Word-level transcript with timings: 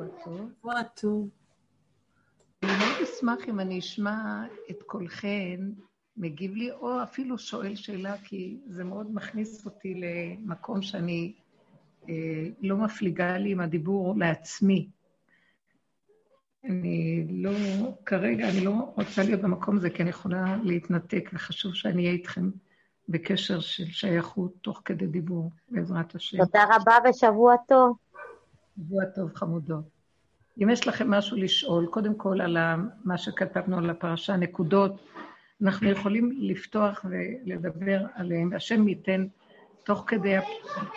שבוע 0.00 0.24
טוב. 0.24 0.50
שבוע 0.58 0.82
טוב. 0.82 1.28
אני 2.62 2.72
מאוד 2.78 3.02
אשמח 3.02 3.48
אם 3.48 3.60
אני 3.60 3.78
אשמע 3.78 4.44
את 4.70 4.82
קולכן 4.82 5.60
מגיב 6.16 6.54
לי, 6.54 6.70
או 6.72 7.02
אפילו 7.02 7.38
שואל 7.38 7.74
שאלה, 7.74 8.18
כי 8.18 8.58
זה 8.66 8.84
מאוד 8.84 9.14
מכניס 9.14 9.66
אותי 9.66 9.94
למקום 9.94 10.82
שאני 10.82 11.32
אה, 12.08 12.48
לא 12.60 12.76
מפליגה 12.76 13.38
לי 13.38 13.52
עם 13.52 13.60
הדיבור 13.60 14.14
לעצמי. 14.18 14.88
אני 16.64 17.26
לא, 17.30 17.50
כרגע 18.06 18.48
אני 18.48 18.64
לא 18.64 18.92
רוצה 18.96 19.22
להיות 19.22 19.40
במקום 19.40 19.76
הזה, 19.76 19.90
כי 19.90 20.02
אני 20.02 20.10
יכולה 20.10 20.56
להתנתק, 20.62 21.30
וחשוב 21.32 21.74
שאני 21.74 22.02
אהיה 22.02 22.12
איתכם 22.12 22.50
בקשר 23.08 23.60
של 23.60 23.84
שייכות 23.86 24.52
תוך 24.60 24.82
כדי 24.84 25.06
דיבור, 25.06 25.50
בעזרת 25.68 26.14
השם. 26.14 26.38
תודה 26.44 26.64
רבה 26.76 26.96
ושבוע 27.10 27.54
טוב. 27.68 27.96
שבוע 28.76 29.04
טוב, 29.04 29.34
חמודות. 29.34 29.84
אם 30.62 30.70
יש 30.70 30.86
לכם 30.86 31.10
משהו 31.10 31.36
לשאול, 31.36 31.86
קודם 31.86 32.14
כל 32.14 32.40
על 32.40 32.56
מה 33.04 33.18
שכתבנו 33.18 33.78
על 33.78 33.90
הפרשה, 33.90 34.36
נקודות, 34.36 35.06
אנחנו 35.62 35.90
יכולים 35.90 36.30
לפתוח 36.40 37.04
ולדבר 37.04 38.00
עליהם, 38.14 38.48
והשם 38.52 38.88
ייתן, 38.88 39.26
תוך 39.84 40.04
כדי 40.06 40.36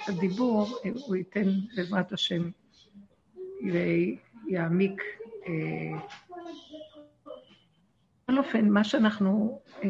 הדיבור, 0.07 0.67
הוא 1.07 1.15
ייתן 1.15 1.49
בעזרת 1.75 2.11
השם, 2.13 2.49
ויעמיק. 3.71 5.01
אה, 5.47 5.99
בכל 8.23 8.37
אופן, 8.37 8.69
מה 8.69 8.83
שאנחנו 8.83 9.61
אה, 9.83 9.89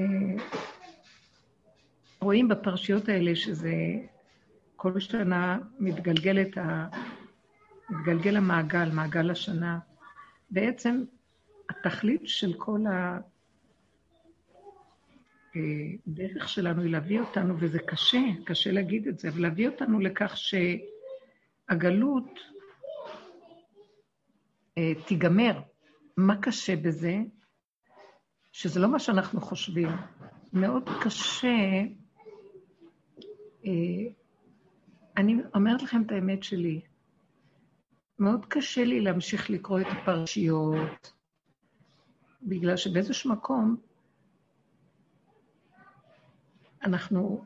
רואים 2.21 2.47
בפרשיות 2.47 3.09
האלה, 3.09 3.35
שזה 3.35 3.73
כל 4.75 4.99
שנה 4.99 5.57
מתגלגלת 5.79 6.57
ה... 6.57 6.87
מתגלגל 7.93 8.37
המעגל, 8.37 8.91
מעגל 8.91 9.31
השנה. 9.31 9.79
בעצם 10.49 11.03
התכלית 11.69 12.21
של 12.25 12.53
כל 12.57 12.79
הדרך 15.55 16.49
שלנו 16.49 16.81
היא 16.81 16.91
להביא 16.91 17.19
אותנו, 17.19 17.55
וזה 17.59 17.79
קשה, 17.79 18.21
קשה 18.45 18.71
להגיד 18.71 19.07
את 19.07 19.19
זה, 19.19 19.29
אבל 19.29 19.41
להביא 19.41 19.69
אותנו 19.69 19.99
לכך 19.99 20.37
שהגלות 21.69 22.39
אה, 24.77 24.91
תיגמר. 25.07 25.59
מה 26.17 26.41
קשה 26.41 26.75
בזה? 26.75 27.17
שזה 28.51 28.79
לא 28.79 28.87
מה 28.87 28.99
שאנחנו 28.99 29.41
חושבים. 29.41 29.89
מאוד 30.53 30.89
קשה 31.03 31.83
אה, 33.65 33.71
אני 35.17 35.35
אומרת 35.55 35.83
לכם 35.83 36.01
את 36.01 36.11
האמת 36.11 36.43
שלי. 36.43 36.81
מאוד 38.19 38.45
קשה 38.45 38.83
לי 38.83 39.01
להמשיך 39.01 39.49
לקרוא 39.49 39.79
את 39.79 39.85
הפרשיות, 39.89 41.13
בגלל 42.41 42.77
שבאיזשהו 42.77 43.31
מקום 43.31 43.75
אנחנו, 46.83 47.45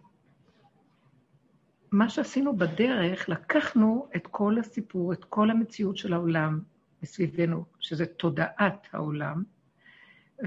מה 1.92 2.10
שעשינו 2.10 2.58
בדרך, 2.58 3.30
לקחנו 3.30 4.08
את 4.16 4.28
כל 4.28 4.60
הסיפור, 4.60 5.14
את 5.14 5.24
כל 5.26 5.50
המציאות 5.52 5.98
של 5.98 6.14
העולם 6.14 6.62
מסביבנו, 7.04 7.66
שזה 7.80 8.06
תודעת 8.06 8.88
העולם, 8.94 9.44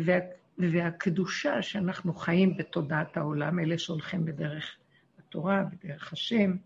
וה, 0.06 0.18
והקדושה 0.58 1.62
שאנחנו 1.62 2.14
חיים 2.14 2.56
בתודעת 2.56 3.16
העולם, 3.16 3.58
אלה 3.58 3.78
שהולכים 3.78 4.24
בדרך 4.24 4.76
התורה, 5.18 5.64
בדרך 5.64 6.12
השם, 6.12 6.56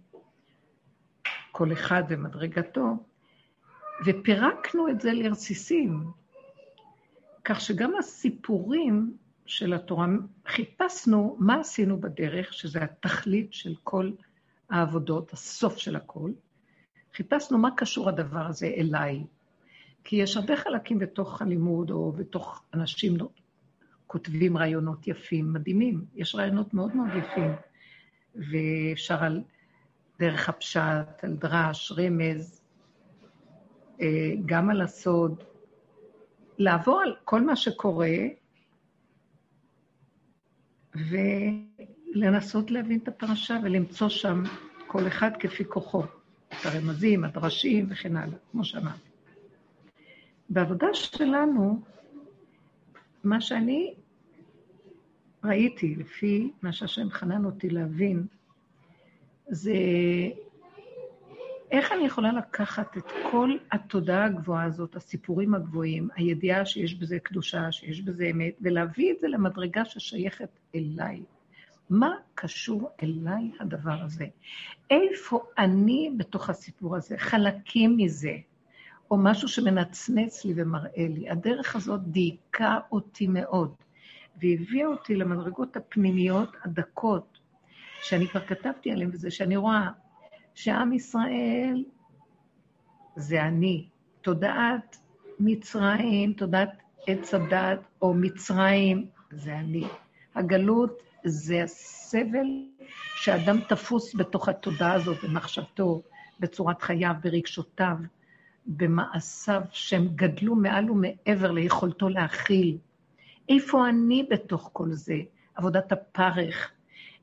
כל 1.52 1.72
אחד 1.72 2.02
ומדרגתו, 2.08 2.96
ופירקנו 4.06 4.88
את 4.88 5.00
זה 5.00 5.12
לרסיסים, 5.12 6.04
כך 7.44 7.60
שגם 7.60 7.92
הסיפורים 7.98 9.16
של 9.46 9.74
התורה, 9.74 10.06
חיפשנו 10.46 11.36
מה 11.40 11.60
עשינו 11.60 12.00
בדרך, 12.00 12.52
שזה 12.52 12.82
התכלית 12.82 13.52
של 13.52 13.74
כל 13.82 14.10
העבודות, 14.70 15.32
הסוף 15.32 15.78
של 15.78 15.96
הכל. 15.96 16.30
חיפשנו 17.14 17.58
מה 17.58 17.70
קשור 17.76 18.08
הדבר 18.08 18.46
הזה 18.46 18.66
אליי. 18.66 19.24
כי 20.04 20.16
יש 20.16 20.36
הרבה 20.36 20.56
חלקים 20.56 20.98
בתוך 20.98 21.42
הלימוד, 21.42 21.90
או 21.90 22.12
בתוך 22.12 22.62
אנשים 22.74 23.16
כותבים 24.06 24.56
רעיונות 24.56 25.08
יפים, 25.08 25.52
מדהימים. 25.52 26.04
יש 26.14 26.34
רעיונות 26.34 26.74
מאוד 26.74 26.96
מאוד 26.96 27.08
יפים. 27.18 27.52
ואפשר 28.34 29.24
על 29.24 29.42
דרך 30.18 30.48
הפשט, 30.48 31.24
על 31.24 31.36
דרש, 31.36 31.92
רמז, 31.92 32.63
גם 34.46 34.70
על 34.70 34.80
הסוד, 34.80 35.44
לעבור 36.58 37.00
על 37.00 37.16
כל 37.24 37.40
מה 37.40 37.56
שקורה 37.56 38.16
ולנסות 42.14 42.70
להבין 42.70 42.98
את 43.02 43.08
הפרשה 43.08 43.58
ולמצוא 43.62 44.08
שם 44.08 44.42
כל 44.86 45.06
אחד 45.06 45.30
כפי 45.38 45.64
כוחו, 45.64 46.02
את 46.48 46.66
הרמזים, 46.66 47.24
הדרשים 47.24 47.86
וכן 47.90 48.16
הלאה, 48.16 48.38
כמו 48.52 48.64
שאמרתי. 48.64 49.08
בעבודה 50.48 50.86
שלנו, 50.92 51.80
מה 53.24 53.40
שאני 53.40 53.94
ראיתי, 55.44 55.94
לפי 55.94 56.50
מה 56.62 56.72
שהשם 56.72 57.10
חנן 57.10 57.44
אותי 57.44 57.70
להבין, 57.70 58.26
זה 59.48 59.72
איך 61.74 61.92
אני 61.92 62.06
יכולה 62.06 62.32
לקחת 62.32 62.96
את 62.96 63.04
כל 63.30 63.50
התודעה 63.72 64.24
הגבוהה 64.24 64.64
הזאת, 64.64 64.96
הסיפורים 64.96 65.54
הגבוהים, 65.54 66.08
הידיעה 66.16 66.66
שיש 66.66 66.94
בזה 66.94 67.18
קדושה, 67.18 67.72
שיש 67.72 68.00
בזה 68.00 68.26
אמת, 68.30 68.54
ולהביא 68.60 69.12
את 69.12 69.20
זה 69.20 69.28
למדרגה 69.28 69.84
ששייכת 69.84 70.48
אליי. 70.74 71.22
מה 71.90 72.10
קשור 72.34 72.90
אליי 73.02 73.50
הדבר 73.60 74.02
הזה? 74.02 74.26
איפה 74.90 75.44
אני 75.58 76.10
בתוך 76.16 76.50
הסיפור 76.50 76.96
הזה? 76.96 77.18
חלקים 77.18 77.96
מזה, 77.96 78.36
או 79.10 79.16
משהו 79.16 79.48
שמנצנץ 79.48 80.44
לי 80.44 80.52
ומראה 80.56 81.06
לי. 81.08 81.30
הדרך 81.30 81.76
הזאת 81.76 82.02
דייקה 82.02 82.78
אותי 82.92 83.26
מאוד, 83.26 83.74
והביאה 84.36 84.86
אותי 84.86 85.16
למדרגות 85.16 85.76
הפנימיות 85.76 86.56
הדקות, 86.64 87.38
שאני 88.02 88.28
כבר 88.28 88.40
כתבתי 88.40 88.92
עליהן, 88.92 89.10
וזה 89.12 89.30
שאני 89.30 89.56
רואה 89.56 89.90
שעם 90.54 90.92
ישראל 90.92 91.84
זה 93.16 93.42
אני. 93.42 93.88
תודעת 94.22 94.96
מצרים, 95.40 96.32
תודעת 96.32 96.70
עץ 97.06 97.34
הדת 97.34 97.80
או 98.02 98.14
מצרים, 98.14 99.06
זה 99.30 99.56
אני. 99.58 99.84
הגלות 100.34 101.02
זה 101.24 101.62
הסבל 101.62 102.46
שאדם 103.16 103.60
תפוס 103.68 104.14
בתוך 104.14 104.48
התודעה 104.48 104.92
הזאת, 104.92 105.24
במחשבתו, 105.24 106.02
בצורת 106.40 106.82
חייו, 106.82 107.14
ברגשותיו, 107.22 107.96
במעשיו, 108.66 109.62
שהם 109.70 110.08
גדלו 110.14 110.54
מעל 110.54 110.90
ומעבר 110.90 111.50
ליכולתו 111.50 112.08
להכיל. 112.08 112.78
איפה 113.48 113.88
אני 113.88 114.26
בתוך 114.30 114.70
כל 114.72 114.92
זה? 114.92 115.18
עבודת 115.54 115.92
הפרך. 115.92 116.70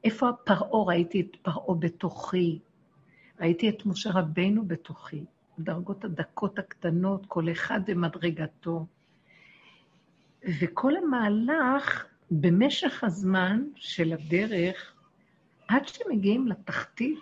איפה 0.04 0.30
הפרעה? 0.30 0.86
ראיתי 0.88 1.22
את 1.22 1.36
פרעה 1.42 1.76
בתוכי. 1.80 2.60
ראיתי 3.42 3.70
את 3.70 3.86
משה 3.86 4.10
רבינו 4.14 4.66
בתוכי, 4.68 5.26
בדרגות 5.58 6.06
הדקות 6.06 6.60
הקטנות, 6.60 7.26
כל 7.26 7.52
אחד 7.52 7.80
במדרגתו. 7.86 8.86
וכל 10.62 10.96
המהלך, 10.96 12.06
במשך 12.32 13.04
הזמן 13.04 13.64
של 13.76 14.14
הדרך, 14.14 14.94
עד 15.68 15.88
שמגיעים 15.88 16.48
לתחתית, 16.48 17.20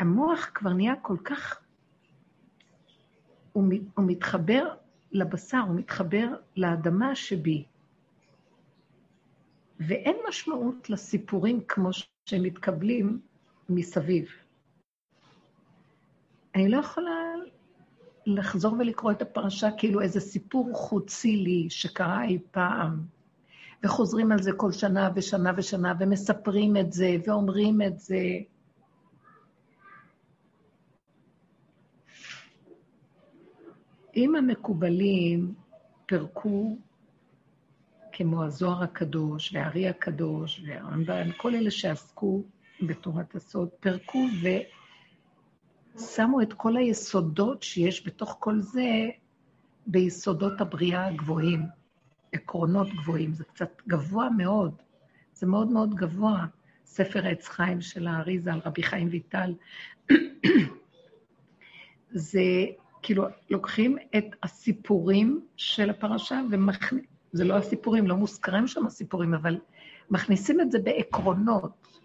המוח 0.00 0.50
כבר 0.54 0.72
נהיה 0.72 0.96
כל 1.02 1.16
כך... 1.24 1.62
הוא, 3.52 3.64
מתחבר 3.98 4.74
לבשר, 5.12 5.60
הוא 5.66 5.76
מתחבר 5.76 6.28
לאדמה 6.56 7.14
שבי. 7.14 7.64
ואין 9.80 10.16
משמעות 10.28 10.90
לסיפורים 10.90 11.60
כמו 11.68 11.90
שהם 12.26 12.42
מתקבלים 12.42 13.20
מסביב. 13.68 14.45
אני 16.56 16.68
לא 16.68 16.76
יכולה 16.76 17.34
לחזור 18.26 18.76
ולקרוא 18.78 19.12
את 19.12 19.22
הפרשה 19.22 19.68
כאילו 19.78 20.00
איזה 20.00 20.20
סיפור 20.20 20.70
חוצי 20.74 21.36
לי 21.36 21.66
שקרה 21.70 22.24
אי 22.24 22.38
פעם, 22.50 23.02
וחוזרים 23.84 24.32
על 24.32 24.42
זה 24.42 24.52
כל 24.52 24.72
שנה 24.72 25.10
ושנה 25.14 25.52
ושנה, 25.56 25.94
ומספרים 26.00 26.76
את 26.76 26.92
זה, 26.92 27.16
ואומרים 27.26 27.82
את 27.82 28.00
זה. 28.00 28.22
אם 34.16 34.36
המקובלים 34.36 35.54
פירקו, 36.06 36.76
כמו 38.12 38.44
הזוהר 38.44 38.82
הקדוש, 38.82 39.54
והארי 39.54 39.88
הקדוש, 39.88 40.62
והרמב"ן, 40.66 41.28
כל 41.36 41.54
אלה 41.54 41.70
שעסקו 41.70 42.42
בתורת 42.82 43.34
הסוד, 43.34 43.68
פירקו 43.80 44.26
ו... 44.42 44.48
שמו 45.98 46.42
את 46.42 46.52
כל 46.52 46.76
היסודות 46.76 47.62
שיש 47.62 48.06
בתוך 48.06 48.36
כל 48.40 48.60
זה 48.60 49.08
ביסודות 49.86 50.60
הבריאה 50.60 51.06
הגבוהים, 51.06 51.62
עקרונות 52.32 52.88
גבוהים. 52.88 53.34
זה 53.34 53.44
קצת 53.44 53.82
גבוה 53.88 54.28
מאוד, 54.36 54.82
זה 55.34 55.46
מאוד 55.46 55.68
מאוד 55.68 55.94
גבוה. 55.94 56.46
ספר 56.84 57.26
עץ 57.26 57.48
חיים 57.48 57.80
של 57.80 58.06
האריזה 58.06 58.52
על 58.52 58.60
רבי 58.66 58.82
חיים 58.82 59.08
ויטל. 59.10 59.54
זה 62.10 62.40
כאילו, 63.02 63.24
לוקחים 63.50 63.96
את 64.16 64.24
הסיפורים 64.42 65.40
של 65.56 65.90
הפרשה 65.90 66.40
ומכניסים, 66.50 67.16
זה 67.32 67.44
לא 67.44 67.54
הסיפורים, 67.54 68.06
לא 68.06 68.16
מוזכרים 68.16 68.66
שם 68.66 68.86
הסיפורים, 68.86 69.34
אבל 69.34 69.58
מכניסים 70.10 70.60
את 70.60 70.70
זה 70.70 70.78
בעקרונות. 70.78 71.95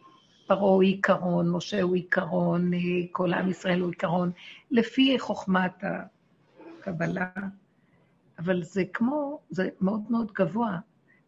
פרעה 0.47 0.61
הוא 0.61 0.83
עיקרון, 0.83 1.51
משה 1.51 1.81
הוא 1.81 1.95
עיקרון, 1.95 2.71
כל 3.11 3.33
עם 3.33 3.49
ישראל 3.49 3.79
הוא 3.79 3.89
עיקרון, 3.89 4.31
לפי 4.71 5.19
חוכמת 5.19 5.83
הקבלה. 6.79 7.29
אבל 8.39 8.63
זה 8.63 8.83
כמו, 8.93 9.39
זה 9.49 9.69
מאוד 9.81 10.01
מאוד 10.09 10.31
גבוה, 10.31 10.79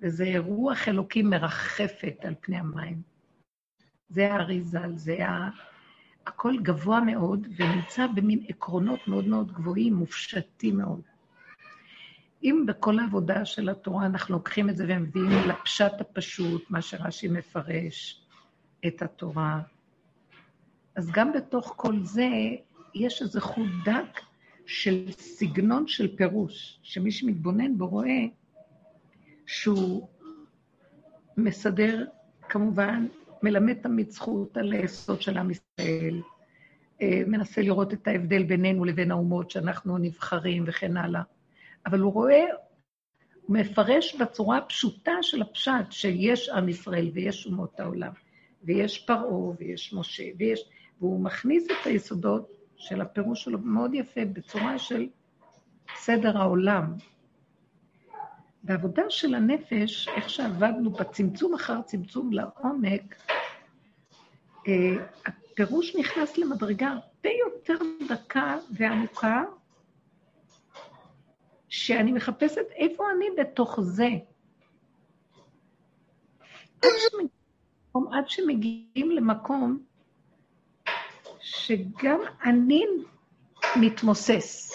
וזה 0.02 0.34
רוח 0.38 0.88
אלוקים 0.88 1.30
מרחפת 1.30 2.16
על 2.24 2.34
פני 2.42 2.58
המים. 2.58 3.02
זה 4.10 4.34
האריזל, 4.34 4.96
זה 4.96 5.28
ה... 5.28 5.50
הכל 6.28 6.54
גבוה 6.62 7.02
מאוד, 7.02 7.48
ונמצא 7.58 8.08
במין 8.08 8.44
עקרונות 8.48 9.08
מאוד 9.08 9.28
מאוד 9.28 9.52
גבוהים, 9.52 9.94
מופשטים 9.94 10.78
מאוד. 10.78 11.02
אם 12.44 12.64
בכל 12.68 13.00
העבודה 13.00 13.46
של 13.46 13.70
התורה 13.70 14.06
אנחנו 14.06 14.36
לוקחים 14.36 14.70
את 14.70 14.78
זה 14.78 14.86
ומביאים 14.88 15.50
לפשט 15.50 16.02
הפשוט, 16.02 16.66
מה 16.70 16.82
שרש"י 16.82 17.28
מפרש, 17.28 18.23
את 18.88 19.02
התורה, 19.02 19.62
אז 20.96 21.12
גם 21.12 21.34
בתוך 21.34 21.74
כל 21.78 22.00
זה 22.04 22.30
יש 22.96 23.22
איזה 23.22 23.42
חוט 23.42 23.70
דק 23.86 24.22
של 24.66 25.12
סגנון 25.12 25.88
של 25.88 26.16
פירוש, 26.16 26.80
שמי 26.84 27.12
שמתבונן 27.12 27.78
בו 27.78 27.88
רואה 27.88 28.26
שהוא 29.46 30.08
מסדר, 31.38 32.06
כמובן, 32.50 33.08
מלמד 33.44 33.74
תמיד 33.74 34.10
זכות 34.10 34.58
על 34.58 34.72
היסוד 34.72 35.22
של 35.22 35.38
עם 35.38 35.52
ישראל, 35.52 36.22
אה, 37.02 37.22
מנסה 37.28 37.62
לראות 37.62 37.94
את 37.94 38.08
ההבדל 38.08 38.44
בינינו 38.44 38.86
לבין 38.86 39.12
האומות 39.12 39.52
שאנחנו 39.52 39.98
נבחרים 39.98 40.64
וכן 40.68 40.98
הלאה. 40.98 41.22
אבל 41.86 42.00
הוא 42.00 42.14
רואה, 42.14 42.44
הוא 43.42 43.58
מפרש 43.58 44.16
בצורה 44.16 44.58
הפשוטה 44.58 45.12
של 45.22 45.42
הפשט 45.42 45.92
שיש 45.92 46.50
עם 46.50 46.70
ישראל 46.70 47.12
ויש 47.14 47.46
אומות 47.46 47.80
העולם, 47.80 48.12
ויש 48.64 49.06
פרעה 49.06 49.56
ויש 49.60 49.94
משה, 49.94 50.24
ויש... 50.40 50.70
והוא 51.00 51.24
מכניס 51.24 51.66
את 51.66 51.86
היסודות 51.86 52.52
של 52.76 53.02
הפירוש 53.02 53.44
שלו 53.44 53.60
מאוד 53.60 53.94
יפה, 53.94 54.22
בצורה 54.34 54.80
של 54.80 55.08
סדר 55.96 56.38
העולם. 56.38 56.94
בעבודה 58.64 59.04
של 59.10 59.36
הנפש, 59.36 60.08
איך 60.08 60.30
שעבדנו 60.30 60.90
בצמצום 60.90 61.54
אחר 61.54 61.82
צמצום 61.82 62.34
לעומק, 62.34 63.16
אה, 64.68 65.06
הפירוש 65.26 65.96
נכנס 65.96 66.38
למדרגה 66.38 66.88
הרבה 66.88 67.30
יותר 67.46 67.86
דקה 68.10 68.58
ועמוקה, 68.78 69.44
שאני 71.70 72.12
מחפשת 72.12 72.66
איפה 72.76 73.04
אני 73.16 73.26
בתוך 73.38 73.80
זה. 73.82 74.10
שמגיעים, 77.94 78.14
עד 78.14 78.30
שמגיעים 78.30 79.12
למקום 79.12 79.84
שגם 81.40 82.20
אני 82.46 82.86
מתמוסס. 83.82 84.72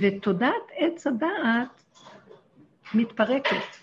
ותודעת 0.00 0.52
עץ 0.76 1.06
הדעת 1.06 1.82
מתפרקת. 2.94 3.76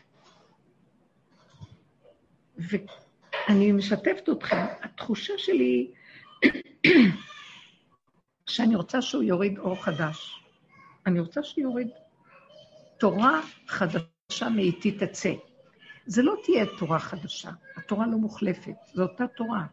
ואני 2.58 3.72
משתפת 3.72 4.30
אתכם, 4.32 4.66
התחושה 4.82 5.34
שלי 5.38 5.92
שאני 8.50 8.76
רוצה 8.76 9.02
שהוא 9.02 9.24
יוריד 9.24 9.58
אור 9.58 9.84
חדש. 9.84 10.40
אני 11.06 11.20
רוצה 11.20 11.44
שיוריד 11.44 11.90
תורה 13.00 13.42
חדשה 13.68 14.50
מאיתי 14.56 14.92
תצא. 14.92 15.32
זה 16.06 16.24
לא 16.24 16.36
תהיה 16.44 16.66
תורה 16.80 17.00
חדשה, 17.00 17.52
התורה 17.78 18.08
לא 18.08 18.18
מוחלפת, 18.18 18.76
זו 18.94 19.04
אותה 19.04 19.28
תורה. 19.28 19.66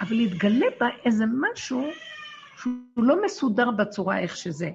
אבל 0.00 0.20
יתגלה 0.20 0.66
בה 0.80 0.86
איזה 1.04 1.24
משהו 1.40 1.86
שהוא 2.56 2.74
לא 2.96 3.24
מסודר 3.24 3.70
בצורה 3.70 4.18
איך 4.18 4.36
שזה. 4.36 4.70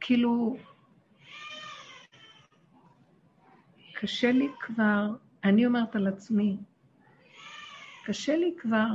כאילו, 0.00 0.56
קשה 3.94 4.32
לי 4.32 4.48
כבר, 4.60 5.06
אני 5.44 5.66
אומרת 5.66 5.96
על 5.96 6.06
עצמי, 6.06 6.56
קשה 8.04 8.36
לי 8.36 8.54
כבר 8.58 8.86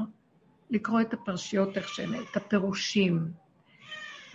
לקרוא 0.70 1.02
את 1.02 1.14
הפרשיות 1.14 1.78
איך 1.78 1.90
שהן, 1.90 2.14
את 2.32 2.38
הפירושים, 2.38 3.32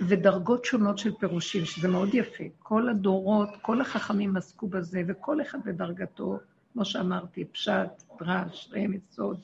ודרגות 0.09 0.65
שונות 0.65 0.99
של 0.99 1.15
פירושים, 1.15 1.65
שזה 1.65 1.89
מאוד 1.89 2.15
יפה. 2.15 2.45
כל 2.59 2.89
הדורות, 2.89 3.49
כל 3.63 3.81
החכמים 3.81 4.37
עסקו 4.37 4.67
בזה, 4.67 5.03
וכל 5.09 5.43
אחד 5.43 5.59
בדרגתו, 5.65 6.39
כמו 6.73 6.85
שאמרתי, 6.85 7.45
פשט, 7.45 8.03
דרש, 8.21 8.73
רמז, 8.77 9.01
סוד, 9.11 9.41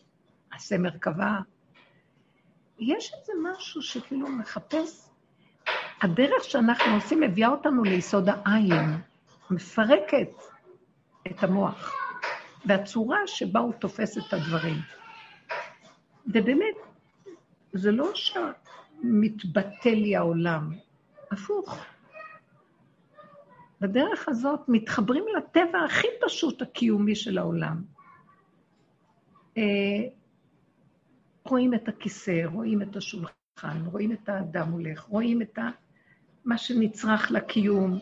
עשה 0.51 0.79
מרכבה. 0.79 1.39
יש 2.79 3.13
איזה 3.21 3.33
משהו 3.43 3.83
שכאילו 3.83 4.29
מחפש, 4.29 5.09
הדרך 6.03 6.45
שאנחנו 6.45 6.95
עושים 6.95 7.21
מביאה 7.21 7.49
אותנו 7.49 7.85
ליסוד 7.85 8.29
העין, 8.29 8.99
מפרקת 9.51 10.31
את 11.27 11.43
המוח, 11.43 11.95
והצורה 12.67 13.19
שבה 13.27 13.61
הוא 13.61 13.73
תופס 13.73 14.19
את 14.19 14.33
הדברים. 14.33 14.77
ובאמת, 16.27 16.77
זה 17.73 17.93
לא 17.93 18.15
שמתבטל 19.03 19.95
לי 19.95 20.17
העולם, 20.17 20.73
הפוך. 21.31 21.79
בדרך 23.81 24.29
הזאת 24.29 24.61
מתחברים 24.69 25.25
לטבע 25.37 25.85
הכי 25.87 26.07
פשוט 26.27 26.63
הקיומי 26.63 27.15
של 27.15 27.39
העולם. 27.39 27.83
אה, 29.57 29.63
רואים 31.45 31.75
את 31.75 31.89
הכיסא, 31.89 32.43
רואים 32.45 32.83
את 32.83 32.97
השולחן, 32.97 33.85
רואים 33.87 34.13
את 34.13 34.29
האדם 34.29 34.73
הולך, 34.73 35.03
רואים 35.03 35.43
את. 35.43 35.59
מה 36.45 36.59
שנצרך 36.59 37.31
לקיום. 37.31 37.99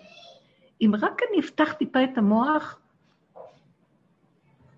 אם 0.80 0.92
רק 0.94 1.20
אני 1.30 1.40
אפתח 1.40 1.72
טיפה 1.72 2.04
את 2.04 2.18
המוח, 2.18 2.80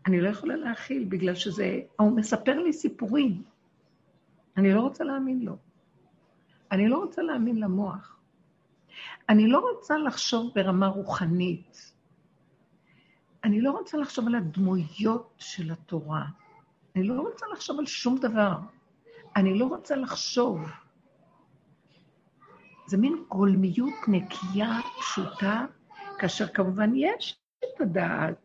אני 0.06 0.20
לא 0.20 0.28
יכולה 0.28 0.56
להכיל, 0.56 1.04
בגלל 1.04 1.34
שזה... 1.34 1.80
הוא 1.96 2.16
מספר 2.16 2.62
לי 2.62 2.72
סיפורים. 2.72 3.42
אני 4.56 4.74
לא 4.74 4.80
רוצה 4.80 5.04
להאמין 5.04 5.40
לו. 5.40 5.56
אני 6.72 6.88
לא 6.88 6.96
רוצה 6.98 7.22
להאמין 7.22 7.60
למוח. 7.60 8.18
אני 9.28 9.48
לא 9.48 9.58
רוצה 9.58 9.98
לחשוב 9.98 10.52
ברמה 10.54 10.86
רוחנית. 10.86 11.92
אני 13.44 13.60
לא 13.60 13.70
רוצה 13.70 13.98
לחשוב 13.98 14.26
על 14.26 14.34
הדמויות 14.34 15.34
של 15.38 15.70
התורה. 15.70 16.24
אני 16.96 17.06
לא 17.06 17.20
רוצה 17.20 17.46
לחשוב 17.52 17.78
על 17.78 17.86
שום 17.86 18.18
דבר. 18.18 18.56
אני 19.36 19.58
לא 19.58 19.64
רוצה 19.64 19.96
לחשוב. 19.96 20.60
זה 22.86 22.96
מין 22.96 23.24
גולמיות 23.28 23.94
נקייה, 24.08 24.78
פשוטה, 25.00 25.66
כאשר 26.18 26.48
כמובן 26.48 26.90
יש 26.94 27.40
את 27.58 27.80
הדעת, 27.80 28.36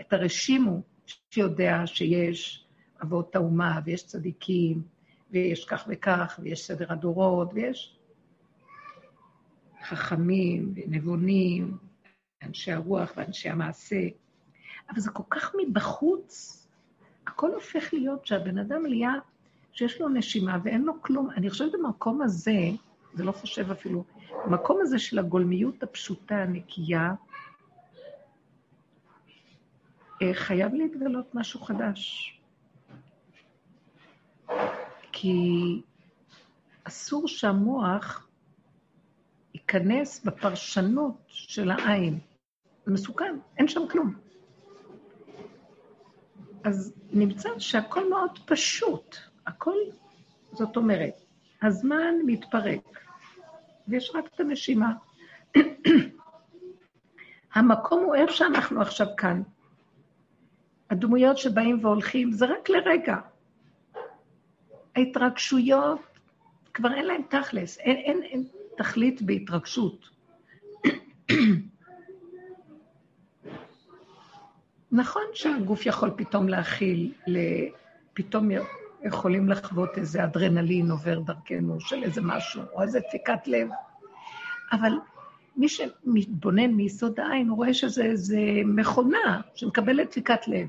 את 0.00 0.12
הרשימו, 0.12 0.82
שיודע 1.30 1.82
שיש 1.86 2.66
אבות 3.02 3.36
האומה 3.36 3.80
ויש 3.84 4.06
צדיקים, 4.06 4.82
ויש 5.32 5.64
כך 5.64 5.84
וכך, 5.88 6.40
ויש 6.42 6.66
סדר 6.66 6.92
הדורות, 6.92 7.50
ויש 7.54 7.96
חכמים 9.84 10.74
ונבונים, 10.76 11.76
אנשי 12.42 12.72
הרוח 12.72 13.12
ואנשי 13.16 13.48
המעשה, 13.48 14.00
אבל 14.90 15.00
זה 15.00 15.10
כל 15.10 15.22
כך 15.30 15.54
מבחוץ, 15.66 16.58
הכל 17.26 17.54
הופך 17.54 17.92
להיות 17.92 18.26
שהבן 18.26 18.58
אדם 18.58 18.86
נהיה, 18.86 19.12
שיש 19.72 20.00
לו 20.00 20.08
נשימה 20.08 20.58
ואין 20.64 20.82
לו 20.82 21.02
כלום. 21.02 21.30
אני 21.30 21.50
חושבת 21.50 21.72
במקום 21.72 22.22
הזה, 22.22 22.58
זה 23.14 23.24
לא 23.24 23.32
חושב 23.32 23.70
אפילו, 23.70 24.04
במקום 24.46 24.78
הזה 24.82 24.98
של 24.98 25.18
הגולמיות 25.18 25.82
הפשוטה, 25.82 26.34
הנקייה, 26.34 27.14
אה, 30.22 30.34
חייב 30.34 30.74
להתגלות 30.74 31.34
משהו 31.34 31.60
חדש. 31.60 32.32
כי 35.12 35.82
אסור 36.84 37.28
שהמוח 37.28 38.28
ייכנס 39.54 40.24
בפרשנות 40.24 41.16
של 41.26 41.70
העין. 41.70 42.18
זה 42.86 42.92
מסוכן, 42.92 43.38
אין 43.58 43.68
שם 43.68 43.88
כלום. 43.90 44.14
אז 46.64 46.94
נמצא 47.12 47.48
שהכל 47.58 48.10
מאוד 48.10 48.38
פשוט. 48.46 49.16
הכל, 49.46 49.76
זאת 50.52 50.76
אומרת, 50.76 51.14
הזמן 51.62 52.14
מתפרק, 52.26 52.98
ויש 53.88 54.10
רק 54.14 54.24
את 54.34 54.40
הנשימה. 54.40 54.92
המקום 57.54 58.04
הוא 58.04 58.14
איך 58.14 58.32
שאנחנו 58.32 58.80
עכשיו 58.80 59.06
כאן. 59.16 59.42
הדמויות 60.90 61.38
שבאים 61.38 61.84
והולכים, 61.84 62.32
זה 62.32 62.46
רק 62.46 62.68
לרגע. 62.68 63.16
ההתרגשויות, 64.96 66.00
כבר 66.74 66.94
אין 66.94 67.06
להן 67.06 67.22
תכלס, 67.22 67.78
אין, 67.78 67.96
אין, 67.96 68.22
אין 68.22 68.44
תכלית 68.76 69.22
בהתרגשות. 69.22 70.08
נכון 74.92 75.22
שהגוף 75.34 75.86
יכול 75.86 76.10
פתאום 76.16 76.48
להכיל, 76.48 77.12
פתאום 78.14 78.48
יכולים 79.02 79.48
לחוות 79.48 79.98
איזה 79.98 80.24
אדרנלין 80.24 80.90
עובר 80.90 81.18
דרכנו 81.18 81.80
של 81.80 82.02
איזה 82.02 82.20
משהו, 82.24 82.62
או 82.72 82.82
איזה 82.82 83.00
דפיקת 83.08 83.46
לב, 83.46 83.68
אבל 84.72 84.92
מי 85.56 85.68
שמתבונן 85.68 86.70
מיסוד 86.70 87.20
העין, 87.20 87.48
הוא 87.48 87.56
רואה 87.56 87.74
שזה 87.74 88.04
איזה 88.04 88.38
מכונה 88.64 89.40
שמקבלת 89.54 90.08
דפיקת 90.08 90.48
לב. 90.48 90.68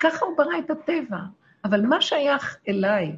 ככה 0.00 0.26
הוא 0.26 0.36
ברא 0.36 0.58
את 0.58 0.70
הטבע, 0.70 1.18
אבל 1.64 1.86
מה 1.86 2.00
שייך 2.00 2.56
אליי? 2.68 3.16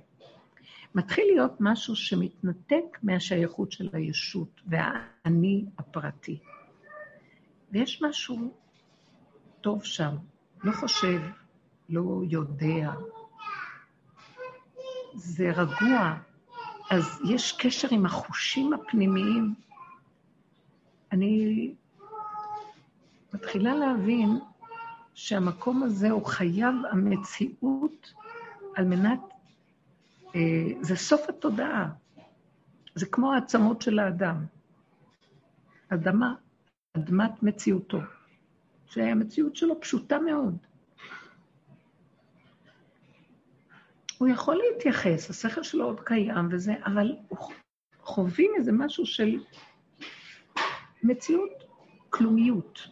מתחיל 0.94 1.24
להיות 1.26 1.56
משהו 1.60 1.96
שמתנתק 1.96 2.98
מהשייכות 3.02 3.72
של 3.72 3.88
הישות 3.92 4.60
והאני 4.66 5.64
הפרטי. 5.78 6.38
ויש 7.72 8.02
משהו 8.02 8.52
טוב 9.60 9.84
שם, 9.84 10.16
לא 10.64 10.72
חושב, 10.72 11.20
לא 11.88 12.22
יודע. 12.30 12.90
זה 15.14 15.50
רגוע, 15.50 16.16
אז 16.90 17.20
יש 17.28 17.52
קשר 17.58 17.88
עם 17.90 18.06
החושים 18.06 18.72
הפנימיים. 18.72 19.54
אני 21.12 21.74
מתחילה 23.34 23.74
להבין 23.74 24.40
שהמקום 25.14 25.82
הזה 25.82 26.10
הוא 26.10 26.26
חייב 26.26 26.74
המציאות 26.90 28.12
על 28.76 28.84
מנת, 28.84 29.20
אה, 30.34 30.40
זה 30.80 30.96
סוף 30.96 31.28
התודעה. 31.28 31.88
זה 32.94 33.06
כמו 33.06 33.32
העצמות 33.32 33.82
של 33.82 33.98
האדם. 33.98 34.44
אדמה, 35.88 36.34
אדמת 36.96 37.42
מציאותו. 37.42 37.98
שהמציאות 38.86 39.56
שלו 39.56 39.80
פשוטה 39.80 40.18
מאוד. 40.18 40.56
הוא 44.18 44.28
יכול 44.28 44.56
להתייחס, 44.56 45.30
השכל 45.30 45.62
שלו 45.62 45.84
עוד 45.84 46.00
קיים 46.00 46.48
וזה, 46.50 46.72
אבל 46.86 47.16
חווים 48.02 48.52
איזה 48.56 48.72
משהו 48.72 49.06
של 49.06 49.40
מציאות 51.02 51.64
כלומיות. 52.10 52.88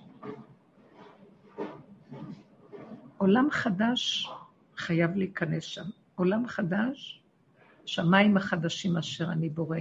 עולם 3.18 3.50
חדש 3.50 4.28
חייב 4.80 5.16
להיכנס 5.16 5.64
שם. 5.64 5.84
עולם 6.14 6.46
חדש, 6.48 7.22
שמיים 7.86 8.36
החדשים 8.36 8.96
אשר 8.96 9.32
אני 9.32 9.48
בורא, 9.48 9.78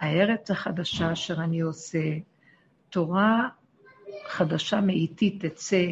הארץ 0.00 0.50
החדשה 0.50 1.12
אשר 1.12 1.44
אני 1.44 1.60
עושה, 1.60 2.18
תורה 2.90 3.48
חדשה 4.28 4.80
מאיתי 4.80 5.38
תצא. 5.38 5.86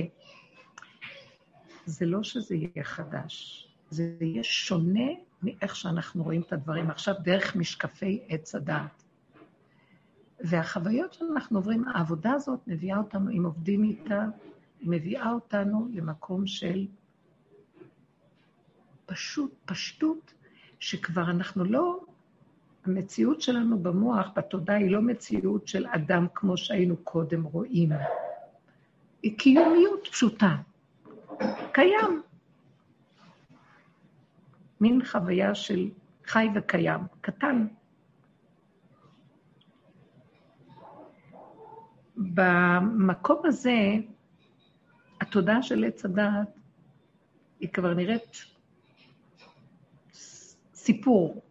זה 1.86 2.06
לא 2.06 2.22
שזה 2.22 2.54
יהיה 2.54 2.84
חדש, 2.84 3.68
זה 3.90 4.16
יהיה 4.20 4.44
שונה 4.44 5.10
מאיך 5.42 5.76
שאנחנו 5.76 6.24
רואים 6.24 6.40
את 6.40 6.52
הדברים 6.52 6.90
עכשיו 6.90 7.14
דרך 7.22 7.56
משקפי 7.56 8.20
עץ 8.28 8.54
הדעת. 8.54 9.02
והחוויות 10.40 11.12
שאנחנו 11.12 11.58
עוברים, 11.58 11.88
העבודה 11.88 12.32
הזאת 12.32 12.60
מביאה 12.66 12.98
אותנו, 12.98 13.30
אם 13.30 13.44
עובדים 13.44 13.84
איתה, 13.84 14.24
מביאה 14.82 15.30
אותנו 15.30 15.88
למקום 15.92 16.46
של 16.46 16.86
פשוט, 19.06 19.54
פשטות, 19.64 20.34
שכבר 20.78 21.30
אנחנו 21.30 21.64
לא, 21.64 22.00
המציאות 22.84 23.40
שלנו 23.40 23.78
במוח, 23.78 24.26
בתודעה, 24.36 24.76
היא 24.76 24.90
לא 24.90 25.02
מציאות 25.02 25.68
של 25.68 25.86
אדם 25.86 26.26
כמו 26.34 26.56
שהיינו 26.56 26.96
קודם 26.96 27.42
רואים. 27.42 27.90
היא 29.22 29.38
קיומיות 29.38 30.08
פשוטה. 30.12 30.56
קיים. 31.72 32.22
מין 34.80 35.04
חוויה 35.04 35.54
של 35.54 35.90
חי 36.26 36.48
וקיים, 36.54 37.00
קטן. 37.20 37.66
במקום 42.16 43.42
הזה, 43.44 43.78
התודעה 45.20 45.62
של 45.62 45.84
עץ 45.84 46.04
הדעת 46.04 46.48
היא 47.60 47.68
כבר 47.68 47.94
נראית 47.94 48.53
סיפור. 50.84 51.42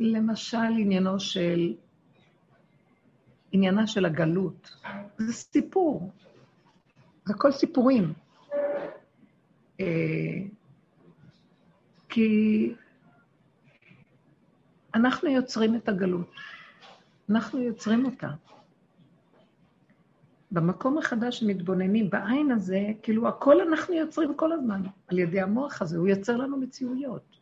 למשל, 0.00 0.72
עניינו 0.78 1.20
של, 1.20 1.74
עניינה 3.52 3.86
של 3.86 4.04
הגלות. 4.04 4.76
זה 5.18 5.32
סיפור. 5.32 6.12
זה 7.24 7.34
הכל 7.34 7.52
סיפורים. 7.52 8.12
אה, 9.80 9.86
כי 12.08 12.74
אנחנו 14.94 15.28
יוצרים 15.30 15.76
את 15.76 15.88
הגלות. 15.88 16.30
אנחנו 17.30 17.58
יוצרים 17.58 18.04
אותה. 18.06 18.28
במקום 20.50 20.98
החדש 20.98 21.40
שמתבוננים, 21.40 22.10
בעין 22.10 22.50
הזה, 22.50 22.86
כאילו 23.02 23.28
הכל 23.28 23.60
אנחנו 23.60 23.94
יוצרים 23.94 24.34
כל 24.34 24.52
הזמן, 24.52 24.82
על 25.06 25.18
ידי 25.18 25.40
המוח 25.40 25.82
הזה, 25.82 25.98
הוא 25.98 26.08
יוצר 26.08 26.36
לנו 26.36 26.56
מציאויות. 26.56 27.38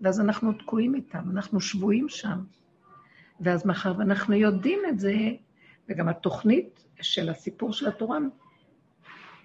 ואז 0.00 0.20
אנחנו 0.20 0.52
תקועים 0.52 0.94
איתם, 0.94 1.30
אנחנו 1.30 1.60
שבויים 1.60 2.08
שם. 2.08 2.38
ואז 3.40 3.66
מאחר 3.66 3.92
ואנחנו 3.98 4.34
יודעים 4.34 4.80
את 4.88 4.98
זה, 4.98 5.14
וגם 5.88 6.08
התוכנית 6.08 6.84
של 7.00 7.28
הסיפור 7.28 7.72
של 7.72 7.88
התורה, 7.88 8.18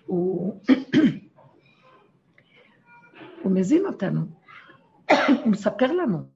הוא, 0.05 0.61
הוא 3.43 3.51
מזין 3.51 3.85
אותנו, 3.85 4.21
הוא 5.09 5.51
מספר 5.51 5.91
לנו. 5.91 6.33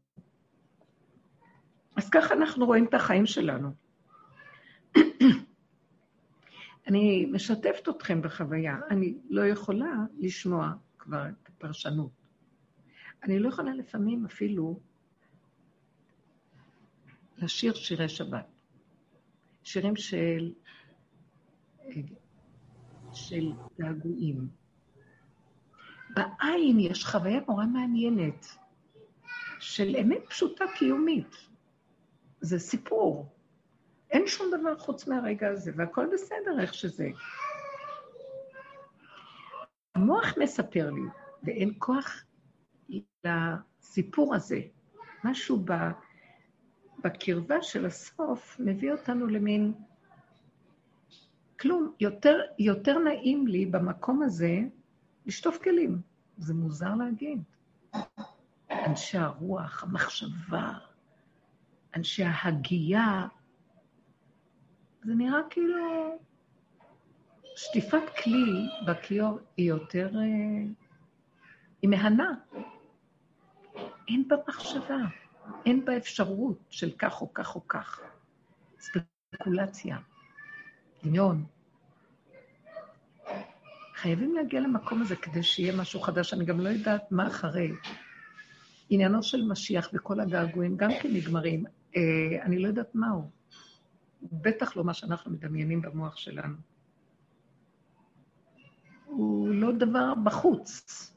אז 1.95 2.09
ככה 2.09 2.33
אנחנו 2.33 2.65
רואים 2.65 2.85
את 2.85 2.93
החיים 2.93 3.25
שלנו. 3.25 3.69
אני 6.87 7.25
משתפת 7.25 7.89
אתכם 7.89 8.21
בחוויה, 8.21 8.77
אני 8.89 9.17
לא 9.29 9.45
יכולה 9.45 9.93
לשמוע 10.17 10.73
כבר 10.97 11.25
את 11.27 11.49
הפרשנות. 11.49 12.11
אני 13.23 13.39
לא 13.39 13.49
יכולה 13.49 13.73
לפעמים 13.73 14.25
אפילו 14.25 14.79
לשיר 17.37 17.73
שירי 17.73 18.09
שבת. 18.09 18.45
שירים 19.63 19.95
של, 19.95 20.53
של 23.13 23.51
געגועים. 23.79 24.47
בעין 26.09 26.79
יש 26.79 27.05
חוויה 27.05 27.39
נורא 27.47 27.65
מעניינת 27.65 28.45
של 29.59 29.95
אמת 29.95 30.21
פשוטה 30.29 30.65
קיומית. 30.77 31.35
זה 32.41 32.59
סיפור. 32.59 33.36
אין 34.11 34.27
שום 34.27 34.51
דבר 34.59 34.77
חוץ 34.77 35.07
מהרגע 35.07 35.49
הזה, 35.49 35.71
והכל 35.75 36.07
בסדר 36.13 36.59
איך 36.61 36.73
שזה. 36.73 37.09
המוח 39.95 40.37
מספר 40.37 40.89
לי, 40.89 41.01
ואין 41.43 41.73
כוח 41.77 42.23
לסיפור 43.25 44.35
הזה. 44.35 44.61
משהו 45.23 45.63
ב, 45.65 45.73
בקרבה 47.03 47.61
של 47.61 47.85
הסוף 47.85 48.59
מביא 48.59 48.91
אותנו 48.91 49.27
למין... 49.27 49.73
כלום, 51.59 51.93
יותר, 51.99 52.39
יותר 52.59 52.99
נעים 52.99 53.47
לי 53.47 53.65
במקום 53.65 54.23
הזה 54.23 54.59
לשטוף 55.25 55.57
כלים. 55.63 56.01
זה 56.37 56.53
מוזר 56.53 56.95
להגיד. 56.95 57.43
אנשי 58.71 59.17
הרוח, 59.17 59.83
המחשבה, 59.83 60.73
אנשי 61.95 62.23
ההגייה, 62.23 63.27
זה 65.07 65.15
נראה 65.15 65.39
כאילו 65.49 66.19
שטיפת 67.55 68.03
כלי 68.23 68.69
בכיור 68.87 69.39
היא 69.57 69.69
יותר... 69.69 70.09
אה, 70.15 70.63
היא 71.81 71.89
מהנה. 71.89 72.33
אין 74.07 74.27
בה 74.27 74.35
מחשבה, 74.47 74.97
אין 75.65 75.85
בה 75.85 75.97
אפשרות 75.97 76.57
של 76.69 76.91
כך 76.97 77.21
או 77.21 77.33
כך 77.33 77.55
או 77.55 77.67
כך. 77.67 78.01
ספקולציה, 78.79 79.97
דמיון. 81.03 81.45
חייבים 83.95 84.35
להגיע 84.35 84.59
למקום 84.59 85.01
הזה 85.01 85.15
כדי 85.15 85.43
שיהיה 85.43 85.75
משהו 85.75 85.99
חדש. 85.99 86.33
אני 86.33 86.45
גם 86.45 86.59
לא 86.59 86.69
יודעת 86.69 87.11
מה 87.11 87.27
אחרי. 87.27 87.71
עניינו 88.89 89.23
של 89.23 89.47
משיח 89.47 89.89
וכל 89.93 90.19
הגעגועים 90.19 90.77
גם 90.77 90.89
כן 91.01 91.09
נגמרים. 91.13 91.65
אה, 91.95 92.01
אני 92.43 92.59
לא 92.59 92.67
יודעת 92.67 92.95
מהו. 92.95 93.36
בטח 94.21 94.77
לא 94.77 94.83
מה 94.83 94.93
שאנחנו 94.93 95.31
מדמיינים 95.31 95.81
במוח 95.81 96.17
שלנו. 96.17 96.55
הוא 99.05 99.49
לא 99.49 99.71
דבר 99.71 100.13
בחוץ. 100.23 101.13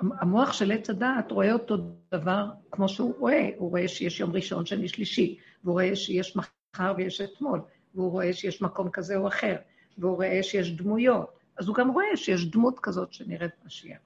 המוח 0.00 0.52
של 0.52 0.72
עץ 0.72 0.90
הדעת 0.90 1.30
רואה 1.30 1.52
אותו 1.52 1.76
דבר 2.14 2.50
כמו 2.70 2.88
שהוא 2.88 3.14
רואה. 3.18 3.50
הוא 3.56 3.70
רואה 3.70 3.88
שיש 3.88 4.20
יום 4.20 4.32
ראשון, 4.32 4.66
שני, 4.66 4.88
שלישי, 4.88 5.38
והוא 5.64 5.72
רואה 5.72 5.96
שיש 5.96 6.36
מחר 6.36 6.94
ויש 6.96 7.20
אתמול, 7.20 7.60
והוא 7.94 8.10
רואה 8.10 8.32
שיש 8.32 8.62
מקום 8.62 8.90
כזה 8.90 9.16
או 9.16 9.28
אחר, 9.28 9.56
והוא 9.98 10.16
רואה 10.16 10.42
שיש 10.42 10.70
דמויות. 10.72 11.38
אז 11.58 11.68
הוא 11.68 11.76
גם 11.76 11.90
רואה 11.90 12.16
שיש 12.16 12.50
דמות 12.50 12.80
כזאת 12.80 13.12
שנראית 13.12 13.52
משיח. 13.66 13.98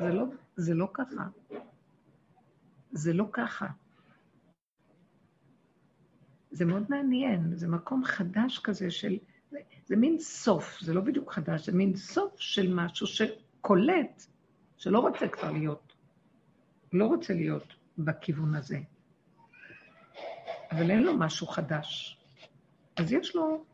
זה 0.00 0.08
לא, 0.08 0.24
זה 0.56 0.74
לא 0.74 0.88
ככה. 0.92 1.24
זה 2.92 3.12
לא 3.12 3.24
ככה. 3.32 3.66
זה 6.54 6.64
מאוד 6.64 6.84
מעניין, 6.88 7.56
זה 7.56 7.68
מקום 7.68 8.04
חדש 8.04 8.58
כזה 8.58 8.90
של... 8.90 9.18
זה, 9.50 9.58
זה 9.86 9.96
מין 9.96 10.18
סוף, 10.18 10.80
זה 10.80 10.94
לא 10.94 11.00
בדיוק 11.00 11.32
חדש, 11.32 11.66
זה 11.66 11.72
מין 11.72 11.96
סוף 11.96 12.40
של 12.40 12.74
משהו 12.74 13.06
שקולט, 13.06 14.26
שלא 14.76 14.98
רוצה 14.98 15.28
כבר 15.28 15.50
להיות, 15.50 15.92
לא 16.92 17.06
רוצה 17.06 17.34
להיות 17.34 17.74
בכיוון 17.98 18.54
הזה. 18.54 18.78
אבל 20.70 20.90
אין 20.90 21.02
לו 21.02 21.18
משהו 21.18 21.46
חדש. 21.46 22.18
אז 22.96 23.12
יש 23.12 23.36
לו 23.36 23.64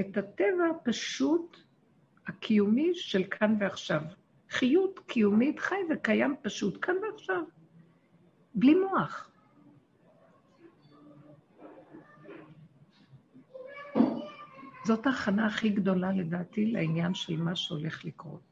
את 0.00 0.16
הטבע 0.16 0.64
הפשוט, 0.70 1.56
הקיומי 2.26 2.90
של 2.94 3.24
כאן 3.30 3.56
ועכשיו. 3.60 4.00
חיות 4.50 5.00
קיומית 5.06 5.58
חי 5.58 5.80
וקיים 5.90 6.36
פשוט 6.42 6.78
כאן 6.82 6.94
ועכשיו, 7.02 7.42
בלי 8.54 8.74
מוח. 8.74 9.30
זאת 14.86 15.06
ההכנה 15.06 15.46
הכי 15.46 15.68
גדולה 15.68 16.12
לדעתי 16.12 16.66
לעניין 16.66 17.14
של 17.14 17.36
מה 17.36 17.56
שהולך 17.56 18.04
לקרות. 18.04 18.42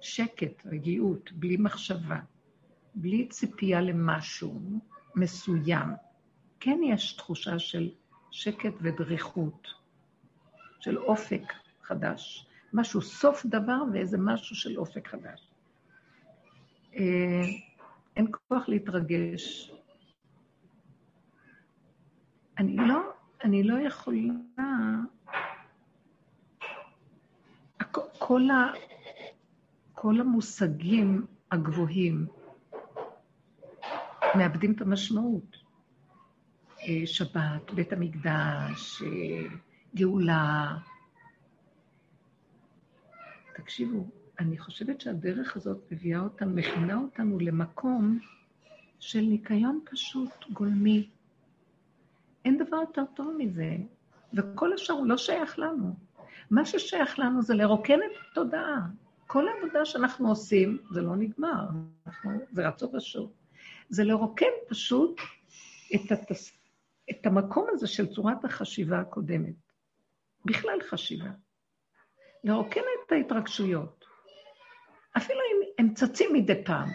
שקט, 0.00 0.66
רגיעות, 0.66 1.32
בלי 1.32 1.56
מחשבה, 1.56 2.20
בלי 2.94 3.28
ציפייה 3.28 3.80
למשהו 3.80 4.60
מסוים. 5.14 5.88
כן 6.60 6.78
יש 6.84 7.12
תחושה 7.12 7.58
של 7.58 7.90
שקט 8.30 8.74
ודריכות, 8.80 9.68
של 10.80 10.98
אופק 10.98 11.52
חדש. 11.82 12.46
משהו, 12.72 13.02
סוף 13.02 13.46
דבר 13.46 13.82
ואיזה 13.92 14.18
משהו 14.18 14.56
של 14.56 14.78
אופק 14.78 15.08
חדש. 15.08 15.50
אה, 16.94 17.02
אין 18.16 18.26
כוח 18.30 18.68
להתרגש. 18.68 19.72
אני 22.58 22.76
לא, 22.76 23.17
אני 23.44 23.62
לא 23.62 23.78
יכולה... 23.78 24.34
כל, 28.18 28.50
ה, 28.50 28.72
כל 29.94 30.20
המושגים 30.20 31.26
הגבוהים 31.50 32.26
מאבדים 34.34 34.72
את 34.72 34.80
המשמעות. 34.80 35.56
אה, 36.80 37.06
שבת, 37.06 37.70
בית 37.74 37.92
המקדש, 37.92 39.02
אה, 39.02 39.56
גאולה. 39.94 40.76
תקשיבו, 43.54 44.06
אני 44.38 44.58
חושבת 44.58 45.00
שהדרך 45.00 45.56
הזאת 45.56 45.92
מביאה 45.92 46.20
אותנו, 46.20 46.54
מכינה 46.54 46.96
אותנו 46.96 47.38
למקום 47.38 48.18
של 48.98 49.20
ניקיון 49.20 49.80
פשוט, 49.90 50.30
גולמי. 50.52 51.08
אין 52.48 52.58
דבר 52.58 52.76
יותר 52.76 53.02
טוב 53.14 53.34
מזה, 53.38 53.76
וכל 54.34 54.72
השאר 54.72 54.94
הוא 54.94 55.06
לא 55.06 55.16
שייך 55.16 55.58
לנו. 55.58 55.94
מה 56.50 56.64
ששייך 56.64 57.18
לנו 57.18 57.42
זה 57.42 57.54
לרוקן 57.54 57.98
את 57.98 58.16
התודעה. 58.30 58.80
כל 59.26 59.48
העבודה 59.48 59.84
שאנחנו 59.84 60.28
עושים, 60.28 60.78
זה 60.90 61.00
לא 61.00 61.16
נגמר, 61.16 61.66
אנחנו, 62.06 62.30
זה 62.52 62.68
רצו 62.68 62.92
ושוב. 62.92 63.32
זה 63.88 64.04
לרוקן 64.04 64.46
פשוט 64.68 65.20
את, 65.94 66.12
התס... 66.12 66.52
את 67.10 67.26
המקום 67.26 67.66
הזה 67.70 67.86
של 67.86 68.06
צורת 68.06 68.44
החשיבה 68.44 69.00
הקודמת. 69.00 69.54
בכלל 70.44 70.78
חשיבה. 70.90 71.30
לרוקן 72.44 72.80
את 73.06 73.12
ההתרגשויות. 73.12 74.04
אפילו 75.16 75.40
אם 75.40 75.68
הם 75.78 75.94
צצים 75.94 76.32
מדי 76.32 76.64
פעם. 76.64 76.88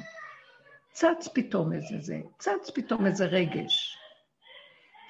צץ 0.92 1.28
פתאום 1.34 1.74
איזה 1.74 1.96
זה, 2.00 2.22
צץ 2.38 2.70
פתאום 2.76 3.06
איזה 3.06 3.26
רגש. 3.26 4.03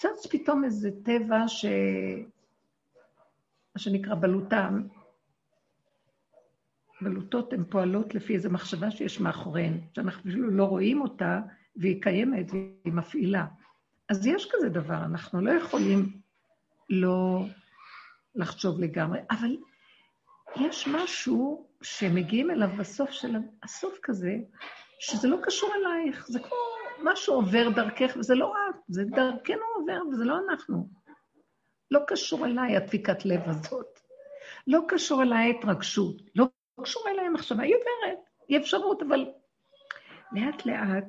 צץ 0.03 0.25
פתאום 0.25 0.63
איזה 0.63 0.89
טבע 1.03 1.47
ש... 1.47 1.65
מה 3.75 3.81
שנקרא 3.81 4.15
בלוטם. 4.15 4.81
בלוטות 7.01 7.53
הן 7.53 7.63
פועלות 7.69 8.15
לפי 8.15 8.35
איזו 8.35 8.49
מחשבה 8.49 8.91
שיש 8.91 9.19
מאחוריהן, 9.19 9.79
שאנחנו 9.95 10.21
אפילו 10.21 10.51
לא 10.51 10.63
רואים 10.63 11.01
אותה, 11.01 11.39
והיא 11.75 12.01
קיימת 12.01 12.51
והיא 12.51 12.93
מפעילה. 12.93 13.45
אז 14.09 14.27
יש 14.27 14.47
כזה 14.51 14.69
דבר, 14.69 15.05
אנחנו 15.05 15.41
לא 15.41 15.51
יכולים 15.51 16.19
לא 16.89 17.45
לחשוב 18.35 18.79
לגמרי, 18.79 19.19
אבל 19.31 19.57
יש 20.55 20.87
משהו 20.87 21.67
שמגיעים 21.81 22.51
אליו 22.51 22.69
בסוף 22.77 23.11
של 23.11 23.35
הסוף 23.63 23.99
כזה, 24.03 24.37
שזה 24.99 25.27
לא 25.27 25.37
קשור 25.43 25.69
אלייך, 25.75 26.27
זה 26.27 26.39
כמו 26.39 26.72
משהו 27.03 27.35
עובר 27.35 27.69
דרכך, 27.69 28.13
וזה 28.19 28.35
לא 28.35 28.53
את, 28.69 28.75
זה 28.87 29.03
דרכנו 29.03 29.65
עובר, 29.75 29.99
וזה 30.11 30.25
לא 30.25 30.37
אנחנו. 30.49 30.87
לא 31.91 31.99
קשור 32.07 32.45
אליי 32.45 32.77
הדפיקת 32.77 33.25
לב 33.25 33.41
הזאת. 33.45 33.99
לא 34.67 34.79
קשור 34.87 35.21
אליי 35.21 35.53
ההתרגשות, 35.53 36.21
לא 36.35 36.45
קשור 36.81 37.03
אליי 37.09 37.25
המחשבה, 37.25 37.63
היא 37.63 37.75
עוברת, 37.75 38.19
היא 38.47 38.57
אפשרות, 38.57 39.03
אבל 39.03 39.25
לאט 40.31 40.65
לאט 40.65 41.05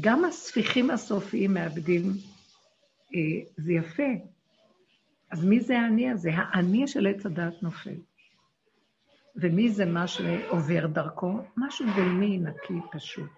גם 0.00 0.24
הספיחים 0.24 0.90
הסופיים 0.90 1.54
מאבדים, 1.54 2.02
אה, 3.14 3.20
זה 3.56 3.72
יפה. 3.72 4.08
אז 5.30 5.44
מי 5.44 5.60
זה 5.60 5.78
האני 5.78 6.10
הזה? 6.10 6.30
האני 6.34 6.88
של 6.88 7.06
עץ 7.06 7.26
הדעת 7.26 7.62
נופל. 7.62 7.96
ומי 9.36 9.70
זה 9.70 9.84
מה 9.84 10.06
שעובר 10.06 10.86
דרכו? 10.86 11.38
משהו 11.56 11.86
גולמי, 11.96 12.38
נקי, 12.38 12.88
פשוט. 12.92 13.30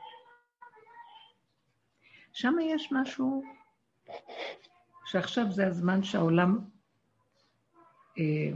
שם 2.34 2.54
יש 2.62 2.92
משהו 2.92 3.42
שעכשיו 5.06 5.52
זה 5.52 5.66
הזמן 5.66 6.02
שהעולם... 6.02 6.58
אה, 8.18 8.52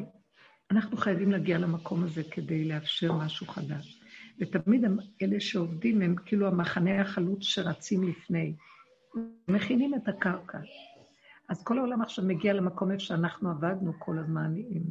אנחנו 0.71 0.97
חייבים 0.97 1.33
להגיע 1.33 1.59
למקום 1.59 2.05
הזה 2.05 2.23
כדי 2.31 2.65
לאפשר 2.65 3.13
משהו 3.13 3.47
חדש. 3.47 4.01
ותמיד 4.41 4.85
אלה 5.23 5.41
שעובדים 5.41 6.03
הם 6.03 6.17
כאילו 6.27 6.47
המחנה 6.47 7.01
החלוץ 7.01 7.43
שרצים 7.43 8.09
לפני. 8.09 8.55
מכינים 9.49 9.95
את 9.95 10.09
הקרקע. 10.09 10.59
אז 11.49 11.65
כל 11.65 11.79
העולם 11.79 12.03
עכשיו 12.03 12.25
מגיע 12.25 12.53
למקום 12.53 12.91
איפה 12.91 13.05
שאנחנו 13.05 13.51
עבדנו 13.51 13.93
כל 13.99 14.19
הזמן 14.19 14.55
עם 14.57 14.83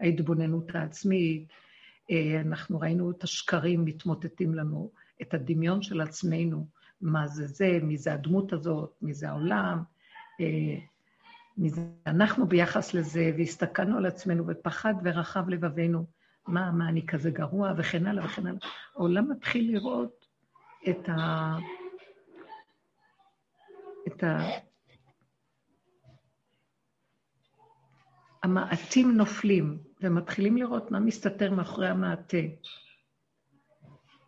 ההתבוננות 0.00 0.74
העצמית, 0.74 1.48
אה, 2.10 2.40
אנחנו 2.40 2.80
ראינו 2.80 3.10
את 3.10 3.24
השקרים 3.24 3.84
מתמוטטים 3.84 4.54
לנו, 4.54 4.90
את 5.22 5.34
הדמיון 5.34 5.82
של 5.82 6.00
עצמנו, 6.00 6.66
מה 7.00 7.26
זה 7.26 7.46
זה, 7.46 7.78
מי 7.82 7.96
זה 7.96 8.12
הדמות 8.12 8.52
הזאת, 8.52 8.96
מי 9.02 9.14
זה 9.14 9.28
העולם, 9.28 9.82
אה, 10.40 10.78
מי 11.56 11.70
זה 11.70 11.80
אנחנו 12.06 12.46
ביחס 12.46 12.94
לזה, 12.94 13.30
והסתכלנו 13.38 13.96
על 13.96 14.06
עצמנו 14.06 14.44
ופחד 14.46 14.94
ורחב 15.04 15.48
לבבינו. 15.48 16.06
מה, 16.46 16.70
מה, 16.70 16.88
אני 16.88 17.06
כזה 17.06 17.30
גרוע, 17.30 17.72
וכן 17.76 18.06
הלאה 18.06 18.24
וכן 18.24 18.46
הלאה. 18.46 18.60
העולם 18.94 19.30
מתחיל 19.30 19.72
לראות 19.72 20.26
את 20.88 21.08
ה... 21.08 21.56
את 24.06 24.24
ה... 24.24 24.38
המעטים 28.42 29.16
נופלים, 29.16 29.78
ומתחילים 30.00 30.56
לראות 30.56 30.90
מה 30.90 31.00
מסתתר 31.00 31.50
מאחורי 31.50 31.88
המעטה. 31.88 32.36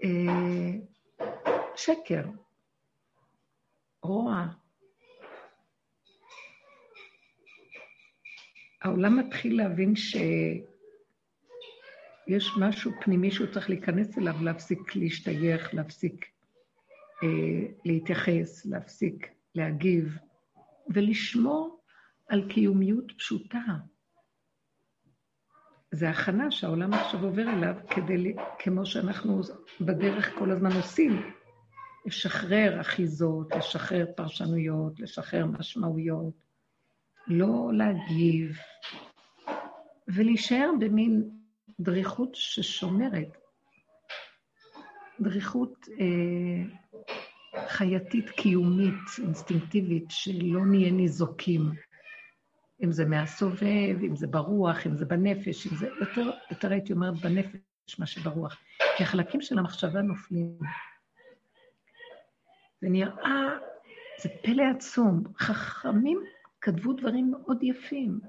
אה, 0.04 0.72
שקר, 1.76 2.22
רוע. 4.06 4.46
העולם 8.82 9.18
מתחיל 9.18 9.56
להבין 9.56 9.96
ש... 9.96 10.16
יש 12.28 12.50
משהו 12.60 12.92
פנימי 13.00 13.30
שהוא 13.30 13.46
צריך 13.52 13.70
להיכנס 13.70 14.18
אליו, 14.18 14.34
להפסיק 14.42 14.96
להשתייך, 14.96 15.74
להפסיק 15.74 16.26
אה, 17.22 17.68
להתייחס, 17.84 18.66
להפסיק 18.66 19.28
להגיב, 19.54 20.18
ולשמור 20.94 21.80
על 22.28 22.48
קיומיות 22.48 23.12
פשוטה, 23.18 23.64
זה 25.90 26.10
הכנה 26.10 26.50
שהעולם 26.50 26.92
עכשיו 26.92 27.24
עובר 27.24 27.48
אליו, 27.48 27.74
כדי, 27.90 28.34
כמו 28.58 28.86
שאנחנו 28.86 29.40
בדרך 29.80 30.34
כל 30.38 30.50
הזמן 30.50 30.72
עושים, 30.72 31.12
לשחרר 32.06 32.80
אחיזות, 32.80 33.54
לשחרר 33.56 34.06
פרשנויות, 34.16 35.00
לשחרר 35.00 35.46
משמעויות, 35.46 36.34
לא 37.26 37.70
להגיב, 37.72 38.58
ולהישאר 40.08 40.70
במין 40.80 41.30
דריכות 41.80 42.34
ששומרת, 42.34 43.36
דריכות 45.20 45.88
אה, 46.00 46.62
חייתית, 47.68 48.30
קיומית, 48.30 48.94
אינסטינקטיבית, 49.22 50.04
שלא 50.08 50.66
נהיה 50.66 50.90
ניזוקים. 50.90 51.62
אם 52.84 52.92
זה 52.92 53.04
מהסובב, 53.04 53.96
אם 54.02 54.16
זה 54.16 54.26
ברוח, 54.26 54.86
אם 54.86 54.96
זה 54.96 55.04
בנפש, 55.04 55.66
אם 55.66 55.76
זה 55.76 55.88
יותר, 56.00 56.30
יותר 56.50 56.72
הייתי 56.72 56.92
אומרת 56.92 57.14
בנפש 57.14 57.98
מאשר 57.98 58.20
ברוח. 58.20 58.56
כי 58.96 59.02
החלקים 59.02 59.40
של 59.40 59.58
המחשבה 59.58 60.02
נופלים. 60.02 60.58
זה 62.86 62.90
נראה, 62.90 63.58
זה 64.22 64.28
פלא 64.42 64.62
עצום. 64.76 65.22
חכמים 65.38 66.20
כתבו 66.60 66.92
דברים 66.92 67.30
מאוד 67.30 67.62
יפים. 67.62 68.20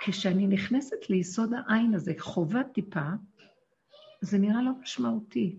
כשאני 0.00 0.46
נכנסת 0.46 1.10
ליסוד 1.10 1.50
העין 1.54 1.94
הזה, 1.94 2.12
חובה 2.18 2.64
טיפה, 2.64 3.08
זה 4.20 4.38
נראה 4.38 4.62
לא 4.62 4.70
משמעותי. 4.82 5.58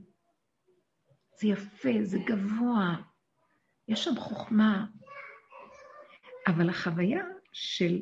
זה 1.39 1.47
יפה, 1.47 1.89
זה 2.03 2.17
גבוה, 2.25 2.95
יש 3.87 4.03
שם 4.03 4.15
חוכמה. 4.15 4.85
אבל 6.47 6.69
החוויה 6.69 7.25
של, 7.51 8.01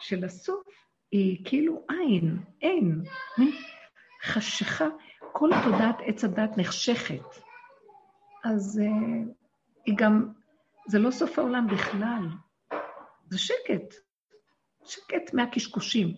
של 0.00 0.24
הסוף 0.24 0.66
היא 1.10 1.44
כאילו 1.44 1.86
אין, 1.90 2.38
אין, 2.62 3.02
מין 3.38 3.52
חשיכה, 4.22 4.88
כל 5.32 5.50
תודעת 5.64 5.96
עץ 6.06 6.24
הדת 6.24 6.50
נחשכת. 6.56 7.45
אז 8.50 8.80
uh, 8.82 9.32
היא 9.86 9.94
גם, 9.98 10.32
זה 10.86 10.98
לא 10.98 11.10
סוף 11.10 11.38
העולם 11.38 11.66
בכלל, 11.72 12.28
זה 13.28 13.38
שקט. 13.38 13.94
שקט 14.84 15.34
מהקשקושים, 15.34 16.14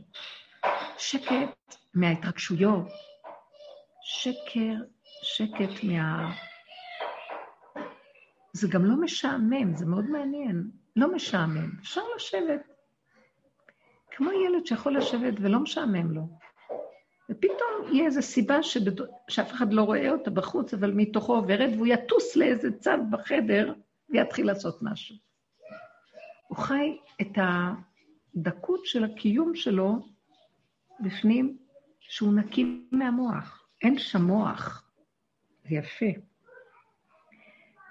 שקט 0.98 1.76
מההתרגשויות, 1.94 2.86
שקר, 4.02 4.74
שקט 5.22 5.84
מה... 5.84 6.32
זה 8.52 8.68
גם 8.70 8.84
לא 8.84 9.00
משעמם, 9.00 9.76
זה 9.76 9.86
מאוד 9.86 10.04
מעניין. 10.04 10.70
לא 10.96 11.14
משעמם, 11.14 11.70
אפשר 11.80 12.00
לשבת. 12.16 12.60
כמו 14.10 14.30
ילד 14.32 14.66
שיכול 14.66 14.96
לשבת 14.96 15.34
ולא 15.40 15.58
משעמם 15.60 16.10
לו. 16.14 16.22
ופתאום 17.30 17.92
יהיה 17.92 18.06
איזו 18.06 18.22
סיבה 18.22 18.62
שבד... 18.62 19.04
שאף 19.28 19.52
אחד 19.52 19.72
לא 19.72 19.82
רואה 19.82 20.10
אותה 20.10 20.30
בחוץ, 20.30 20.74
אבל 20.74 20.90
מתוכו 20.90 21.34
עוברת, 21.34 21.70
והוא 21.74 21.86
יטוס 21.86 22.36
לאיזה 22.36 22.78
צד 22.78 22.98
בחדר 23.10 23.72
ויתחיל 24.10 24.46
לעשות 24.46 24.78
משהו. 24.82 25.16
הוא 26.48 26.58
חי 26.58 26.96
את 27.20 27.38
הדקות 28.36 28.80
של 28.86 29.04
הקיום 29.04 29.54
שלו 29.54 29.98
בפנים, 31.00 31.58
שהוא 32.00 32.32
נקי 32.32 32.82
מהמוח. 32.92 33.68
אין 33.82 33.98
שם 33.98 34.22
מוח. 34.22 34.90
זה 35.68 35.74
יפה. 35.74 36.20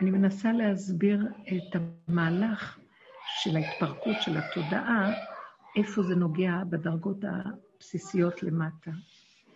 אני 0.01 0.11
מנסה 0.11 0.51
להסביר 0.51 1.19
את 1.47 1.81
המהלך 2.07 2.79
של 3.41 3.55
ההתפרקות 3.55 4.15
של 4.21 4.37
התודעה, 4.37 5.11
איפה 5.77 6.03
זה 6.03 6.15
נוגע 6.15 6.53
בדרגות 6.69 7.17
הבסיסיות 7.23 8.43
למטה. 8.43 8.91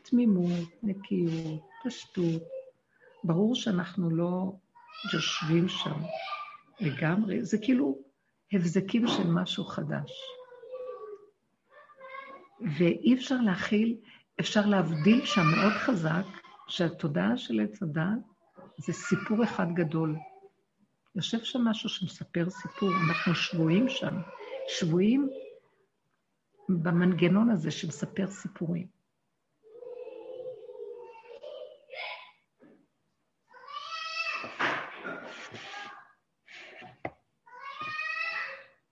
תמימות, 0.04 0.70
נקיות, 0.84 1.62
פשטות. 1.86 2.42
ברור 3.24 3.56
שאנחנו 3.56 4.10
לא 4.10 4.54
יושבים 5.14 5.70
שם 5.70 6.02
לגמרי, 6.80 7.44
זה 7.46 7.58
כאילו 7.58 7.98
הבזקים 8.54 9.08
של 9.08 9.28
משהו 9.28 9.66
חדש. 9.66 10.12
ואי 12.78 13.14
אפשר 13.14 13.36
להכיל, 13.42 13.98
אפשר 14.40 14.66
להבדיל 14.66 15.26
שם 15.26 15.42
מאוד 15.56 15.74
חזק, 15.74 16.26
שהתודעה 16.68 17.38
של 17.38 17.60
עץ 17.60 17.84
הדת 17.84 18.04
זה 18.78 18.94
סיפור 18.94 19.44
אחד 19.44 19.68
גדול. 19.74 20.16
יושב 21.16 21.44
שם 21.44 21.62
משהו 21.62 21.90
שמספר 21.90 22.50
סיפור, 22.50 22.90
אנחנו 23.10 23.36
שבויים 23.36 23.90
שם, 23.90 24.16
שבויים 24.68 25.30
במנגנון 26.70 27.50
הזה 27.50 27.72
שמספר 27.72 28.28
סיפורים. 28.28 29.01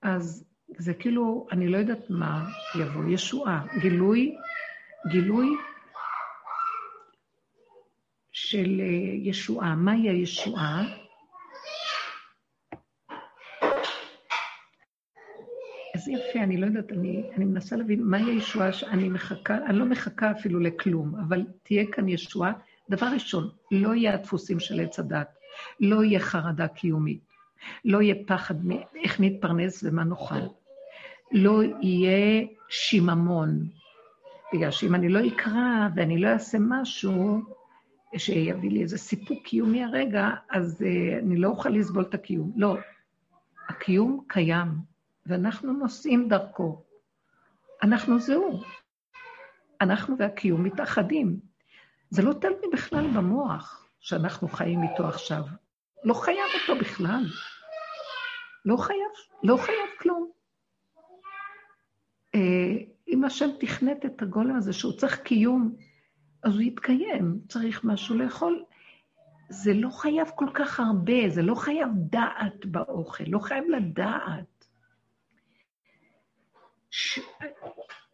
אז 0.02 0.46
זה 0.78 0.94
כאילו, 0.94 1.48
אני 1.52 1.68
לא 1.68 1.78
יודעת 1.78 2.10
מה 2.10 2.50
יבוא, 2.80 3.04
ישועה, 3.10 3.66
גילוי, 3.82 4.36
גילוי 5.08 5.48
של 8.32 8.82
אה, 8.82 8.86
ישועה. 9.30 9.76
מהי 9.76 10.10
הישועה? 10.10 10.84
איזה 15.96 16.12
יפה, 16.12 16.40
אני 16.44 16.58
לא 16.58 16.66
יודעת, 16.66 16.92
אני, 16.92 17.24
אני 17.36 17.46
מנסה 17.46 17.76
להבין 17.76 18.04
מהי 18.04 18.24
הישועה 18.24 18.74
שאני 18.74 19.10
מחכה, 19.10 19.58
אני 19.66 19.80
לא 19.80 19.86
מחכה 19.86 20.32
אפילו 20.32 20.60
לכלום, 20.60 21.16
אבל 21.28 21.46
תהיה 21.64 21.86
כאן 21.92 22.10
ישועה. 22.10 22.54
דבר 22.90 23.08
ראשון, 23.08 23.50
לא 23.72 23.96
יהיה 23.96 24.14
הדפוסים 24.14 24.60
של 24.60 24.80
עץ 24.80 25.00
הדת, 25.00 25.38
לא 25.80 26.04
יהיה 26.04 26.20
חרדה 26.20 26.68
קיומית, 26.68 27.29
לא 27.86 28.02
יהיה 28.02 28.16
פחד 28.28 28.56
מאיך 28.66 29.20
נתפרנס 29.20 29.84
ומה 29.84 30.04
נאכל, 30.04 30.36
לא 31.32 31.62
יהיה 31.82 32.46
שיממון, 32.70 33.70
בגלל 34.54 34.72
שאם 34.72 34.96
אני 34.96 35.10
לא 35.10 35.20
אקרא 35.28 35.88
ואני 35.96 36.22
לא 36.22 36.28
אעשה 36.28 36.58
משהו 36.62 37.42
שיביא 38.18 38.72
לי 38.72 38.82
איזה 38.82 38.98
סיפוק 38.98 39.38
קיומי 39.44 39.84
הרגע, 39.84 40.30
אז 40.50 40.82
uh, 40.82 41.24
אני 41.24 41.38
לא 41.38 41.48
אוכל 41.48 41.70
לסבול 41.70 42.04
את 42.04 42.14
הקיום. 42.14 42.52
לא, 42.56 42.78
הקיום 43.70 44.24
קיים, 44.28 44.68
ואנחנו 45.26 45.74
נוסעים 45.74 46.30
דרכו. 46.30 46.84
אנחנו 47.84 48.20
זהו. 48.20 48.62
אנחנו 49.82 50.18
והקיום 50.18 50.64
מתאחדים. 50.64 51.40
זה 52.10 52.22
לא 52.22 52.34
תלוי 52.34 52.72
בכלל 52.74 53.08
במוח 53.16 53.88
שאנחנו 54.00 54.48
חיים 54.48 54.84
איתו 54.84 55.08
עכשיו. 55.08 55.44
לא 56.04 56.14
חייב 56.14 56.48
אותו 56.62 56.80
בכלל. 56.80 57.26
לא 58.66 58.78
חייב, 58.78 59.12
לא 59.44 59.58
חייב 59.58 59.90
כלום. 60.00 60.32
אה, 62.36 62.40
אם 63.08 63.24
השם 63.24 63.50
תכנת 63.60 64.06
את 64.06 64.22
הגולם 64.22 64.56
הזה 64.56 64.74
שהוא 64.74 64.94
צריך 64.94 65.20
קיום, 65.20 65.76
אז 66.44 66.54
הוא 66.54 66.62
יתקיים, 66.62 67.40
צריך 67.48 67.84
משהו 67.84 68.16
לאכול. 68.16 68.64
זה 69.50 69.74
לא 69.74 69.90
חייב 69.90 70.28
כל 70.36 70.50
כך 70.54 70.80
הרבה, 70.80 71.30
זה 71.30 71.42
לא 71.42 71.56
חייב 71.56 71.90
דעת 71.96 72.66
באוכל, 72.66 73.24
לא 73.28 73.40
חייב 73.40 73.64
לדעת. 73.70 74.66
ש... 76.92 77.20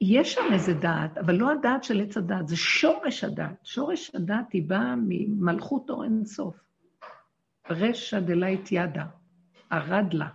יש 0.02 0.34
שם 0.34 0.54
איזה 0.54 0.74
דעת, 0.74 1.18
אבל 1.18 1.36
לא 1.36 1.52
הדעת 1.52 1.84
של 1.84 2.02
עץ 2.02 2.18
הדעת, 2.18 2.48
זה 2.48 2.58
שורש 2.58 3.24
הדעת. 3.24 3.66
שורש 3.66 4.16
הדעת 4.16 4.52
היא 4.52 4.70
באה 4.70 4.96
ממלכות 4.98 5.90
אור 5.90 6.04
אינסוף. 6.04 6.65
רשע 7.70 8.20
דלית 8.20 8.72
ידה, 8.72 9.06
ארד 9.72 10.14
לה. 10.14 10.28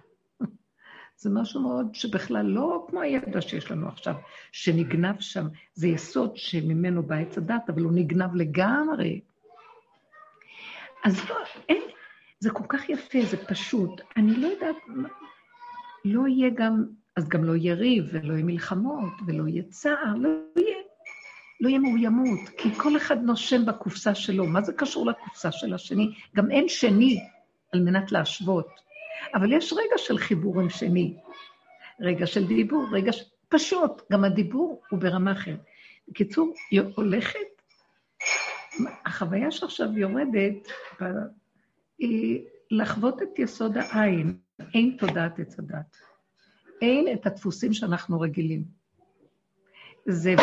זה 1.17 1.31
משהו 1.33 1.63
מאוד 1.63 1.95
שבכלל 1.95 2.47
לא 2.47 2.87
כמו 2.89 3.01
הידע 3.01 3.41
שיש 3.41 3.71
לנו 3.71 3.89
עכשיו, 3.89 4.15
שנגנב 4.53 5.21
שם, 5.21 5.47
זה 5.75 5.89
יסוד 5.89 6.37
שממנו 6.37 7.03
בא 7.03 7.15
עץ 7.15 7.39
הדת, 7.39 7.71
אבל 7.71 7.83
הוא 7.83 7.93
נגנב 7.95 8.35
לגמרי. 8.35 9.21
אז 11.05 11.29
לא, 11.29 11.37
אין, 11.69 11.83
זה 12.39 12.51
כל 12.51 12.65
כך 12.69 12.89
יפה, 12.89 13.19
זה 13.23 13.37
פשוט. 13.47 14.01
אני 14.17 14.37
לא 14.37 14.47
יודעת, 14.47 14.77
לא 16.05 16.29
יהיה 16.29 16.51
גם, 16.55 16.85
אז 17.17 17.29
גם 17.29 17.45
לא 17.45 17.57
יהיה 17.57 17.75
ריב, 17.75 18.09
ולא 18.13 18.33
יהיה 18.33 18.45
מלחמות, 18.45 19.13
ולא 19.27 19.49
יהיה 19.49 19.63
צער, 19.63 20.15
לא 20.17 20.29
יהיה, 20.57 20.77
לא 21.61 21.69
יהיה 21.69 21.79
מאוימות, 21.79 22.49
כי 22.59 22.75
כל 22.75 22.97
אחד 22.97 23.23
נושם 23.23 23.67
בקופסה 23.67 24.15
שלו. 24.15 24.47
מה 24.47 24.63
זה 24.63 24.73
קשור 24.73 25.07
לקופסה 25.07 25.53
של 25.53 25.75
השני? 25.75 26.15
גם 26.37 26.51
אין 26.51 26.69
שני 26.69 27.21
על 27.73 27.81
מנת 27.81 28.13
להשוות. 28.13 28.67
אבל 29.35 29.53
יש 29.53 29.73
רגע 29.73 29.99
של 29.99 30.19
חיבור 30.19 30.61
עם 30.61 30.71
שני, 30.71 31.17
רגע 32.01 32.27
של 32.27 32.47
דיבור, 32.47 32.87
רגע 32.93 33.13
ש... 33.13 33.25
פשוט, 33.49 34.03
גם 34.13 34.25
הדיבור 34.25 34.83
הוא 34.91 34.99
ברמה 34.99 35.33
אחרת. 35.33 35.61
בקיצור, 36.09 36.55
היא 36.71 36.81
הולכת, 36.97 37.39
החוויה 39.07 39.51
שעכשיו 39.51 39.99
יורדת 39.99 40.69
היא 41.99 42.45
לחוות 42.71 43.23
את 43.23 43.39
יסוד 43.39 43.77
העין, 43.77 44.39
אין 44.75 44.97
תודעת 44.99 45.39
עץ 45.39 45.59
הדת. 45.59 45.97
אין 46.83 47.07
את 47.13 47.27
הדפוסים 47.27 47.73
שאנחנו 47.73 48.21
רגילים. 48.21 48.80
זה 50.07 50.35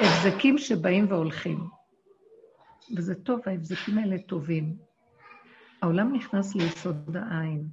הבזקים 0.00 0.58
שבאים 0.58 1.06
והולכים. 1.08 1.58
וזה 2.96 3.14
טוב, 3.14 3.40
ההבזקים 3.46 3.98
האלה 3.98 4.18
טובים. 4.18 4.76
העולם 5.82 6.14
נכנס 6.14 6.54
ליסוד 6.54 7.16
העין. 7.16 7.68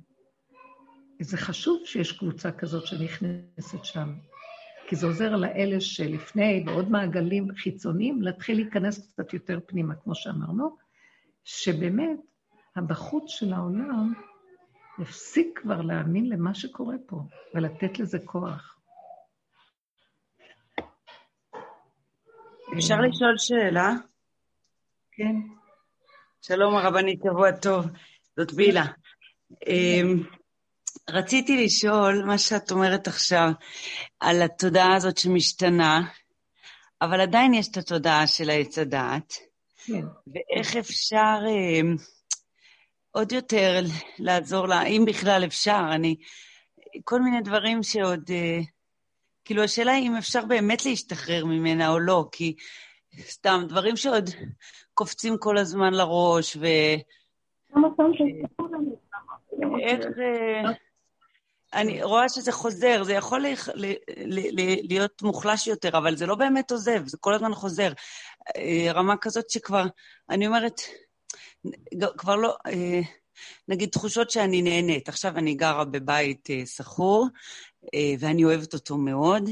זה 1.21 1.37
חשוב 1.37 1.81
שיש 1.85 2.11
קבוצה 2.11 2.51
כזאת 2.51 2.87
שנכנסת 2.87 3.85
שם, 3.85 4.13
כי 4.87 4.95
זה 4.95 5.07
עוזר 5.07 5.35
לאלה 5.35 5.81
שלפני, 5.81 6.63
בעוד 6.65 6.91
מעגלים 6.91 7.47
חיצוניים, 7.55 8.21
להתחיל 8.21 8.55
להיכנס 8.55 9.11
קצת 9.11 9.33
יותר 9.33 9.59
פנימה, 9.65 9.95
כמו 9.95 10.15
שאמרנו, 10.15 10.77
שבאמת 11.43 12.19
הבחוץ 12.75 13.23
של 13.27 13.53
העולם 13.53 14.13
יפסיק 14.99 15.59
כבר 15.63 15.81
להאמין 15.81 16.29
למה 16.29 16.53
שקורה 16.53 16.95
פה, 17.07 17.21
ולתת 17.55 17.99
לזה 17.99 18.19
כוח. 18.25 18.80
אפשר 22.77 22.95
לשאול 22.95 23.35
שאלה? 23.37 23.91
כן. 25.11 25.35
שלום 26.41 26.75
הרבנית, 26.75 27.19
שבוע 27.23 27.51
טוב. 27.51 27.85
זאת 28.37 28.53
בילה. 28.53 28.85
אמ, 29.67 30.23
רציתי 31.09 31.65
לשאול 31.65 32.23
מה 32.25 32.37
שאת 32.37 32.71
אומרת 32.71 33.07
עכשיו 33.07 33.51
על 34.19 34.41
התודעה 34.41 34.95
הזאת 34.95 35.17
שמשתנה, 35.17 36.01
אבל 37.01 37.21
עדיין 37.21 37.53
יש 37.53 37.67
את 37.67 37.77
התודעה 37.77 38.27
של 38.27 38.49
העץ 38.49 38.77
הדעת. 38.77 39.33
כן. 39.85 40.05
ואיך 40.27 40.75
אפשר 40.75 41.39
אה, 41.47 41.81
עוד 43.11 43.31
יותר 43.31 43.79
לעזור 44.19 44.67
לה, 44.67 44.83
אם 44.83 45.03
בכלל 45.07 45.43
אפשר, 45.45 45.81
אני... 45.91 46.15
כל 47.03 47.21
מיני 47.21 47.41
דברים 47.41 47.83
שעוד... 47.83 48.31
אה, 48.31 48.59
כאילו, 49.51 49.63
השאלה 49.63 49.91
היא 49.91 50.07
אם 50.07 50.15
אפשר 50.15 50.45
באמת 50.45 50.85
להשתחרר 50.85 51.45
ממנה 51.45 51.89
או 51.89 51.99
לא, 51.99 52.25
כי 52.31 52.55
סתם, 53.19 53.63
דברים 53.67 53.95
שעוד 53.97 54.29
קופצים 54.93 55.37
כל 55.37 55.57
הזמן 55.57 55.93
לראש, 55.93 56.57
ו... 56.57 56.65
איך... 59.79 60.05
אה, 60.19 60.71
אני 61.73 62.03
רואה 62.03 62.29
שזה 62.29 62.51
חוזר, 62.51 63.03
זה 63.03 63.13
יכול 63.13 63.45
להיות 64.89 65.21
מוחלש 65.21 65.67
יותר, 65.67 65.97
אבל 65.97 66.15
זה 66.15 66.25
לא 66.25 66.35
באמת 66.35 66.71
עוזב, 66.71 67.07
זה 67.07 67.17
כל 67.17 67.33
הזמן 67.33 67.53
חוזר. 67.53 67.91
אה, 68.57 68.91
רמה 68.93 69.17
כזאת 69.17 69.49
שכבר, 69.49 69.85
אני 70.29 70.47
אומרת, 70.47 70.81
כבר 72.17 72.35
לא, 72.35 72.55
אה, 72.67 73.01
נגיד 73.67 73.89
תחושות 73.89 74.31
שאני 74.31 74.61
נהנית. 74.61 75.09
עכשיו 75.09 75.37
אני 75.37 75.55
גרה 75.55 75.85
בבית 75.85 76.49
שכור, 76.65 77.27
ואני 78.19 78.43
אוהבת 78.43 78.73
אותו 78.73 78.97
מאוד, 78.97 79.49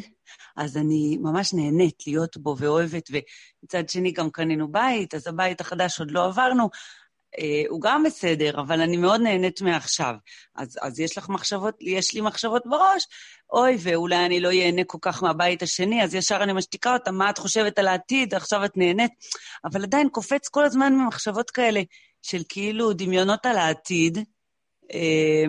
אז 0.57 0.77
אני 0.77 1.17
ממש 1.21 1.53
נהנית 1.53 2.03
להיות 2.07 2.37
בו 2.37 2.55
ואוהבת, 2.59 3.09
ומצד 3.11 3.89
שני 3.89 4.11
גם 4.11 4.29
קנינו 4.29 4.71
בית, 4.71 5.13
אז 5.13 5.27
הבית 5.27 5.61
החדש 5.61 5.99
עוד 5.99 6.11
לא 6.11 6.25
עברנו, 6.25 6.69
אה, 7.39 7.63
הוא 7.69 7.81
גם 7.81 8.03
בסדר, 8.03 8.59
אבל 8.61 8.81
אני 8.81 8.97
מאוד 8.97 9.21
נהנית 9.21 9.61
מעכשיו. 9.61 10.15
אז, 10.55 10.77
אז 10.81 10.99
יש 10.99 11.17
לך 11.17 11.29
מחשבות, 11.29 11.75
יש 11.81 12.13
לי 12.13 12.21
מחשבות 12.21 12.63
בראש, 12.65 13.07
אוי, 13.53 13.77
ואולי 13.79 14.25
אני 14.25 14.39
לא 14.39 14.49
ייהנה 14.49 14.83
כל 14.83 14.97
כך 15.01 15.23
מהבית 15.23 15.61
השני, 15.61 16.03
אז 16.03 16.15
ישר 16.15 16.43
אני 16.43 16.53
משתיקה 16.53 16.93
אותה, 16.93 17.11
מה 17.11 17.29
את 17.29 17.37
חושבת 17.37 17.79
על 17.79 17.87
העתיד, 17.87 18.35
עכשיו 18.35 18.65
את 18.65 18.77
נהנית. 18.77 19.11
אבל 19.65 19.83
עדיין 19.83 20.09
קופץ 20.09 20.47
כל 20.47 20.65
הזמן 20.65 20.93
ממחשבות 20.93 21.49
כאלה 21.49 21.81
של 22.21 22.41
כאילו 22.49 22.93
דמיונות 22.93 23.45
על 23.45 23.57
העתיד. 23.57 24.17
אה, 24.93 25.45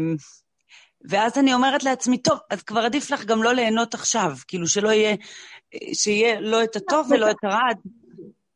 ואז 1.08 1.38
אני 1.38 1.54
אומרת 1.54 1.84
לעצמי, 1.84 2.22
טוב, 2.22 2.38
אז 2.50 2.62
כבר 2.62 2.80
עדיף 2.80 3.10
לך 3.10 3.24
גם 3.24 3.42
לא 3.42 3.52
ליהנות 3.52 3.94
עכשיו, 3.94 4.32
כאילו 4.48 4.66
שלא 4.66 4.88
יהיה, 4.88 5.16
שיהיה 5.92 6.40
לא 6.40 6.64
את 6.64 6.76
הטוב 6.76 7.08
ולא 7.10 7.30
את 7.30 7.36
הרע. 7.42 7.68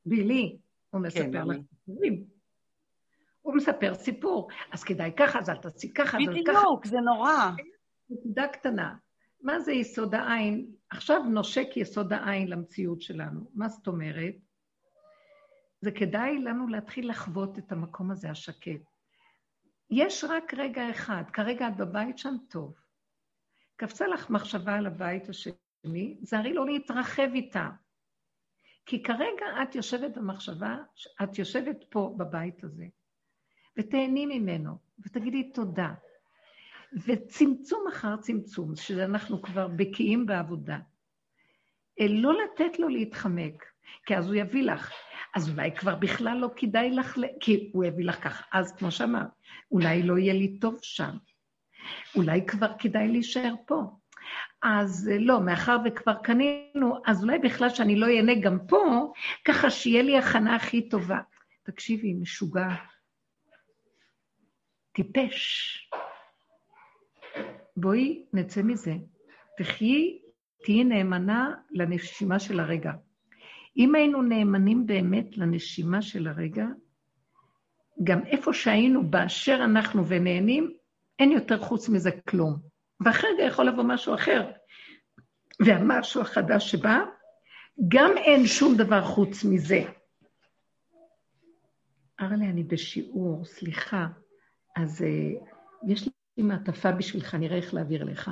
בילי, 0.06 0.56
הוא 0.90 1.00
כן, 1.00 1.06
מספר 1.06 1.44
לך 1.44 1.56
סיפורים. 1.86 2.24
הוא 3.42 3.54
מספר 3.56 3.94
סיפור, 3.94 4.48
אז 4.72 4.84
כדאי 4.84 5.10
ככה, 5.16 5.38
אז 5.38 5.50
אל 5.50 5.56
תעשי 5.56 5.92
ככה, 5.92 6.18
אז 6.18 6.24
ככה. 6.46 6.60
בדיוק, 6.60 6.86
זה 6.86 6.96
נורא. 6.96 7.50
נקודה 8.10 8.48
קטנה. 8.48 8.94
מה 9.40 9.60
זה 9.60 9.72
יסוד 9.72 10.14
העין? 10.14 10.66
עכשיו 10.90 11.22
נושק 11.22 11.76
יסוד 11.76 12.12
העין 12.12 12.48
למציאות 12.48 13.02
שלנו. 13.02 13.40
מה 13.54 13.68
זאת 13.68 13.86
אומרת? 13.86 14.34
זה 15.84 15.90
כדאי 15.90 16.38
לנו 16.38 16.68
להתחיל 16.68 17.10
לחוות 17.10 17.58
את 17.58 17.72
המקום 17.72 18.10
הזה 18.10 18.30
השקט. 18.30 18.90
יש 19.90 20.24
רק 20.24 20.54
רגע 20.54 20.90
אחד, 20.90 21.22
כרגע 21.32 21.68
את 21.68 21.76
בבית 21.76 22.18
שם 22.18 22.34
טוב. 22.50 22.74
קפצה 23.76 24.06
לך 24.06 24.30
מחשבה 24.30 24.74
על 24.74 24.86
הבית 24.86 25.28
השני, 25.28 26.16
זהרי 26.20 26.52
לא 26.52 26.66
להתרחב 26.66 27.28
איתה. 27.34 27.70
כי 28.86 29.02
כרגע 29.02 29.46
את 29.62 29.74
יושבת 29.74 30.16
במחשבה, 30.16 30.76
את 31.22 31.38
יושבת 31.38 31.84
פה 31.88 32.14
בבית 32.18 32.64
הזה, 32.64 32.86
ותהני 33.78 34.26
ממנו, 34.26 34.78
ותגידי 34.98 35.52
תודה. 35.52 35.94
וצמצום 37.06 37.84
אחר 37.88 38.16
צמצום, 38.16 38.76
שאנחנו 38.76 39.42
כבר 39.42 39.68
בקיאים 39.68 40.26
בעבודה. 40.26 40.78
לא 42.00 42.32
לתת 42.44 42.78
לו 42.78 42.88
להתחמק, 42.88 43.73
כי 44.06 44.16
אז 44.16 44.26
הוא 44.26 44.34
יביא 44.34 44.62
לך. 44.62 44.92
אז 45.34 45.50
אולי 45.50 45.72
כבר 45.72 45.94
בכלל 45.94 46.38
לא 46.38 46.48
כדאי 46.56 46.90
לך, 46.90 47.18
כי 47.40 47.70
הוא 47.72 47.84
יביא 47.84 48.04
לך 48.04 48.24
ככה. 48.24 48.44
אז 48.52 48.76
כמו 48.76 48.90
שאמרת, 48.90 49.28
אולי 49.70 50.02
לא 50.02 50.18
יהיה 50.18 50.34
לי 50.34 50.58
טוב 50.58 50.78
שם. 50.82 51.16
אולי 52.16 52.46
כבר 52.46 52.72
כדאי 52.78 53.08
להישאר 53.08 53.54
פה. 53.66 53.82
אז 54.62 55.10
לא, 55.20 55.40
מאחר 55.40 55.76
וכבר 55.84 56.14
קנינו, 56.14 56.96
אז 57.06 57.24
אולי 57.24 57.38
בכלל 57.38 57.70
שאני 57.70 57.96
לא 57.96 58.06
אהנה 58.06 58.32
גם 58.40 58.58
פה, 58.68 59.12
ככה 59.44 59.70
שיהיה 59.70 60.02
לי 60.02 60.18
הכנה 60.18 60.56
הכי 60.56 60.88
טובה. 60.88 61.20
תקשיבי, 61.62 62.14
משוגע. 62.14 62.68
טיפש. 64.92 65.90
בואי 67.76 68.24
נצא 68.32 68.62
מזה. 68.62 68.94
תחיי, 69.58 70.18
תהיי 70.64 70.84
נאמנה 70.84 71.54
לנשימה 71.70 72.38
של 72.38 72.60
הרגע. 72.60 72.92
אם 73.76 73.94
היינו 73.94 74.22
נאמנים 74.22 74.86
באמת 74.86 75.38
לנשימה 75.38 76.02
של 76.02 76.26
הרגע, 76.26 76.66
גם 78.04 78.26
איפה 78.26 78.52
שהיינו, 78.52 79.10
באשר 79.10 79.60
אנחנו 79.64 80.06
ונהנים, 80.06 80.70
אין 81.18 81.32
יותר 81.32 81.62
חוץ 81.62 81.88
מזה 81.88 82.10
כלום. 82.28 82.56
ואחרי 83.04 83.30
זה 83.36 83.42
יכול 83.42 83.68
לבוא 83.68 83.82
משהו 83.82 84.14
אחר. 84.14 84.50
והמשהו 85.60 86.20
החדש 86.20 86.70
שבא, 86.70 86.98
גם 87.88 88.10
אין 88.16 88.46
שום 88.46 88.76
דבר 88.76 89.04
חוץ 89.04 89.44
מזה. 89.44 89.82
ארלה, 92.20 92.44
אני 92.44 92.62
בשיעור, 92.62 93.44
סליחה. 93.44 94.06
אז 94.76 95.02
uh, 95.02 95.04
יש 95.88 96.08
לי 96.36 96.44
מעטפה 96.44 96.92
בשבילך, 96.92 97.34
נראה 97.34 97.56
איך 97.56 97.74
להעביר 97.74 98.04
לך. 98.04 98.30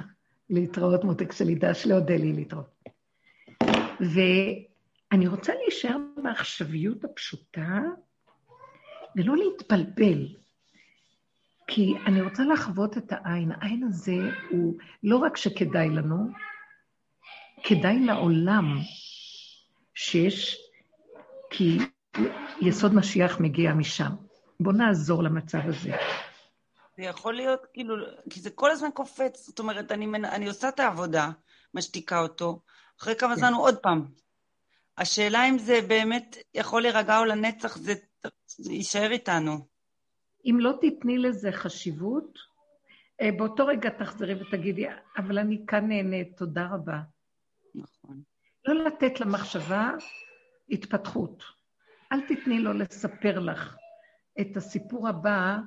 להתראות 0.50 1.04
מותק 1.04 1.32
שלי, 1.32 1.54
דש 1.54 1.86
להודה 1.86 2.16
לי 2.16 2.32
להתראות. 2.32 2.82
ואני 5.12 5.26
רוצה 5.26 5.52
להישאר 5.54 5.96
בעכשוויות 6.22 7.04
הפשוטה, 7.04 7.78
ולא 9.16 9.36
להתבלבל. 9.36 10.26
כי 11.66 11.94
אני 12.06 12.22
רוצה 12.22 12.42
לחוות 12.42 12.98
את 12.98 13.12
העין. 13.12 13.52
העין 13.52 13.84
הזה 13.84 14.12
הוא 14.50 14.74
לא 15.02 15.16
רק 15.16 15.36
שכדאי 15.36 15.88
לנו, 15.88 16.28
כדאי 17.64 17.98
לעולם 17.98 18.78
שיש, 19.94 20.60
כי 21.50 21.78
יסוד 22.60 22.94
משיח 22.94 23.40
מגיע 23.40 23.74
משם. 23.74 24.10
בואו 24.60 24.76
נעזור 24.76 25.22
למצב 25.22 25.58
הזה. 25.64 25.96
זה 26.96 27.02
יכול 27.02 27.34
להיות, 27.34 27.66
כאילו, 27.72 27.94
כי 28.30 28.40
זה 28.40 28.50
כל 28.50 28.70
הזמן 28.70 28.88
קופץ, 28.94 29.46
זאת 29.46 29.58
אומרת, 29.58 29.92
אני, 29.92 30.06
אני 30.06 30.48
עושה 30.48 30.68
את 30.68 30.80
העבודה, 30.80 31.30
משתיקה 31.74 32.20
אותו, 32.20 32.60
אחרי 33.00 33.14
כמה 33.16 33.34
כן. 33.34 33.40
זמן 33.40 33.52
הוא 33.52 33.62
עוד 33.62 33.76
פעם. 33.76 34.22
השאלה 34.98 35.48
אם 35.48 35.58
זה 35.58 35.80
באמת 35.88 36.36
יכול 36.54 36.82
להירגע 36.82 37.18
או 37.18 37.24
לנצח, 37.24 37.76
זה 37.76 37.94
זה 38.46 38.72
יישאר 38.72 39.10
איתנו. 39.10 39.66
אם 40.44 40.56
לא 40.60 40.72
תתני 40.80 41.18
לזה 41.18 41.52
חשיבות, 41.52 42.38
אה, 43.20 43.30
באותו 43.38 43.66
רגע 43.66 43.90
תחזרי 43.90 44.34
ותגידי, 44.34 44.86
אבל 45.16 45.38
אני 45.38 45.64
כאן 45.66 45.88
נהנית, 45.88 46.36
תודה 46.36 46.68
רבה. 46.72 47.00
נכון. 47.74 48.22
לא 48.64 48.84
לתת 48.84 49.20
למחשבה 49.20 49.90
התפתחות. 50.70 51.42
אל 52.12 52.20
תתני 52.28 52.58
לו 52.58 52.72
לספר 52.72 53.38
לך 53.38 53.76
את 54.40 54.56
הסיפור 54.56 55.08
הבא 55.08 55.58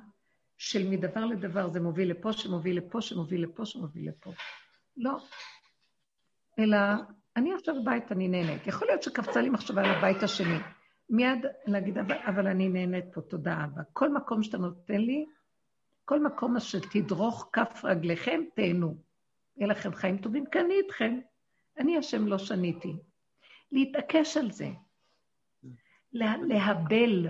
של 0.58 0.88
מדבר 0.88 1.24
לדבר, 1.24 1.68
זה 1.68 1.80
מוביל 1.80 2.10
לפה, 2.10 2.32
שמוביל 2.32 2.76
לפה, 2.76 3.00
שמוביל 3.00 3.42
לפה, 3.42 3.66
שמוביל 3.66 4.08
לפה. 4.08 4.32
לא. 4.96 5.18
אלא, 6.58 6.78
אני 7.36 7.54
עכשיו 7.54 7.82
בבית, 7.82 8.12
אני 8.12 8.28
נהנית. 8.28 8.66
יכול 8.66 8.88
להיות 8.88 9.02
שקפצה 9.02 9.40
לי 9.40 9.50
מחשבה 9.50 9.84
על 9.84 9.90
הבית 9.90 10.22
השני. 10.22 10.58
מיד 11.10 11.46
להגיד, 11.66 11.98
אבל, 11.98 12.16
אבל 12.26 12.46
אני 12.46 12.68
נהנית 12.68 13.04
פה, 13.12 13.20
תודה 13.20 13.64
אבא. 13.64 13.82
כל 13.92 14.12
מקום 14.12 14.42
שאתה 14.42 14.58
נותן 14.58 15.00
לי, 15.00 15.26
כל 16.04 16.22
מקום 16.22 16.60
שתדרוך 16.60 17.48
כף 17.52 17.80
רגליכם, 17.84 18.40
תהנו. 18.54 18.96
יהיה 19.56 19.68
לכם 19.68 19.94
חיים 19.94 20.18
טובים, 20.18 20.44
כי 20.46 20.60
אני 20.60 20.74
איתכם. 20.74 21.18
אני 21.78 21.96
השם 21.96 22.26
לא 22.26 22.38
שניתי. 22.38 22.96
להתעקש 23.72 24.36
על 24.36 24.50
זה. 24.50 24.68
לה, 26.12 26.34
להבל, 26.36 27.26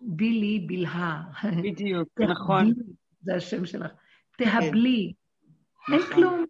בילי 0.00 0.64
בלהה. 0.66 1.22
בדיוק, 1.62 2.20
נכון. 2.20 2.72
זה 3.20 3.34
השם 3.34 3.66
שלך. 3.66 3.92
תהבלי. 4.38 5.12
כן. 5.86 5.92
אין 5.92 6.02
נכון. 6.02 6.14
כלום. 6.14 6.44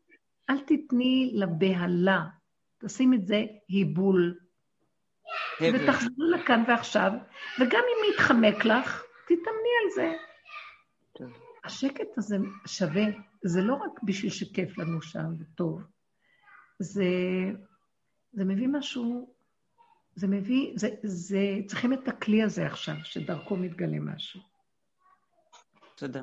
אל 0.50 0.60
תתני 0.60 1.30
לבהלה. 1.34 2.24
תשים 2.84 3.14
את 3.14 3.26
זה 3.26 3.42
היבול. 3.68 4.38
ותחזרו 5.60 6.24
לכאן 6.34 6.64
ועכשיו, 6.68 7.12
וגם 7.60 7.82
אם 7.88 8.12
יתחמק 8.12 8.64
לך, 8.64 9.04
תתאמני 9.24 9.72
על 9.84 9.90
זה. 9.94 10.12
השקט 11.64 12.18
הזה 12.18 12.36
שווה, 12.66 13.04
זה 13.42 13.62
לא 13.62 13.74
רק 13.74 14.02
בשביל 14.02 14.30
שכיף 14.30 14.78
לנו 14.78 15.02
שם 15.02 15.26
וטוב, 15.38 15.82
זה, 16.78 17.04
זה 18.32 18.44
מביא 18.44 18.68
משהו, 18.68 19.34
זה 20.14 20.26
מביא, 20.26 20.72
זה, 20.76 20.88
זה, 21.02 21.38
צריכים 21.66 21.92
את 21.92 22.08
הכלי 22.08 22.42
הזה 22.42 22.66
עכשיו, 22.66 22.94
שדרכו 23.04 23.56
מתגלה 23.56 23.98
משהו. 24.00 24.40
תודה. 25.94 26.22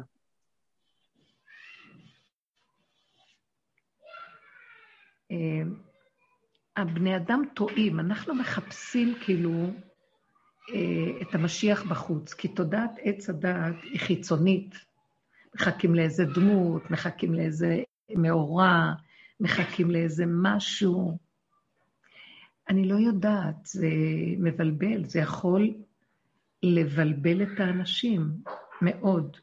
אה, 5.32 5.64
הבני 6.78 7.16
אדם 7.16 7.44
טועים, 7.54 8.00
אנחנו 8.00 8.36
מחפשים 8.36 9.16
כאילו 9.22 9.70
אה, 10.74 11.22
את 11.22 11.36
המשיח 11.36 11.84
בחוץ, 11.84 12.34
כי 12.34 12.48
תודעת 12.48 12.92
עץ 13.02 13.30
הדעת 13.30 13.76
היא 13.84 14.00
חיצונית. 14.00 14.76
מחכים 15.56 15.96
לאיזה 15.96 16.26
דמות, 16.26 16.92
מחכים 16.92 17.34
לאיזה 17.34 17.84
מאורע, 18.16 18.94
מחכים 19.40 19.92
לאיזה 19.92 20.24
משהו. 20.28 21.18
אני 22.70 22.88
לא 22.88 22.96
יודעת, 22.96 23.56
זה 23.64 23.88
מבלבל, 24.38 25.06
זה 25.06 25.20
יכול 25.20 25.74
לבלבל 26.64 27.42
את 27.42 27.60
האנשים 27.60 28.32
מאוד. 28.82 29.38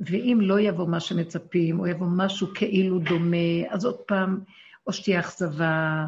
ואם 0.00 0.38
לא 0.40 0.60
יבוא 0.60 0.88
מה 0.88 1.00
שמצפים, 1.00 1.80
או 1.80 1.86
יבוא 1.86 2.06
משהו 2.10 2.46
כאילו 2.54 2.98
דומה, 2.98 3.66
אז 3.68 3.84
עוד 3.84 3.98
פעם, 4.06 4.40
או 4.86 4.92
שתהיה 4.92 5.20
אכזבה, 5.20 6.06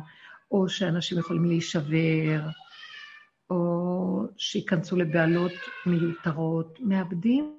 או 0.50 0.68
שאנשים 0.68 1.18
יכולים 1.18 1.44
להישבר, 1.44 2.40
או 3.50 4.22
שייכנסו 4.36 4.96
לבעלות 4.96 5.52
מיותרות. 5.86 6.78
מאבדים 6.80 7.54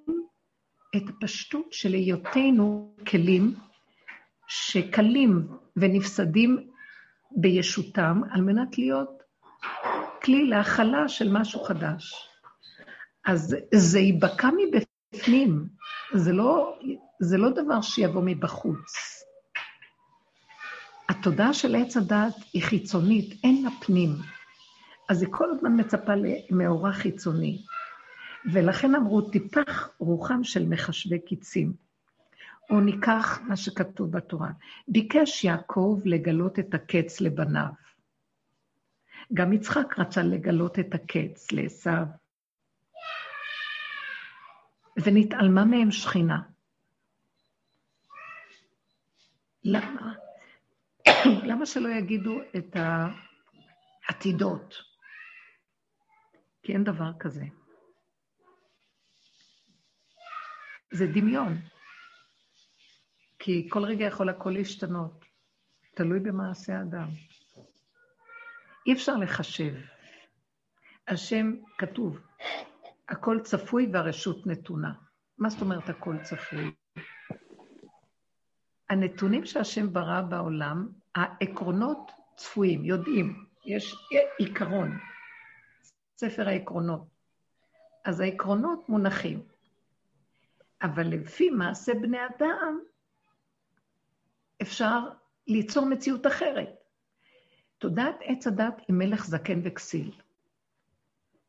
את 0.95 1.03
הפשטות 1.09 1.73
של 1.73 1.93
היותנו 1.93 2.95
כלים 3.07 3.55
שקלים 4.47 5.47
ונפסדים 5.75 6.69
בישותם 7.31 8.21
על 8.31 8.41
מנת 8.41 8.77
להיות 8.77 9.23
כלי 10.23 10.45
להכלה 10.45 11.07
של 11.07 11.31
משהו 11.31 11.63
חדש. 11.63 12.27
אז 13.25 13.55
זה 13.73 13.99
ייבקע 13.99 14.49
מבפנים, 14.57 15.67
זה 16.13 16.33
לא, 16.33 16.79
זה 17.19 17.37
לא 17.37 17.49
דבר 17.49 17.81
שיבוא 17.81 18.21
מבחוץ. 18.25 19.20
התודעה 21.11 21.53
של 21.53 21.75
עץ 21.75 21.97
הדת 21.97 22.35
היא 22.53 22.63
חיצונית, 22.63 23.39
אין 23.43 23.63
לה 23.63 23.69
פנים. 23.85 24.09
אז 25.09 25.21
היא 25.21 25.29
כל 25.31 25.51
הזמן 25.51 25.79
מצפה 25.79 26.13
למאורע 26.15 26.91
חיצוני. 26.91 27.63
ולכן 28.53 28.95
אמרו, 28.95 29.21
טיפח 29.21 29.89
רוחם 29.99 30.43
של 30.43 30.65
מחשבי 30.69 31.19
קיצים. 31.19 31.73
או 32.69 32.79
ניקח 32.79 33.39
מה 33.47 33.55
שכתוב 33.55 34.11
בתורה. 34.11 34.51
ביקש 34.87 35.43
יעקב 35.43 35.99
לגלות 36.05 36.59
את 36.59 36.73
הקץ 36.73 37.21
לבניו. 37.21 37.69
גם 39.33 39.53
יצחק 39.53 39.99
רצה 39.99 40.21
לגלות 40.23 40.79
את 40.79 40.95
הקץ 40.95 41.51
לעשו. 41.51 41.89
ונתעלמה 45.03 45.65
מהם 45.65 45.91
שכינה. 45.91 46.41
למה? 49.63 50.20
למה 51.49 51.65
שלא 51.65 51.89
יגידו 51.89 52.39
את 52.57 52.75
העתידות? 54.09 54.75
כי 56.63 56.73
אין 56.73 56.83
דבר 56.83 57.11
כזה. 57.19 57.45
זה 60.93 61.07
דמיון. 61.07 61.57
כי 63.39 63.67
כל 63.69 63.83
רגע 63.83 64.05
יכול 64.05 64.29
הכל 64.29 64.49
להשתנות. 64.49 65.25
תלוי 65.95 66.19
במעשה 66.19 66.79
האדם. 66.79 67.09
אי 68.87 68.93
אפשר 68.93 69.15
לחשב. 69.15 69.73
השם 71.07 71.55
כתוב, 71.77 72.19
הכל 73.09 73.39
צפוי 73.43 73.89
והרשות 73.93 74.47
נתונה. 74.47 74.93
מה 75.37 75.49
זאת 75.49 75.61
אומרת 75.61 75.89
הכל 75.89 76.15
צפוי? 76.23 76.71
הנתונים 78.91 79.45
שהשם 79.45 79.93
ברא 79.93 80.21
בעולם, 80.21 80.89
העקרונות 81.15 82.11
צפויים, 82.35 82.85
יודעים, 82.85 83.45
יש 83.65 83.95
עיקרון, 84.37 84.97
ספר 86.17 86.47
העקרונות. 86.47 87.07
אז 88.05 88.19
העקרונות 88.19 88.89
מונחים. 88.89 89.41
אבל 90.81 91.07
לפי 91.07 91.49
מעשה 91.49 91.93
בני 91.93 92.17
אדם, 92.25 92.79
אפשר 94.61 94.99
ליצור 95.47 95.85
מציאות 95.85 96.27
אחרת. 96.27 96.69
תודעת 97.77 98.15
עץ 98.21 98.47
הדת 98.47 98.81
היא 98.87 98.95
מלך 98.95 99.25
זקן 99.25 99.59
וכסיל. 99.63 100.11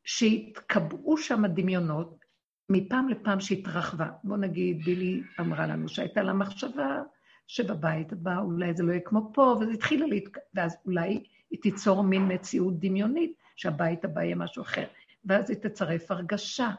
שהתקבעו 0.05 1.17
שם 1.17 1.47
דמיונות 1.47 2.25
מפעם 2.69 3.09
לפעם 3.09 3.41
שהתרחבה. 3.41 4.11
בוא 4.25 4.37
נגיד, 4.37 4.85
בילי 4.85 5.23
אמרה 5.41 5.67
לנו 5.67 5.89
שהייתה 5.89 6.23
לה 6.23 6.33
מחשבה 6.33 7.03
שבבית 7.47 8.13
הבא 8.13 8.39
אולי 8.39 8.75
זה 8.75 8.83
לא 8.83 8.93
יהיה 8.93 9.01
כמו 9.05 9.31
פה, 9.35 9.57
וזה 9.61 9.73
התחילה 9.73 10.07
להתק... 10.07 10.39
ואז 10.55 10.77
אולי 10.87 11.25
היא 11.51 11.61
תיצור 11.63 12.05
מין 12.05 12.33
מציאות 12.33 12.79
דמיונית, 12.79 13.33
שהבית 13.57 14.05
הבא 14.05 14.23
יהיה 14.23 14.35
משהו 14.35 14.63
אחר. 14.63 14.87
ואז 15.25 15.51
היא 15.51 15.59
תצרף 15.59 16.11
הרגשה, 16.11 16.71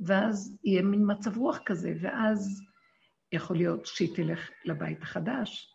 ואז 0.00 0.56
יהיה 0.64 0.82
מין 0.82 1.02
מצב 1.06 1.36
רוח 1.36 1.58
כזה, 1.66 1.94
ואז 2.00 2.62
יכול 3.32 3.56
להיות 3.56 3.86
שהיא 3.86 4.16
תלך 4.16 4.50
לבית 4.64 5.02
החדש, 5.02 5.74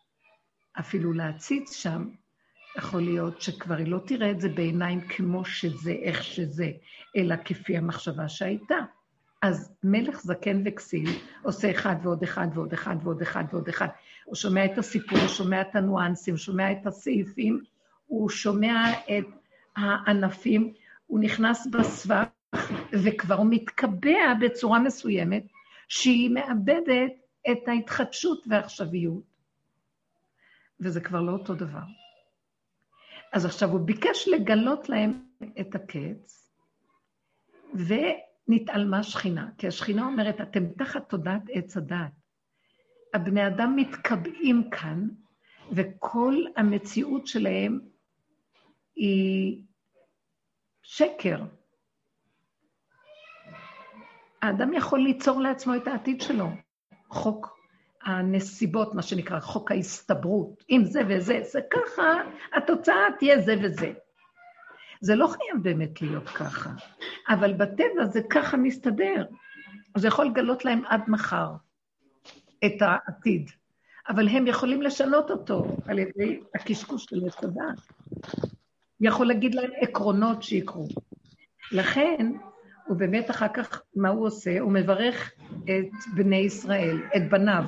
אפילו 0.80 1.12
להציץ 1.12 1.72
שם, 1.72 2.10
יכול 2.78 3.02
להיות 3.02 3.42
שכבר 3.42 3.74
היא 3.74 3.86
לא 3.86 3.98
תראה 4.06 4.30
את 4.30 4.40
זה 4.40 4.48
בעיניים 4.48 5.00
כמו 5.00 5.44
שזה, 5.44 5.92
איך 5.92 6.24
שזה, 6.24 6.70
אלא 7.16 7.34
כפי 7.44 7.76
המחשבה 7.76 8.28
שהייתה. 8.28 8.76
אז 9.42 9.74
מלך 9.84 10.20
זקן 10.20 10.62
וכסיל 10.64 11.10
עושה 11.42 11.70
אחד 11.70 11.96
ועוד 12.02 12.22
אחד 12.22 12.48
ועוד 12.54 12.72
אחד 12.72 12.96
ועוד 13.02 13.22
אחד 13.22 13.44
ועוד 13.52 13.68
אחד. 13.68 13.88
הוא 14.24 14.34
שומע 14.34 14.64
את 14.64 14.78
הסיפור, 14.78 15.18
הוא 15.18 15.28
שומע 15.28 15.60
את 15.60 15.76
הניואנסים, 15.76 16.34
הוא 16.34 16.38
שומע 16.38 16.72
את 16.72 16.86
הסעיפים, 16.86 17.60
הוא 18.06 18.30
שומע 18.30 18.90
את 18.90 19.26
הענפים, 19.76 20.72
הוא 21.06 21.20
נכנס 21.20 21.66
בסבך 21.66 22.26
וכבר 22.92 23.34
הוא 23.34 23.46
מתקבע 23.50 24.34
בצורה 24.40 24.78
מסוימת 24.78 25.42
שהיא 25.88 26.30
מאבדת 26.30 27.12
את 27.50 27.68
ההתחדשות 27.68 28.44
והעכשוויות. 28.48 29.22
וזה 30.80 31.00
כבר 31.00 31.20
לא 31.20 31.32
אותו 31.32 31.54
דבר. 31.54 31.82
אז 33.32 33.44
עכשיו 33.44 33.70
הוא 33.70 33.80
ביקש 33.80 34.28
לגלות 34.28 34.88
להם 34.88 35.22
את 35.60 35.74
הקץ, 35.74 36.52
ונתעלמה 38.48 39.02
שכינה, 39.02 39.48
כי 39.58 39.66
השכינה 39.66 40.06
אומרת, 40.06 40.40
אתם 40.40 40.68
תחת 40.78 41.08
תודעת 41.08 41.42
עץ 41.52 41.76
הדעת. 41.76 42.12
הבני 43.14 43.46
אדם 43.46 43.76
מתקבעים 43.76 44.70
כאן, 44.70 45.08
וכל 45.72 46.34
המציאות 46.56 47.26
שלהם 47.26 47.80
היא 48.96 49.62
שקר. 50.82 51.44
האדם 54.42 54.72
יכול 54.72 55.00
ליצור 55.00 55.40
לעצמו 55.40 55.74
את 55.76 55.88
העתיד 55.88 56.20
שלו. 56.20 56.48
חוק 57.08 57.58
הנסיבות, 58.02 58.94
מה 58.94 59.02
שנקרא, 59.02 59.40
חוק 59.40 59.70
ההסתברות. 59.70 60.64
אם 60.70 60.80
זה 60.84 61.00
וזה, 61.08 61.40
זה 61.42 61.60
ככה, 61.70 62.14
התוצאה 62.52 63.04
תהיה 63.18 63.40
זה 63.40 63.54
וזה. 63.62 63.92
זה 65.00 65.14
לא 65.14 65.26
חייב 65.26 65.62
באמת 65.62 66.02
להיות 66.02 66.28
ככה, 66.28 66.70
אבל 67.28 67.52
בטבע 67.52 68.04
זה 68.04 68.20
ככה 68.30 68.56
מסתדר. 68.56 69.24
זה 69.96 70.08
יכול 70.08 70.26
לגלות 70.26 70.64
להם 70.64 70.82
עד 70.86 71.00
מחר 71.08 71.50
את 72.64 72.82
העתיד, 72.82 73.50
אבל 74.08 74.28
הם 74.28 74.46
יכולים 74.46 74.82
לשנות 74.82 75.30
אותו 75.30 75.76
על 75.86 75.98
ידי 75.98 76.40
הקשקוש 76.54 77.04
של 77.04 77.26
יסודה. 77.26 77.64
יכול 79.00 79.26
להגיד 79.26 79.54
להם 79.54 79.70
עקרונות 79.80 80.42
שיקרו. 80.42 80.88
לכן, 81.72 82.32
הוא 82.86 82.96
באמת 82.96 83.30
אחר 83.30 83.48
כך, 83.48 83.82
מה 83.96 84.08
הוא 84.08 84.26
עושה? 84.26 84.60
הוא 84.60 84.72
מברך 84.72 85.32
את 85.64 86.14
בני 86.14 86.36
ישראל, 86.36 87.00
את 87.16 87.30
בניו, 87.30 87.64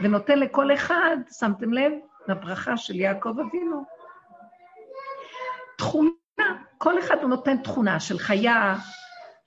ונותן 0.00 0.38
לכל 0.38 0.74
אחד, 0.74 1.16
שמתם 1.38 1.72
לב, 1.72 1.92
לברכה 2.28 2.76
של 2.76 2.96
יעקב 2.96 3.34
אבינו. 3.40 3.84
תכונה, 5.78 6.10
כל 6.78 6.98
אחד 6.98 7.16
הוא 7.20 7.30
נותן 7.30 7.56
תכונה 7.56 8.00
של 8.00 8.18
חיה, 8.18 8.76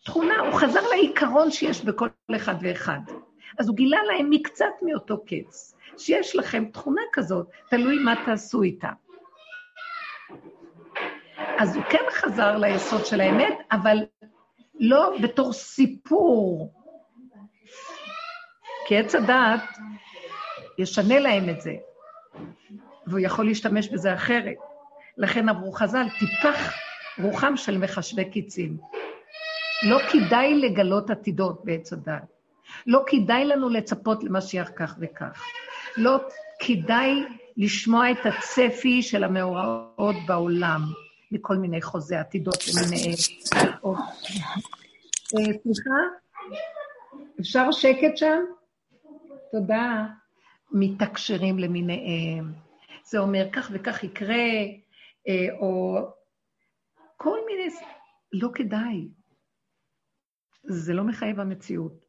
תכונה, 0.05 0.39
הוא 0.39 0.53
חזר 0.53 0.81
לעיקרון 0.89 1.51
שיש 1.51 1.85
בכל 1.85 2.07
אחד 2.35 2.55
ואחד. 2.61 2.99
אז 3.59 3.67
הוא 3.67 3.75
גילה 3.75 4.03
להם 4.03 4.29
מקצת 4.29 4.65
מאותו 4.81 5.23
קץ, 5.25 5.75
שיש 5.97 6.35
לכם 6.35 6.65
תכונה 6.73 7.01
כזאת, 7.13 7.47
תלוי 7.69 7.99
מה 7.99 8.13
תעשו 8.25 8.61
איתה. 8.61 8.89
אז 11.57 11.75
הוא 11.75 11.83
כן 11.89 12.03
חזר 12.11 12.57
ליסוד 12.57 13.05
של 13.05 13.21
האמת, 13.21 13.57
אבל 13.71 13.97
לא 14.79 15.17
בתור 15.23 15.53
סיפור. 15.53 16.73
כי 18.87 18.97
עץ 18.97 19.15
הדעת 19.15 19.63
ישנה 20.77 21.19
להם 21.19 21.49
את 21.49 21.61
זה, 21.61 21.73
והוא 23.07 23.19
יכול 23.19 23.45
להשתמש 23.45 23.89
בזה 23.89 24.13
אחרת. 24.13 24.57
לכן 25.17 25.49
אמרו 25.49 25.71
חז"ל, 25.71 26.05
טיפח 26.19 26.84
רוחם 27.21 27.57
של 27.57 27.77
מחשבי 27.77 28.25
קיצים. 28.25 28.77
לא 29.83 29.99
כדאי 30.11 30.53
לגלות 30.59 31.09
עתידות 31.09 31.65
בעץ 31.65 31.93
הדעת. 31.93 32.35
לא 32.87 33.03
כדאי 33.07 33.45
לנו 33.45 33.69
לצפות 33.69 34.23
למשיח 34.23 34.71
כך 34.75 34.95
וכך. 34.99 35.43
לא 35.97 36.17
כדאי 36.59 37.23
לשמוע 37.57 38.11
את 38.11 38.17
הצפי 38.25 39.01
של 39.01 39.23
המאורעות 39.23 40.15
בעולם, 40.27 40.81
מכל 41.31 41.55
מיני 41.55 41.81
חוזי 41.81 42.15
עתידות 42.15 42.57
למיניהם. 42.67 43.15
אה, 45.35 45.53
סליחה? 45.63 45.99
אפשר 47.41 47.71
שקט 47.71 48.17
שם? 48.17 48.41
תודה. 49.51 50.05
מתקשרים 50.71 51.59
למיניהם. 51.59 52.53
זה 53.03 53.19
אומר, 53.19 53.47
כך 53.51 53.69
וכך 53.73 54.03
יקרה, 54.03 54.35
אה, 55.27 55.47
או 55.59 55.97
כל 57.17 57.39
מיני... 57.45 57.75
לא 58.33 58.49
כדאי. 58.53 59.09
זה 60.63 60.93
לא 60.93 61.03
מחייב 61.03 61.39
המציאות. 61.39 62.05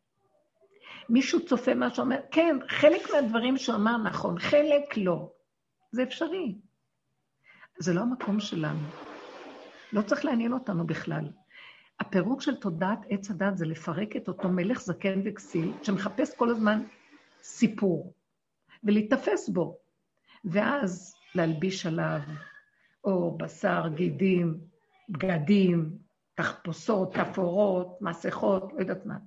מישהו 1.08 1.46
צופה 1.46 1.74
מה 1.74 1.94
שאומר, 1.94 2.16
כן, 2.30 2.56
חלק 2.68 3.02
מהדברים 3.12 3.56
שהוא 3.56 3.76
אמר 3.76 3.96
נכון, 3.96 4.38
חלק 4.38 4.96
לא. 4.96 5.32
זה 5.90 6.02
אפשרי. 6.02 6.58
זה 7.78 7.94
לא 7.94 8.00
המקום 8.00 8.40
שלנו. 8.40 8.88
לא 9.92 10.02
צריך 10.02 10.24
לעניין 10.24 10.52
אותנו 10.52 10.86
בכלל. 10.86 11.28
הפירוק 12.00 12.42
של 12.42 12.56
תודעת 12.56 12.98
עץ 13.08 13.30
הדת 13.30 13.56
זה 13.56 13.66
לפרק 13.66 14.16
את 14.16 14.28
אותו 14.28 14.48
מלך 14.48 14.80
זקן 14.80 15.20
וכסיל, 15.24 15.72
שמחפש 15.82 16.34
כל 16.36 16.50
הזמן 16.50 16.82
סיפור, 17.42 18.14
ולהיתפס 18.84 19.48
בו, 19.48 19.78
ואז 20.44 21.14
להלביש 21.34 21.86
עליו 21.86 22.20
או 23.04 23.38
בשר, 23.38 23.88
גידים, 23.94 24.58
בגדים, 25.08 25.98
תחפושות, 26.34 27.14
תפאורות, 27.14 27.98
מסכות, 28.00 28.72
לא 28.72 28.80
יודעת 28.80 29.06
מה. 29.06 29.18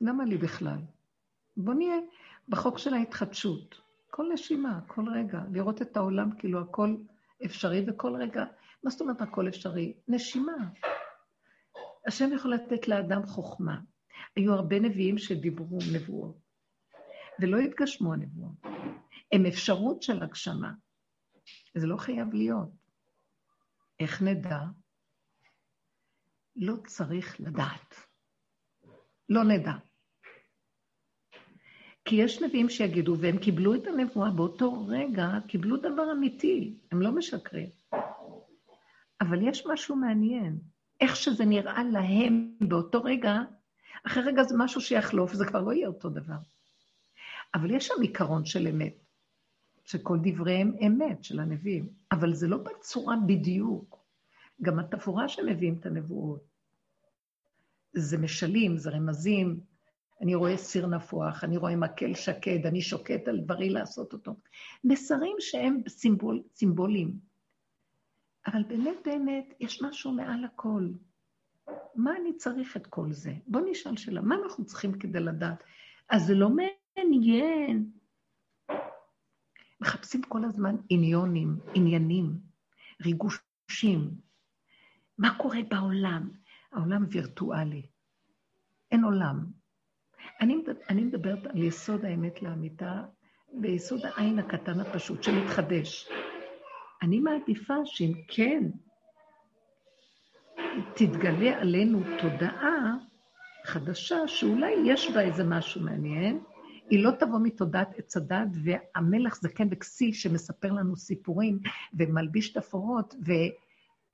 למה 0.00 0.24
לי 0.24 0.36
בכלל? 0.36 0.78
בוא 1.56 1.74
נהיה 1.74 1.96
בחוק 2.48 2.78
של 2.78 2.94
ההתחדשות. 2.94 3.80
כל 4.10 4.30
נשימה, 4.32 4.80
כל 4.86 5.04
רגע, 5.14 5.40
לראות 5.52 5.82
את 5.82 5.96
העולם 5.96 6.36
כאילו 6.38 6.60
הכל 6.60 6.96
אפשרי 7.44 7.84
וכל 7.86 8.16
רגע. 8.16 8.44
מה 8.84 8.90
זאת 8.90 9.00
אומרת 9.00 9.20
הכל 9.20 9.48
אפשרי? 9.48 9.94
נשימה. 10.08 10.68
השם 12.06 12.32
יכול 12.32 12.54
לתת 12.54 12.88
לאדם 12.88 13.26
חוכמה. 13.26 13.80
היו 14.36 14.52
הרבה 14.52 14.80
נביאים 14.80 15.18
שדיברו 15.18 15.78
נבואות, 15.94 16.38
ולא 17.40 17.58
התגשמו 17.58 18.12
הנבואות. 18.12 18.56
הם 19.32 19.46
אפשרות 19.46 20.02
של 20.02 20.22
הגשמה. 20.22 20.72
זה 21.74 21.86
לא 21.86 21.96
חייב 21.96 22.34
להיות. 22.34 22.79
איך 24.00 24.22
נדע? 24.22 24.60
לא 26.56 26.74
צריך 26.86 27.40
לדעת. 27.40 27.94
לא 29.28 29.44
נדע. 29.44 29.72
כי 32.04 32.16
יש 32.16 32.42
נביאים 32.42 32.68
שיגידו, 32.68 33.16
והם 33.20 33.38
קיבלו 33.38 33.74
את 33.74 33.86
הנבואה 33.86 34.30
באותו 34.30 34.86
רגע, 34.88 35.28
קיבלו 35.48 35.76
דבר 35.76 36.12
אמיתי, 36.12 36.78
הם 36.92 37.02
לא 37.02 37.12
משקרים. 37.12 37.68
אבל 39.20 39.48
יש 39.48 39.66
משהו 39.66 39.96
מעניין. 39.96 40.58
איך 41.00 41.16
שזה 41.16 41.44
נראה 41.44 41.82
להם 41.84 42.54
באותו 42.60 43.02
רגע, 43.02 43.34
אחרי 44.06 44.22
רגע 44.22 44.42
זה 44.42 44.54
משהו 44.58 44.80
שיחלוף, 44.80 45.32
זה 45.32 45.46
כבר 45.46 45.60
לא 45.60 45.72
יהיה 45.72 45.88
אותו 45.88 46.08
דבר. 46.08 46.38
אבל 47.54 47.70
יש 47.70 47.86
שם 47.86 48.02
עיקרון 48.02 48.44
של 48.44 48.66
אמת, 48.66 48.94
שכל 49.84 50.18
דבריהם 50.22 50.72
אמת 50.86 51.24
של 51.24 51.40
הנביאים, 51.40 51.88
אבל 52.12 52.34
זה 52.34 52.48
לא 52.48 52.56
בצורה 52.56 53.16
בדיוק. 53.26 54.00
גם 54.62 54.78
התפאורה 54.78 55.28
שמביאים 55.28 55.76
את 55.80 55.86
הנבואות. 55.86 56.44
זה 57.92 58.18
משלים, 58.18 58.76
זה 58.76 58.90
רמזים, 58.90 59.60
אני 60.20 60.34
רואה 60.34 60.56
סיר 60.56 60.86
נפוח, 60.86 61.44
אני 61.44 61.56
רואה 61.56 61.76
מקל 61.76 62.14
שקד, 62.14 62.66
אני 62.66 62.80
שוקט 62.80 63.28
על 63.28 63.40
דברי 63.40 63.70
לעשות 63.70 64.12
אותו. 64.12 64.34
מסרים 64.84 65.36
שהם 65.38 65.80
סימבול, 65.88 66.42
סימבולים. 66.54 67.18
אבל 68.46 68.62
באמת 68.62 68.96
באמת 69.04 69.54
יש 69.60 69.82
משהו 69.82 70.12
מעל 70.12 70.44
הכל. 70.44 70.88
מה 71.94 72.16
אני 72.20 72.36
צריך 72.36 72.76
את 72.76 72.86
כל 72.86 73.12
זה? 73.12 73.32
בואו 73.46 73.70
נשאל 73.70 73.96
שאלה, 73.96 74.20
מה 74.20 74.34
אנחנו 74.42 74.64
צריכים 74.64 74.98
כדי 74.98 75.20
לדעת? 75.20 75.62
אז 76.08 76.26
זה 76.26 76.34
לא 76.34 76.48
מעניין. 76.50 77.90
מחפשים 79.80 80.22
כל 80.22 80.44
הזמן 80.44 80.76
עניונים, 80.88 81.56
עניינים, 81.74 82.38
ריגושים. 83.04 84.10
מה 85.18 85.38
קורה 85.38 85.58
בעולם? 85.68 86.30
העולם 86.72 87.04
וירטואלי. 87.10 87.82
אין 88.92 89.04
עולם. 89.04 89.46
אני, 90.40 90.64
אני 90.88 91.04
מדברת 91.04 91.46
על 91.46 91.62
יסוד 91.62 92.04
האמת 92.04 92.42
לאמיתה, 92.42 93.02
ביסוד 93.52 94.00
העין 94.04 94.38
הקטן 94.38 94.80
הפשוט 94.80 95.22
שמתחדש. 95.22 96.08
אני 97.02 97.20
מעדיפה 97.20 97.74
שאם 97.84 98.12
כן 98.28 98.64
תתגלה 100.94 101.60
עלינו 101.60 102.00
תודעה 102.22 102.96
חדשה, 103.64 104.16
שאולי 104.26 104.72
יש 104.86 105.10
בה 105.10 105.20
איזה 105.20 105.44
משהו 105.44 105.80
מעניין, 105.80 106.40
היא 106.90 107.04
לא 107.04 107.10
תבוא 107.10 107.38
מתודעת 107.42 107.98
עץ 107.98 108.16
הדת 108.16 108.48
והמלך 108.64 109.34
זקן 109.34 109.68
וכסיל 109.70 110.12
שמספר 110.12 110.72
לנו 110.72 110.96
סיפורים 110.96 111.58
ומלביש 111.94 112.52
תפאורות, 112.52 113.14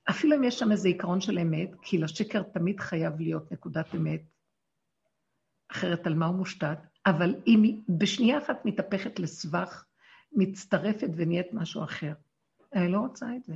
ואפילו 0.09 0.37
אם 0.37 0.45
יש 0.45 0.59
שם 0.59 0.73
איזה 0.73 0.89
עיקרון 0.89 1.21
של 1.21 1.39
אמת, 1.39 1.71
כי 1.83 1.99
לשקר 1.99 2.43
תמיד 2.43 2.81
חייב 2.81 3.21
להיות 3.21 3.53
נקודת 3.53 3.95
אמת, 3.95 4.21
אחרת 5.73 6.07
על 6.07 6.15
מה 6.15 6.27
הוא 6.27 6.37
מושתת, 6.37 6.79
אבל 7.07 7.35
אם 7.47 7.81
בשנייה 7.89 8.39
אחת 8.39 8.65
מתהפכת 8.65 9.19
לסבך, 9.19 9.85
מצטרפת 10.33 11.09
ונהיית 11.17 11.47
משהו 11.53 11.85
אחר. 11.85 12.13
אני 12.75 12.93
לא 12.93 12.99
רוצה 12.99 13.27
את 13.37 13.45
זה. 13.45 13.55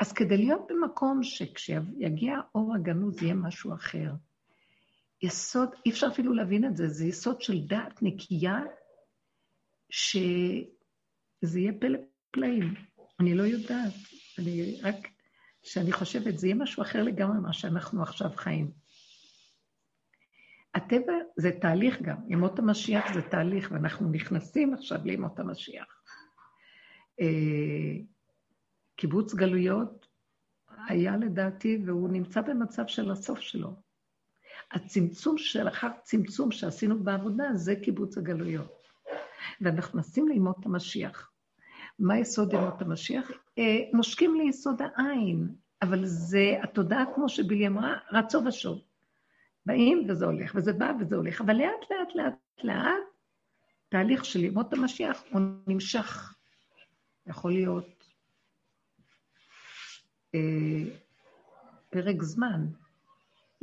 אז 0.00 0.12
כדי 0.12 0.36
להיות 0.36 0.60
במקום 0.68 1.22
שכשיגיע 1.22 2.38
האור 2.38 2.74
הגנוז 2.74 3.22
יהיה 3.22 3.34
משהו 3.34 3.74
אחר, 3.74 4.12
יסוד, 5.22 5.68
אי 5.86 5.90
אפשר 5.90 6.06
אפילו 6.12 6.32
להבין 6.32 6.64
את 6.64 6.76
זה, 6.76 6.88
זה 6.88 7.06
יסוד 7.06 7.42
של 7.42 7.66
דעת 7.66 8.02
נקייה, 8.02 8.60
שזה 9.90 11.60
יהיה 11.60 11.72
פלא 11.80 11.98
פלאים. 12.30 12.74
אני 13.20 13.34
לא 13.34 13.42
יודעת, 13.42 13.92
אני 14.38 14.80
רק, 14.82 15.08
כשאני 15.62 15.92
חושבת, 15.92 16.38
זה 16.38 16.46
יהיה 16.46 16.54
משהו 16.54 16.82
אחר 16.82 17.02
לגמרי 17.02 17.38
ממה 17.38 17.52
שאנחנו 17.52 18.02
עכשיו 18.02 18.30
חיים. 18.36 18.70
הטבע 20.74 21.12
זה 21.36 21.50
תהליך 21.60 22.02
גם, 22.02 22.16
ימות 22.28 22.58
המשיח 22.58 23.14
זה 23.14 23.22
תהליך, 23.22 23.70
ואנחנו 23.72 24.10
נכנסים 24.10 24.74
עכשיו 24.74 24.98
לימות 25.04 25.38
המשיח. 25.38 26.02
אה, 27.20 28.04
קיבוץ 28.96 29.34
גלויות 29.34 30.06
היה 30.88 31.16
לדעתי, 31.16 31.78
והוא 31.86 32.08
נמצא 32.08 32.40
במצב 32.40 32.86
של 32.86 33.10
הסוף 33.10 33.40
שלו. 33.40 33.91
הצמצום 34.72 35.38
של 35.38 35.68
אחר 35.68 35.88
צמצום 36.02 36.50
שעשינו 36.50 37.04
בעבודה, 37.04 37.44
זה 37.54 37.76
קיבוץ 37.76 38.18
הגלויות. 38.18 38.82
ואנחנו 39.60 40.00
נשים 40.00 40.28
לימות 40.28 40.66
המשיח. 40.66 41.30
מה 41.98 42.18
יסוד 42.18 42.52
ימות 42.52 42.82
המשיח? 42.82 43.30
אה, 43.58 43.78
נושקים 43.92 44.34
ליסוד 44.34 44.82
העין, 44.82 45.48
אבל 45.82 46.06
זה 46.06 46.56
התודעה, 46.62 47.04
כמו 47.14 47.28
שבילי 47.28 47.66
אמרה, 47.66 47.94
רצו 48.12 48.44
ושוב. 48.44 48.78
באים 49.66 50.06
וזה 50.08 50.24
הולך, 50.24 50.52
וזה 50.54 50.72
בא 50.72 50.92
וזה 51.00 51.16
הולך, 51.16 51.40
אבל 51.40 51.56
לאט 51.56 51.90
לאט 51.90 52.14
לאט 52.14 52.64
לאט, 52.64 53.02
תהליך 53.88 54.24
של 54.24 54.44
ימות 54.44 54.72
המשיח 54.72 55.22
הוא 55.30 55.40
נמשך. 55.66 56.34
יכול 57.26 57.52
להיות 57.52 58.04
אה, 60.34 60.40
פרק 61.90 62.22
זמן. 62.22 62.66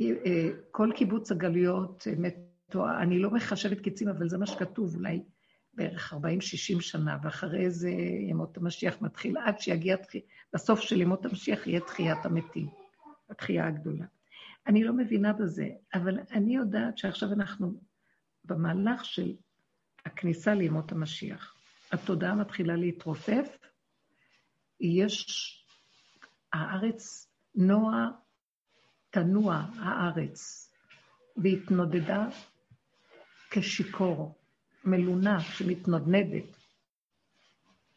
אה, 0.00 0.48
כל 0.70 0.90
קיבוץ 0.94 1.32
הגלויות, 1.32 2.06
אני 3.00 3.18
לא 3.18 3.30
מחשבת 3.30 3.80
קיצים, 3.80 4.08
אבל 4.08 4.28
זה 4.28 4.38
מה 4.38 4.46
שכתוב, 4.46 4.96
אולי 4.96 5.22
בערך 5.74 6.12
40-60 6.12 6.16
שנה, 6.80 7.18
ואחרי 7.22 7.70
זה 7.70 7.90
ימות 8.28 8.56
המשיח 8.56 9.02
מתחיל, 9.02 9.36
עד 9.38 9.58
שיגיע, 9.58 9.96
בסוף 10.54 10.80
של 10.80 11.00
ימות 11.00 11.24
המשיח 11.26 11.66
יהיה 11.66 11.80
תחיית 11.80 12.24
המתים, 12.24 12.68
התחייה 13.30 13.66
הגדולה. 13.66 14.04
אני 14.66 14.84
לא 14.84 14.92
מבינה 14.92 15.32
בזה, 15.32 15.68
אבל 15.94 16.18
אני 16.30 16.56
יודעת 16.56 16.98
שעכשיו 16.98 17.32
אנחנו 17.32 17.80
במהלך 18.44 19.04
של 19.04 19.34
הכניסה 20.06 20.54
לימות 20.54 20.92
המשיח. 20.92 21.54
התודעה 21.92 22.34
מתחילה 22.34 22.76
להתרופף, 22.76 23.58
יש, 24.80 25.26
הארץ 26.52 27.28
נוע, 27.54 28.08
תנוע 29.10 29.64
הארץ, 29.78 30.72
והתנודדה 31.36 32.28
כשיכור, 33.50 34.38
מלונה 34.84 35.40
שמתנדנדת, 35.40 36.56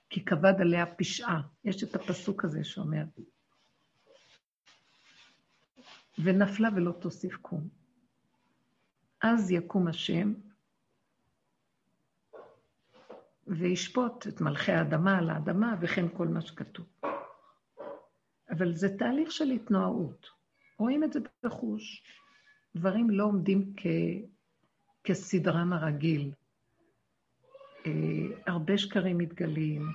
כי 0.09 0.25
כבד 0.25 0.53
עליה 0.61 0.85
פשעה. 0.95 1.41
יש 1.63 1.83
את 1.83 1.95
הפסוק 1.95 2.45
הזה 2.45 2.63
שאומר, 2.63 3.03
ונפלה 6.23 6.69
ולא 6.75 6.91
תוסיף 6.91 7.35
קום. 7.35 7.69
אז 9.21 9.51
יקום 9.51 9.87
השם 9.87 10.33
וישפוט 13.47 14.27
את 14.27 14.41
מלכי 14.41 14.71
האדמה 14.71 15.17
על 15.17 15.29
האדמה 15.29 15.75
וכן 15.81 16.05
כל 16.17 16.27
מה 16.27 16.41
שכתוב. 16.41 16.85
אבל 18.49 18.73
זה 18.73 18.97
תהליך 18.97 19.31
של 19.31 19.51
התנועות. 19.51 20.42
רואים 20.83 21.03
את 21.03 21.13
זה 21.13 21.19
בחוש. 21.43 22.03
דברים 22.75 23.09
לא 23.09 23.23
עומדים 23.23 23.73
כ... 23.77 23.87
כסדרם 25.03 25.73
הרגיל. 25.73 26.31
אה, 27.85 27.91
הרבה 28.47 28.77
שקרים 28.77 29.17
מתגלים. 29.17 29.85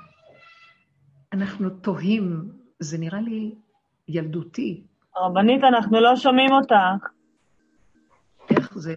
אנחנו 1.32 1.70
תוהים, 1.70 2.52
זה 2.78 2.98
נראה 2.98 3.20
לי 3.20 3.54
ילדותי. 4.08 4.82
הרבנית, 5.16 5.64
אנחנו 5.64 6.00
לא 6.00 6.16
שומעים 6.16 6.50
אותך. 6.52 6.74
איך 8.50 8.78
זה? 8.78 8.94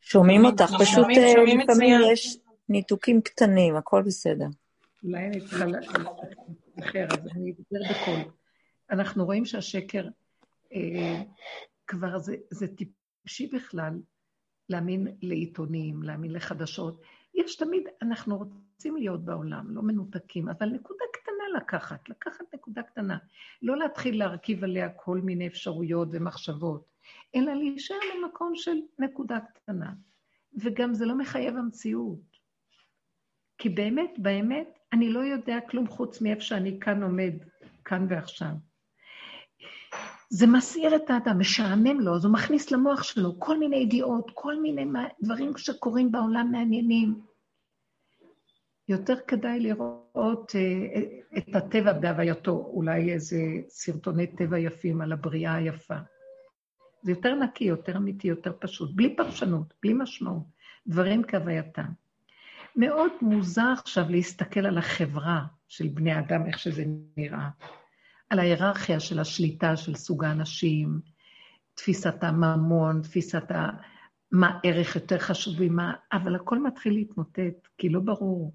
שומעים 0.00 0.44
אותך, 0.44 0.70
פשוט 0.80 1.06
אה, 1.16 1.44
לפעמים 1.44 2.00
יש 2.12 2.36
ניתוקים 2.68 3.20
קטנים, 3.20 3.76
הכל 3.76 4.02
בסדר. 4.06 4.46
אולי 5.04 5.26
אני 5.26 5.40
צריכה 5.40 5.64
לאחר, 5.66 7.06
אז 7.10 7.28
אני 7.36 7.52
אדבר 7.52 7.94
בקול. 7.94 8.32
אנחנו 8.90 9.24
רואים 9.24 9.44
שהשקר 9.44 10.04
כבר 11.86 12.18
זה, 12.18 12.36
זה 12.50 12.66
טיפשי 12.76 13.46
בכלל 13.46 14.00
להאמין 14.68 15.08
לעיתונים, 15.22 16.02
להאמין 16.02 16.32
לחדשות. 16.32 17.02
יש 17.34 17.56
תמיד, 17.56 17.82
אנחנו 18.02 18.38
רוצים 18.38 18.96
להיות 18.96 19.24
בעולם, 19.24 19.70
לא 19.70 19.82
מנותקים, 19.82 20.48
אבל 20.48 20.68
נקודה 20.68 21.04
קטנה 21.12 21.60
לקחת, 21.60 22.08
לקחת 22.08 22.54
נקודה 22.54 22.82
קטנה. 22.82 23.18
לא 23.62 23.76
להתחיל 23.76 24.18
להרכיב 24.18 24.64
עליה 24.64 24.88
כל 24.88 25.20
מיני 25.20 25.46
אפשרויות 25.46 26.08
ומחשבות, 26.12 26.86
אלא 27.34 27.54
להישאר 27.54 27.96
במקום 28.14 28.52
של 28.54 28.76
נקודה 28.98 29.38
קטנה. 29.54 29.92
וגם 30.54 30.94
זה 30.94 31.06
לא 31.06 31.18
מחייב 31.18 31.56
המציאות. 31.56 32.40
כי 33.58 33.68
באמת, 33.68 34.10
באמת, 34.18 34.78
אני 34.92 35.12
לא 35.12 35.20
יודע 35.20 35.58
כלום 35.70 35.86
חוץ 35.86 36.20
מאיפה 36.20 36.40
שאני 36.40 36.80
כאן 36.80 37.02
עומד, 37.02 37.32
כאן 37.84 38.06
ועכשיו. 38.10 38.52
זה 40.30 40.46
מסעיר 40.46 40.96
את 40.96 41.10
האדם, 41.10 41.38
משעמם 41.38 42.00
לו, 42.00 42.14
אז 42.14 42.24
הוא 42.24 42.32
מכניס 42.32 42.70
למוח 42.70 43.02
שלו 43.02 43.34
כל 43.38 43.58
מיני 43.58 43.76
ידיעות, 43.76 44.30
כל 44.34 44.60
מיני 44.60 44.84
דברים 45.22 45.56
שקורים 45.56 46.12
בעולם 46.12 46.48
מעניינים. 46.52 47.20
יותר 48.88 49.14
כדאי 49.26 49.60
לראות 49.60 50.52
אה, 50.54 51.02
את 51.38 51.56
הטבע 51.56 51.92
בהווייתו, 51.92 52.70
אולי 52.72 53.12
איזה 53.12 53.36
סרטוני 53.68 54.26
טבע 54.26 54.58
יפים 54.58 55.00
על 55.00 55.12
הבריאה 55.12 55.54
היפה. 55.54 55.96
זה 57.02 57.10
יותר 57.10 57.34
נקי, 57.34 57.64
יותר 57.64 57.96
אמיתי, 57.96 58.28
יותר 58.28 58.52
פשוט, 58.58 58.90
בלי 58.94 59.16
פרשנות, 59.16 59.74
בלי 59.82 59.92
משמעות, 59.94 60.42
דברים 60.86 61.22
כהווייתם. 61.22 61.86
מאוד 62.76 63.12
מוזר 63.22 63.72
עכשיו 63.78 64.04
להסתכל 64.08 64.66
על 64.66 64.78
החברה 64.78 65.44
של 65.68 65.88
בני 65.88 66.18
אדם, 66.18 66.46
איך 66.46 66.58
שזה 66.58 66.84
נראה. 67.16 67.48
על 68.30 68.38
ההיררכיה 68.38 69.00
של 69.00 69.18
השליטה 69.18 69.76
של 69.76 69.94
סוג 69.94 70.24
האנשים, 70.24 71.00
תפיסת 71.74 72.24
הממון, 72.24 73.02
תפיסת. 73.02 73.52
מה 74.32 74.58
ערך 74.64 74.96
יותר 74.96 75.18
חשוב 75.18 75.54
ומה, 75.58 75.94
אבל 76.12 76.34
הכל 76.34 76.62
מתחיל 76.62 76.94
להתמוטט, 76.94 77.68
כי 77.78 77.88
לא 77.88 78.00
ברור. 78.00 78.52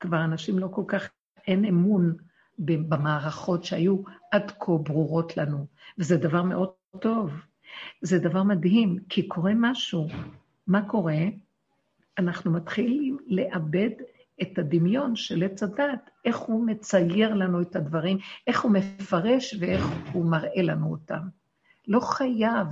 כבר 0.00 0.24
אנשים 0.24 0.58
לא 0.58 0.68
כל 0.72 0.84
כך, 0.88 1.08
אין 1.46 1.64
אמון 1.64 2.16
במערכות 2.58 3.64
שהיו 3.64 3.96
עד 4.32 4.50
כה 4.60 4.72
ברורות 4.82 5.36
לנו, 5.36 5.66
וזה 5.98 6.16
דבר 6.16 6.42
מאוד 6.42 6.70
טוב. 7.00 7.30
זה 8.02 8.18
דבר 8.18 8.42
מדהים, 8.42 8.98
כי 9.08 9.28
קורה 9.28 9.52
משהו. 9.56 10.08
מה 10.66 10.88
קורה? 10.88 11.18
אנחנו 12.18 12.50
מתחילים 12.50 13.18
לאבד 13.26 13.90
את 14.42 14.58
הדמיון 14.58 15.16
של 15.16 15.42
עץ 15.42 15.62
הדת, 15.62 16.10
איך 16.24 16.36
הוא 16.36 16.66
מצייר 16.66 17.34
לנו 17.34 17.62
את 17.62 17.76
הדברים, 17.76 18.18
איך 18.46 18.60
הוא 18.60 18.72
מפרש 18.72 19.54
ואיך 19.60 19.86
הוא 20.12 20.30
מראה 20.30 20.62
לנו 20.62 20.90
אותם. 20.90 21.28
לא 21.88 22.00
חייב 22.00 22.66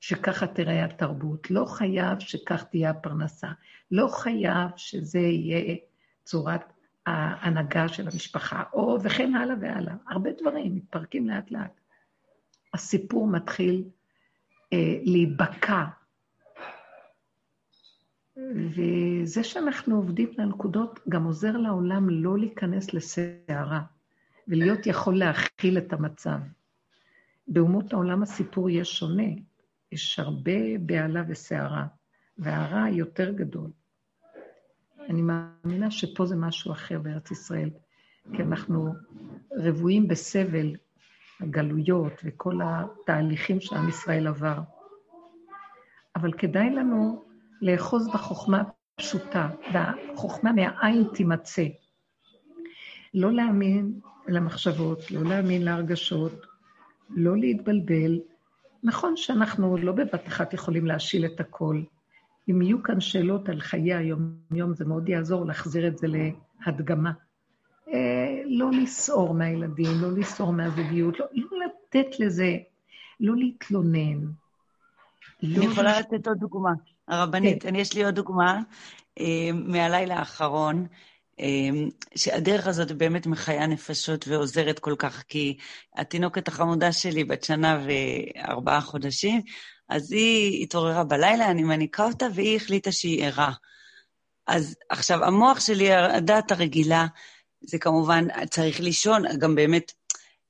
שככה 0.00 0.46
תראה 0.46 0.84
התרבות, 0.84 1.50
לא 1.50 1.64
חייב 1.64 2.18
שכך 2.18 2.64
תהיה 2.64 2.90
הפרנסה, 2.90 3.48
לא 3.90 4.08
חייב 4.08 4.70
שזה 4.76 5.18
יהיה 5.18 5.76
צורת 6.24 6.72
ההנהגה 7.06 7.88
של 7.88 8.08
המשפחה, 8.12 8.62
או 8.72 8.98
וכן 9.02 9.34
הלאה 9.34 9.56
והלאה. 9.60 9.94
הרבה 10.08 10.30
דברים 10.40 10.74
מתפרקים 10.74 11.28
לאט 11.28 11.50
לאט. 11.50 11.80
הסיפור 12.74 13.26
מתחיל 13.26 13.84
אה, 14.72 14.98
להיבקע 15.02 15.84
וזה 18.46 19.44
שאנחנו 19.44 19.96
עובדים 19.96 20.28
לנקודות 20.38 21.00
גם 21.08 21.24
עוזר 21.24 21.56
לעולם 21.56 22.10
לא 22.10 22.38
להיכנס 22.38 22.94
לסערה, 22.94 23.80
ולהיות 24.48 24.86
יכול 24.86 25.18
להכיל 25.18 25.78
את 25.78 25.92
המצב. 25.92 26.38
באומות 27.48 27.92
העולם 27.92 28.22
הסיפור 28.22 28.70
יהיה 28.70 28.84
שונה, 28.84 29.28
יש 29.92 30.18
הרבה 30.18 30.78
בהלה 30.80 31.22
וסערה, 31.28 31.86
והרע 32.38 32.88
יותר 32.88 33.32
גדול. 33.32 33.70
אני 35.08 35.22
מאמינה 35.22 35.90
שפה 35.90 36.26
זה 36.26 36.36
משהו 36.36 36.72
אחר 36.72 36.98
בארץ 36.98 37.30
ישראל, 37.30 37.70
כי 38.36 38.42
אנחנו 38.42 38.94
רבועים 39.52 40.08
בסבל, 40.08 40.76
הגלויות 41.40 42.12
וכל 42.24 42.60
התהליכים 42.64 43.60
שעם 43.60 43.88
ישראל 43.88 44.26
עבר. 44.26 44.60
אבל 46.16 46.32
כדאי 46.32 46.70
לנו 46.70 47.27
לאחוז 47.62 48.08
בחוכמה 48.08 48.62
הפשוטה, 48.98 49.48
והחוכמה 49.72 50.52
מהעין 50.52 51.04
תימצא. 51.14 51.64
לא 53.14 53.32
להאמין 53.32 54.00
למחשבות, 54.28 55.10
לא 55.10 55.22
להאמין 55.22 55.64
להרגשות, 55.64 56.46
לא 57.10 57.36
להתבלבל. 57.36 58.20
נכון 58.82 59.16
שאנחנו 59.16 59.76
לא 59.76 59.92
בבת 59.92 60.28
אחת 60.28 60.54
יכולים 60.54 60.86
להשיל 60.86 61.24
את 61.24 61.40
הכל. 61.40 61.82
אם 62.50 62.62
יהיו 62.62 62.82
כאן 62.82 63.00
שאלות 63.00 63.48
על 63.48 63.60
חיי 63.60 63.94
היום-יום, 63.94 64.74
זה 64.74 64.84
מאוד 64.84 65.08
יעזור 65.08 65.46
להחזיר 65.46 65.86
את 65.88 65.98
זה 65.98 66.06
להדגמה. 66.66 67.12
אה, 67.88 68.42
לא 68.46 68.70
לסעור 68.82 69.34
מהילדים, 69.34 69.90
לא 70.00 70.12
לסעור 70.18 70.52
מהזוגיות, 70.52 71.18
לא, 71.20 71.26
לא 71.34 71.58
לתת 71.66 72.20
לזה, 72.20 72.56
לא 73.20 73.36
להתלונן. 73.36 74.18
אני 75.42 75.56
לא 75.56 75.64
יכולה 75.64 76.00
לתת 76.00 76.26
עוד 76.26 76.38
דוגמה. 76.38 76.72
הרבנית, 77.08 77.62
כן. 77.62 77.68
אני, 77.68 77.80
יש 77.80 77.94
לי 77.94 78.04
עוד 78.04 78.14
דוגמה 78.14 78.60
אה, 79.20 79.50
מהלילה 79.52 80.18
האחרון, 80.18 80.86
אה, 81.40 81.46
שהדרך 82.16 82.66
הזאת 82.66 82.92
באמת 82.92 83.26
מחיה 83.26 83.66
נפשות 83.66 84.28
ועוזרת 84.28 84.78
כל 84.78 84.94
כך, 84.98 85.22
כי 85.28 85.56
התינוקת 85.96 86.48
החמודה 86.48 86.92
שלי, 86.92 87.24
בת 87.24 87.44
שנה 87.44 87.80
וארבעה 87.86 88.80
חודשים, 88.80 89.42
אז 89.88 90.12
היא 90.12 90.62
התעוררה 90.62 91.04
בלילה, 91.04 91.50
אני 91.50 91.62
מניקה 91.62 92.04
אותה, 92.04 92.26
והיא 92.34 92.56
החליטה 92.56 92.92
שהיא 92.92 93.24
ערה. 93.24 93.52
אז 94.46 94.76
עכשיו, 94.90 95.24
המוח 95.24 95.60
שלי, 95.60 95.92
הדת 95.92 96.52
הרגילה, 96.52 97.06
זה 97.60 97.78
כמובן, 97.78 98.26
צריך 98.50 98.80
לישון, 98.80 99.22
גם 99.38 99.54
באמת, 99.54 99.92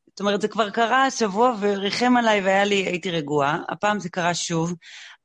זאת 0.08 0.20
אומרת, 0.20 0.40
זה 0.40 0.48
כבר 0.48 0.70
קרה 0.70 1.06
השבוע 1.06 1.56
וריחם 1.60 2.16
עליי 2.16 2.40
והיה 2.40 2.64
לי, 2.64 2.74
הייתי 2.74 3.10
רגועה, 3.10 3.58
הפעם 3.68 4.00
זה 4.00 4.08
קרה 4.08 4.34
שוב, 4.34 4.74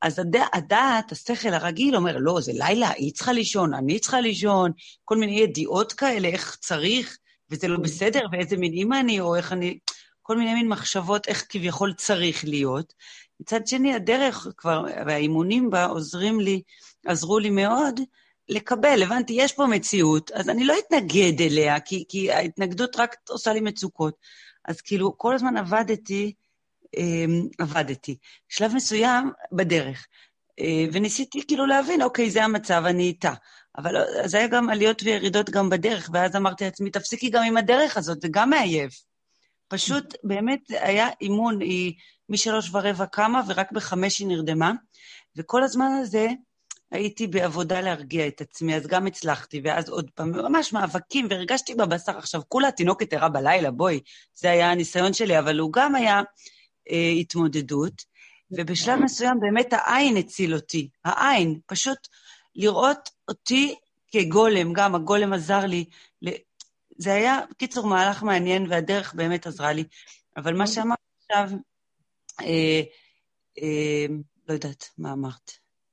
אז 0.04 0.18
הד... 0.18 0.36
הדעת, 0.52 1.12
השכל 1.12 1.48
הרגיל 1.48 1.96
אומר, 1.96 2.16
לא, 2.18 2.40
זה 2.40 2.52
לילה, 2.54 2.90
היא 2.90 3.12
צריכה 3.12 3.32
לישון, 3.32 3.74
אני 3.74 3.98
צריכה 3.98 4.20
לישון, 4.20 4.70
כל 5.04 5.16
מיני 5.16 5.40
ידיעות 5.40 5.92
כאלה, 5.92 6.28
איך 6.28 6.56
צריך, 6.60 7.18
וזה 7.50 7.68
לא 7.68 7.78
בסדר, 7.78 8.20
ואיזה 8.32 8.56
מין 8.56 8.72
אימא 8.72 9.00
אני, 9.00 9.20
או 9.20 9.36
איך 9.36 9.52
אני... 9.52 9.78
כל 10.22 10.36
מיני 10.36 10.54
מין 10.54 10.68
מחשבות 10.68 11.28
איך 11.28 11.46
כביכול 11.48 11.92
צריך 11.92 12.44
להיות. 12.44 12.92
מצד 13.40 13.66
שני, 13.66 13.94
הדרך 13.94 14.46
כבר, 14.56 14.84
והאימונים 15.06 15.70
בה 15.70 15.84
עוזרים 15.84 16.40
לי, 16.40 16.62
עזרו 17.06 17.38
לי 17.38 17.50
מאוד, 17.50 18.00
לקבל, 18.48 19.02
הבנתי, 19.02 19.32
יש 19.32 19.52
פה 19.52 19.66
מציאות, 19.66 20.30
אז 20.30 20.48
אני 20.48 20.64
לא 20.64 20.74
אתנגד 20.78 21.40
אליה, 21.40 21.80
כי, 21.80 22.04
כי 22.08 22.32
ההתנגדות 22.32 22.96
רק 22.96 23.16
עושה 23.28 23.52
לי 23.52 23.60
מצוקות. 23.60 24.14
אז 24.64 24.80
כאילו, 24.80 25.18
כל 25.18 25.34
הזמן 25.34 25.56
עבדתי, 25.56 26.32
עבדתי. 27.58 28.16
שלב 28.48 28.74
מסוים, 28.74 29.30
בדרך. 29.52 30.06
אה, 30.60 30.84
וניסיתי 30.92 31.46
כאילו 31.46 31.66
להבין, 31.66 32.02
אוקיי, 32.02 32.30
זה 32.30 32.44
המצב, 32.44 32.82
אני 32.86 33.02
איתה. 33.02 33.32
אבל 33.78 33.96
אז 33.96 34.34
היה 34.34 34.46
גם 34.46 34.70
עליות 34.70 35.02
וירידות 35.02 35.50
גם 35.50 35.70
בדרך, 35.70 36.10
ואז 36.12 36.36
אמרתי 36.36 36.64
לעצמי, 36.64 36.90
תפסיקי 36.90 37.30
גם 37.30 37.42
עם 37.42 37.56
הדרך 37.56 37.96
הזאת, 37.96 38.20
זה 38.20 38.28
גם 38.30 38.50
מעייף. 38.50 39.02
פשוט, 39.68 40.14
באמת, 40.24 40.60
היה 40.70 41.08
אימון, 41.20 41.60
היא 41.60 41.92
משלוש 42.28 42.70
ורבע 42.72 43.06
קמה, 43.06 43.42
ורק 43.48 43.72
בחמש 43.72 44.18
היא 44.18 44.28
נרדמה, 44.28 44.72
וכל 45.36 45.62
הזמן 45.62 45.90
הזה 46.02 46.28
הייתי 46.90 47.26
בעבודה 47.26 47.80
להרגיע 47.80 48.26
את 48.26 48.40
עצמי, 48.40 48.76
אז 48.76 48.86
גם 48.86 49.06
הצלחתי, 49.06 49.60
ואז 49.64 49.88
עוד 49.88 50.10
פעם, 50.14 50.30
ממש 50.30 50.72
מאבקים, 50.72 51.26
והרגשתי 51.30 51.74
בבשר. 51.74 52.18
עכשיו, 52.18 52.42
כולה 52.48 52.70
תינוקת 52.70 53.12
ערה 53.12 53.28
בלילה, 53.28 53.70
בואי, 53.70 54.00
זה 54.34 54.50
היה 54.50 54.70
הניסיון 54.70 55.12
שלי, 55.12 55.38
אבל 55.38 55.58
הוא 55.58 55.72
גם 55.72 55.94
היה 55.94 56.22
אה, 56.90 57.10
התמודדות, 57.20 58.04
ובשלב 58.50 58.98
מסוים 58.98 59.40
באמת 59.40 59.72
העין 59.72 60.16
הציל 60.16 60.54
אותי, 60.54 60.88
העין, 61.04 61.60
פשוט 61.66 61.98
לראות 62.54 63.10
אותי 63.28 63.74
כגולם, 64.10 64.72
גם 64.72 64.94
הגולם 64.94 65.32
עזר 65.32 65.66
לי. 65.66 65.84
זה 66.98 67.14
היה, 67.14 67.40
בקיצור, 67.50 67.86
מהלך 67.86 68.22
מעניין, 68.22 68.66
והדרך 68.70 69.14
באמת 69.14 69.46
עזרה 69.46 69.72
לי. 69.72 69.84
אבל 70.36 70.56
מה 70.56 70.66
שאמרת 70.66 70.98
עכשיו, 71.18 71.50
אה, 72.40 72.82
אה, 73.62 74.06
לא 74.48 74.54
יודעת 74.54 74.90
מה 74.98 75.12
אמרת. 75.12 75.50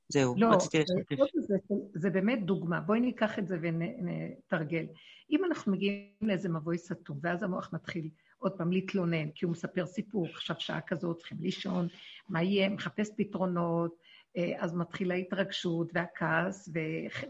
זהו, 0.08 0.34
לא, 0.38 0.46
רציתי 0.46 0.78
לשתף. 0.78 1.16
זה, 1.38 1.56
זה 1.94 2.10
באמת 2.10 2.44
דוגמה. 2.46 2.80
בואי 2.80 3.00
ניקח 3.00 3.38
את 3.38 3.48
זה 3.48 3.56
ונתרגל. 3.62 4.86
אם 5.30 5.44
אנחנו 5.44 5.72
מגיעים 5.72 6.08
לאיזה 6.20 6.48
מבוי 6.48 6.78
סתום, 6.78 7.18
ואז 7.22 7.42
המוח 7.42 7.70
מתחיל 7.72 8.08
עוד 8.42 8.52
פעם 8.52 8.72
להתלונן, 8.72 9.30
כי 9.30 9.44
הוא 9.44 9.52
מספר 9.52 9.86
סיפור, 9.86 10.26
עכשיו 10.26 10.56
שעה 10.58 10.80
כזאת, 10.80 11.18
צריכים 11.18 11.38
לישון, 11.40 11.88
מה 12.28 12.42
יהיה, 12.42 12.68
מחפש 12.68 13.10
פתרונות, 13.16 13.96
אה, 14.36 14.52
אז 14.58 14.74
מתחילה 14.74 15.14
ההתרגשות 15.14 15.90
והכעס 15.94 16.68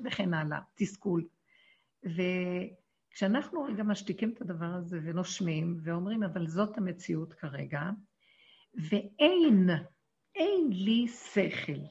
וכן 0.05 0.35
הלאה, 0.35 0.59
תסכול. 0.75 1.25
וכשאנחנו 2.03 3.63
רגע 3.63 3.83
משתיקים 3.83 4.31
את 4.31 4.41
הדבר 4.41 4.67
הזה 4.67 4.99
ונושמים 5.05 5.77
ואומרים, 5.83 6.23
אבל 6.23 6.47
זאת 6.47 6.79
המציאות 6.79 7.33
כרגע, 7.35 7.81
ואין, 8.75 9.71
אין 10.35 10.71
לי 10.71 11.09
שכל, 11.09 11.83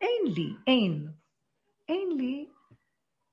אין 0.00 0.22
לי, 0.34 0.48
אין, 0.66 1.08
אין 1.88 2.08
לי, 2.16 2.48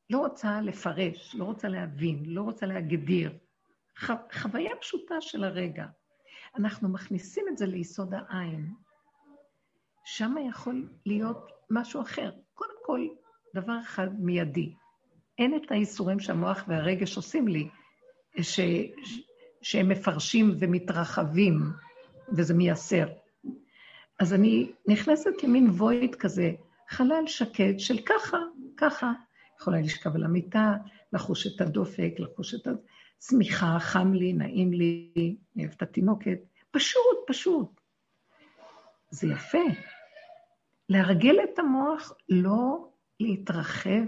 לא 0.09 0.17
רוצה 0.19 0.61
לפרש, 0.61 1.35
לא 1.35 1.43
רוצה 1.43 1.67
להבין, 1.67 2.23
לא 2.25 2.41
רוצה 2.41 2.65
להגדיר. 2.65 3.37
ח, 3.99 4.11
חוויה 4.33 4.75
פשוטה 4.81 5.21
של 5.21 5.43
הרגע. 5.43 5.85
אנחנו 6.55 6.89
מכניסים 6.89 7.45
את 7.49 7.57
זה 7.57 7.65
ליסוד 7.65 8.13
העין. 8.13 8.73
שם 10.05 10.35
יכול 10.49 10.89
להיות 11.05 11.51
משהו 11.69 12.01
אחר. 12.01 12.31
קודם 12.53 12.75
כל, 12.85 13.07
דבר 13.55 13.79
אחד 13.83 14.07
מיידי. 14.19 14.73
אין 15.37 15.55
את 15.55 15.71
האיסורים 15.71 16.19
שהמוח 16.19 16.63
והרגש 16.67 17.17
עושים 17.17 17.47
לי, 17.47 17.69
ש, 18.41 18.59
שהם 19.61 19.89
מפרשים 19.89 20.55
ומתרחבים, 20.59 21.59
וזה 22.31 22.53
מייסר. 22.53 23.07
אז 24.19 24.33
אני 24.33 24.71
נכנסת 24.87 25.43
למין 25.43 25.69
וויד 25.69 26.15
כזה, 26.15 26.51
חלל 26.89 27.23
שקט 27.27 27.79
של 27.79 27.97
ככה, 28.05 28.37
ככה. 28.77 29.11
יכולה 29.61 29.79
לשכב 29.79 30.15
על 30.15 30.23
המיטה, 30.23 30.73
לחוש 31.13 31.47
את 31.47 31.61
הדופק, 31.61 32.13
לחוש 32.19 32.55
את 32.55 32.67
הצמיחה, 33.17 33.77
חם 33.79 34.13
לי, 34.13 34.33
נעים 34.33 34.73
לי, 34.73 35.11
אני 35.55 35.63
אוהבת 35.63 35.77
את 35.77 35.81
התינוקת. 35.81 36.39
פשוט, 36.71 37.17
פשוט. 37.27 37.81
זה 39.09 39.27
יפה. 39.27 39.63
להרגל 40.89 41.35
את 41.43 41.59
המוח 41.59 42.13
לא 42.29 42.89
להתרחב 43.19 44.03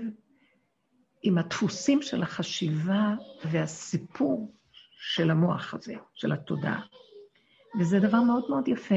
עם 1.24 1.38
הדפוסים 1.38 2.02
של 2.02 2.24
החשיבה 2.24 3.16
והסיפור 3.52 4.56
של 5.00 5.32
המוח 5.32 5.74
הזה, 5.74 5.96
של 6.14 6.32
התודעה. 6.32 6.82
וזה 7.80 8.00
דבר 8.00 8.22
מאוד 8.22 8.46
מאוד 8.50 8.68
יפה. 8.68 8.96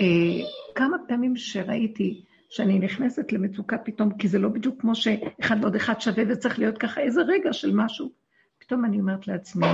אה, 0.00 0.46
כמה 0.74 0.96
פעמים 1.08 1.36
שראיתי 1.36 2.24
שאני 2.50 2.78
נכנסת 2.78 3.32
למצוקה 3.32 3.78
פתאום, 3.78 4.18
כי 4.18 4.28
זה 4.28 4.38
לא 4.38 4.48
בדיוק 4.48 4.80
כמו 4.80 4.94
שאחד 4.94 5.56
ועוד 5.60 5.74
אחד 5.74 6.00
שווה 6.00 6.24
וצריך 6.28 6.58
להיות 6.58 6.78
ככה 6.78 7.00
איזה 7.00 7.20
רגע 7.22 7.52
של 7.52 7.70
משהו, 7.74 8.12
פתאום 8.58 8.84
אני 8.84 9.00
אומרת 9.00 9.28
לעצמי, 9.28 9.66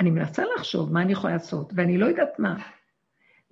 אני 0.00 0.10
מנסה 0.10 0.42
לחשוב 0.56 0.92
מה 0.92 1.02
אני 1.02 1.12
יכולה 1.12 1.32
לעשות, 1.32 1.72
ואני 1.76 1.98
לא 1.98 2.06
יודעת 2.06 2.38
מה. 2.38 2.56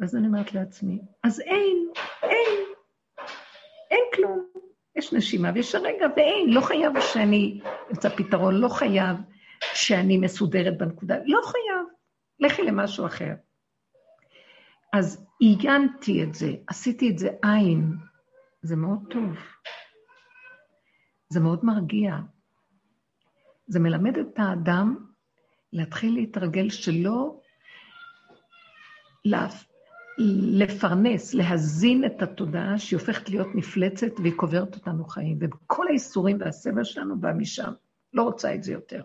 ואז 0.00 0.16
אני 0.16 0.26
אומרת 0.26 0.54
לעצמי, 0.54 0.98
אז 1.22 1.40
אין, 1.40 1.88
אין, 2.22 2.64
אין 3.90 4.04
כלום. 4.14 4.46
יש 4.96 5.12
נשימה 5.12 5.50
ויש 5.54 5.74
הרגע 5.74 6.06
ואין, 6.16 6.50
לא 6.50 6.60
חייב 6.60 7.00
שאני 7.00 7.60
אמצא 7.90 8.08
פתרון, 8.08 8.54
לא 8.54 8.68
חייב 8.68 9.16
שאני 9.74 10.18
מסודרת 10.18 10.78
בנקודה, 10.78 11.16
לא 11.24 11.40
חייב, 11.44 11.86
לכי 12.40 12.62
למשהו 12.62 13.06
אחר. 13.06 13.34
אז 14.92 15.26
עיינתי 15.40 16.22
את 16.22 16.34
זה, 16.34 16.52
עשיתי 16.66 17.10
את 17.10 17.18
זה 17.18 17.28
עין, 17.42 17.92
זה 18.62 18.76
מאוד 18.76 18.98
טוב. 19.10 19.36
זה 21.28 21.40
מאוד 21.40 21.64
מרגיע. 21.64 22.16
זה 23.66 23.80
מלמד 23.80 24.18
את 24.18 24.38
האדם 24.38 24.96
להתחיל 25.72 26.14
להתרגל 26.14 26.70
שלא 26.70 27.40
לפרנס, 30.52 31.34
להזין 31.34 32.04
את 32.04 32.22
התודעה 32.22 32.78
שהיא 32.78 32.98
הופכת 32.98 33.28
להיות 33.28 33.54
מפלצת 33.54 34.20
והיא 34.20 34.32
קוברת 34.36 34.74
אותנו 34.74 35.04
חיים. 35.04 35.38
וכל 35.40 35.88
האיסורים 35.88 36.36
והסבל 36.40 36.84
שלנו 36.84 37.20
בא 37.20 37.32
משם. 37.32 37.72
לא 38.12 38.22
רוצה 38.22 38.54
את 38.54 38.62
זה 38.62 38.72
יותר. 38.72 39.02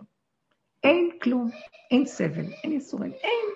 אין 0.84 1.10
כלום, 1.22 1.50
אין 1.90 2.06
סבל, 2.06 2.44
אין 2.64 2.72
איסורים, 2.72 3.12
אין. 3.12 3.46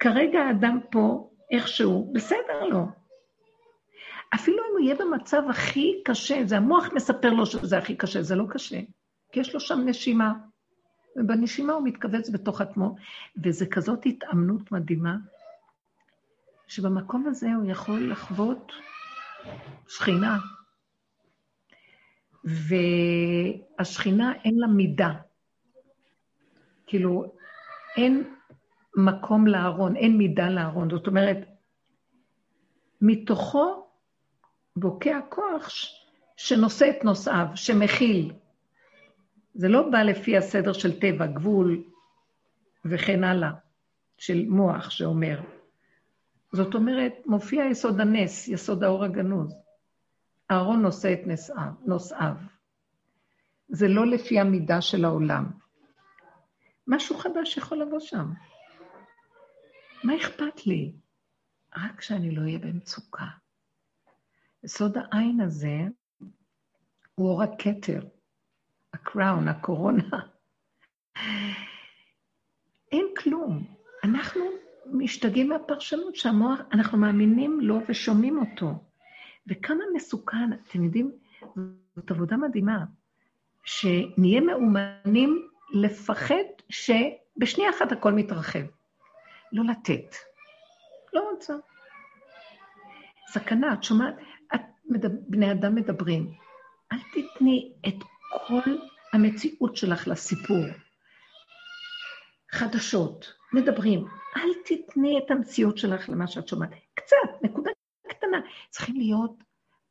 כרגע 0.00 0.40
האדם 0.40 0.78
פה, 0.90 1.30
איכשהו, 1.50 2.12
בסדר 2.12 2.64
לו. 2.70 2.86
אפילו 4.34 4.56
אם 4.56 4.72
הוא 4.72 4.80
יהיה 4.80 4.94
במצב 4.94 5.42
הכי 5.50 6.02
קשה, 6.04 6.40
זה 6.44 6.56
המוח 6.56 6.88
מספר 6.94 7.30
לו 7.30 7.46
שזה 7.46 7.78
הכי 7.78 7.96
קשה, 7.96 8.22
זה 8.22 8.34
לא 8.34 8.44
קשה, 8.50 8.80
כי 9.32 9.40
יש 9.40 9.54
לו 9.54 9.60
שם 9.60 9.80
נשימה. 9.86 10.32
ובנשימה 11.16 11.72
הוא 11.72 11.84
מתכווץ 11.84 12.30
בתוך 12.30 12.60
עצמו, 12.60 12.96
וזה 13.44 13.66
כזאת 13.66 14.06
התאמנות 14.06 14.72
מדהימה, 14.72 15.16
שבמקום 16.66 17.26
הזה 17.26 17.48
הוא 17.54 17.70
יכול 17.70 18.10
לחוות 18.12 18.72
שכינה. 19.88 20.38
והשכינה 22.44 24.32
אין 24.44 24.58
לה 24.58 24.66
מידה. 24.66 25.12
כאילו, 26.86 27.32
אין 27.96 28.34
מקום 28.96 29.46
לארון, 29.46 29.96
אין 29.96 30.18
מידה 30.18 30.48
לארון. 30.48 30.90
זאת 30.90 31.06
אומרת, 31.06 31.36
מתוכו 33.00 33.86
בוקע 34.76 35.20
כוח 35.28 35.68
שנושא 36.36 36.90
את 36.90 37.04
נושאיו, 37.04 37.46
שמכיל. 37.54 38.32
זה 39.54 39.68
לא 39.68 39.90
בא 39.90 40.02
לפי 40.02 40.36
הסדר 40.36 40.72
של 40.72 41.00
טבע, 41.00 41.26
גבול 41.26 41.84
וכן 42.84 43.24
הלאה, 43.24 43.50
של 44.18 44.44
מוח 44.48 44.90
שאומר. 44.90 45.40
זאת 46.52 46.74
אומרת, 46.74 47.12
מופיע 47.26 47.64
יסוד 47.64 48.00
הנס, 48.00 48.48
יסוד 48.48 48.84
האור 48.84 49.04
הגנוז. 49.04 49.54
אהרון 50.50 50.82
נושא 50.82 51.12
את 51.12 51.26
נושאיו, 51.26 51.72
נושאיו. 51.86 52.34
זה 53.68 53.88
לא 53.88 54.06
לפי 54.06 54.40
המידה 54.40 54.80
של 54.80 55.04
העולם. 55.04 55.46
משהו 56.86 57.18
חדש 57.18 57.56
יכול 57.56 57.78
לבוא 57.82 58.00
שם. 58.00 58.32
מה 60.04 60.16
אכפת 60.16 60.66
לי? 60.66 60.92
רק 61.76 62.00
שאני 62.00 62.30
לא 62.30 62.42
אהיה 62.42 62.58
במצוקה. 62.58 63.26
יסוד 64.64 64.96
העין 64.96 65.40
הזה 65.40 65.78
הוא 67.14 67.28
אור 67.28 67.42
הכתר, 67.42 68.00
הקראון, 69.02 69.48
הקורונה. 69.48 70.20
אין 72.92 73.06
כלום. 73.18 73.64
אנחנו 74.04 74.40
משתגעים 74.86 75.48
מהפרשנות 75.48 76.16
שהמוח, 76.16 76.60
אנחנו 76.72 76.98
מאמינים 76.98 77.60
לו 77.60 77.80
ושומעים 77.88 78.38
אותו. 78.38 78.72
וכמה 79.46 79.84
מסוכן, 79.94 80.52
אתם 80.52 80.84
יודעים, 80.84 81.12
זאת 81.96 82.10
עבודה 82.10 82.36
מדהימה, 82.36 82.84
שנהיה 83.64 84.40
מאומנים 84.40 85.48
לפחד 85.72 86.44
שבשנייה 86.68 87.70
אחת 87.70 87.92
הכל 87.92 88.12
מתרחב. 88.12 88.64
לא 89.52 89.64
לתת. 89.64 90.14
לא 91.12 91.30
רוצה. 91.30 91.54
סכנה, 93.28 93.72
את 93.72 93.84
שומעת, 93.84 94.14
את, 94.54 94.60
בני 95.28 95.52
אדם 95.52 95.74
מדברים. 95.74 96.34
אל 96.92 96.98
תתני 97.12 97.72
את 97.88 98.04
כל 98.46 98.76
המציאות 99.12 99.76
שלך 99.76 100.08
לסיפור. 100.08 100.64
חדשות, 102.52 103.32
מדברים, 103.52 104.06
אל 104.36 104.50
תתני 104.64 105.18
את 105.18 105.30
המציאות 105.30 105.78
שלך 105.78 106.08
למה 106.08 106.26
שאת 106.26 106.48
שומעת. 106.48 106.70
קצת, 106.94 107.16
נקודה 107.42 107.70
קטנה. 108.08 108.40
צריכים 108.70 108.96
להיות 108.96 109.44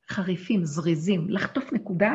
חריפים, 0.09 0.65
זריזים, 0.65 1.30
לחטוף 1.30 1.74
נקודה, 1.74 2.13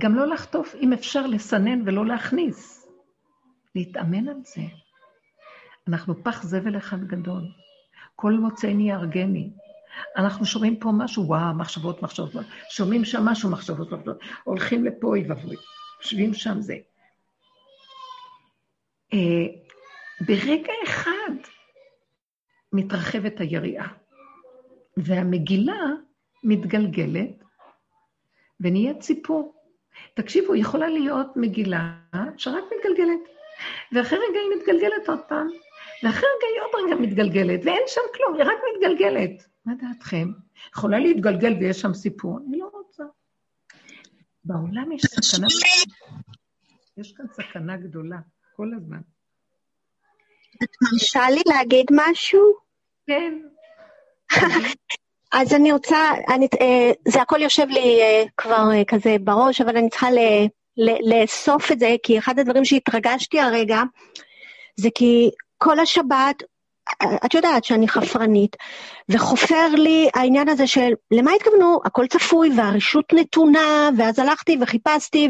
גם 0.00 0.14
לא 0.14 0.26
לחטוף, 0.26 0.74
אם 0.74 0.92
אפשר 0.92 1.26
לסנן 1.26 1.88
ולא 1.88 2.06
להכניס. 2.06 2.88
להתאמן 3.74 4.28
על 4.28 4.40
זה. 4.44 4.60
אנחנו 5.88 6.24
פח 6.24 6.42
זבל 6.42 6.76
אחד 6.76 7.04
גדול. 7.04 7.42
כל 8.16 8.32
מוצאני 8.32 8.88
יהרגני. 8.88 9.50
אנחנו 10.16 10.46
שומעים 10.46 10.76
פה 10.76 10.90
משהו, 10.92 11.26
וואו, 11.26 11.54
מחשבות, 11.54 12.02
מחשבות, 12.02 12.44
שומעים 12.70 13.04
שם 13.04 13.24
משהו, 13.24 13.50
מחשבות, 13.50 13.92
מחשבות, 13.92 14.18
הולכים 14.44 14.84
לפה, 14.84 15.06
אוי 15.06 15.24
ואבוי, 15.28 15.56
יושבים 16.02 16.34
שם 16.34 16.60
זה. 16.60 16.76
אה, 19.12 19.46
ברגע 20.20 20.72
אחד 20.84 21.32
מתרחבת 22.72 23.40
היריעה, 23.40 23.88
והמגילה 24.96 25.80
מתגלגלת 26.44 27.44
ונהיה 28.60 28.94
ציפור. 28.94 29.54
תקשיבו, 30.14 30.54
יכולה 30.54 30.88
להיות 30.88 31.36
מגילה 31.36 31.92
שרק 32.36 32.64
מתגלגלת, 32.76 33.20
ואחרי 33.92 34.18
רגע 34.18 34.38
היא 34.38 34.60
מתגלגלת 34.60 35.08
עוד 35.08 35.20
פעם, 35.28 35.48
ואחרי 36.02 36.28
רגע 36.36 36.46
היא 36.54 36.60
עוד 36.62 36.84
רגע 36.84 37.00
מתגלגלת, 37.00 37.60
ואין 37.64 37.82
שם 37.86 38.00
כלום, 38.14 38.34
היא 38.34 38.44
רק 38.44 38.58
מתגלגלת. 38.74 39.46
מה 39.68 39.74
דעתכם? 39.74 40.28
יכולה 40.72 40.98
להתגלגל 40.98 41.52
ויש 41.60 41.80
שם 41.80 41.94
סיפור? 41.94 42.38
אני 42.48 42.58
לא 42.58 42.70
רוצה. 42.72 43.04
בעולם 44.44 44.92
יש 44.92 45.02
סכנה, 45.02 45.46
יש 46.96 47.12
כאן 47.12 47.26
סכנה 47.32 47.76
גדולה, 47.76 48.18
כל 48.56 48.70
הזמן. 48.76 49.00
את 50.62 50.68
מרשה 50.82 51.30
לי 51.30 51.42
להגיד 51.46 51.86
משהו? 51.92 52.40
כן. 53.06 53.38
אז 55.32 55.54
אני 55.54 55.72
רוצה, 55.72 55.96
אני, 56.34 56.48
אה, 56.60 56.90
זה 57.08 57.22
הכל 57.22 57.42
יושב 57.42 57.66
לי 57.68 58.00
אה, 58.02 58.24
כבר 58.36 58.68
אה, 58.74 58.84
כזה 58.84 59.16
בראש, 59.20 59.60
אבל 59.60 59.76
אני 59.76 59.90
צריכה 59.90 60.10
ל, 60.10 60.18
ל, 60.76 60.90
לאסוף 61.12 61.72
את 61.72 61.78
זה, 61.78 61.96
כי 62.02 62.18
אחד 62.18 62.38
הדברים 62.38 62.64
שהתרגשתי 62.64 63.40
הרגע, 63.40 63.82
זה 64.76 64.88
כי 64.94 65.30
כל 65.58 65.78
השבת, 65.80 66.42
את 67.24 67.34
יודעת 67.34 67.64
שאני 67.64 67.88
חפרנית, 67.88 68.56
וחופר 69.08 69.68
לי 69.74 70.08
העניין 70.14 70.48
הזה 70.48 70.66
של 70.66 70.92
למה 71.10 71.30
התכוונו, 71.32 71.80
הכל 71.84 72.06
צפוי 72.06 72.50
והרשות 72.56 73.12
נתונה, 73.12 73.90
ואז 73.98 74.18
הלכתי 74.18 74.58
וחיפשתי, 74.60 75.28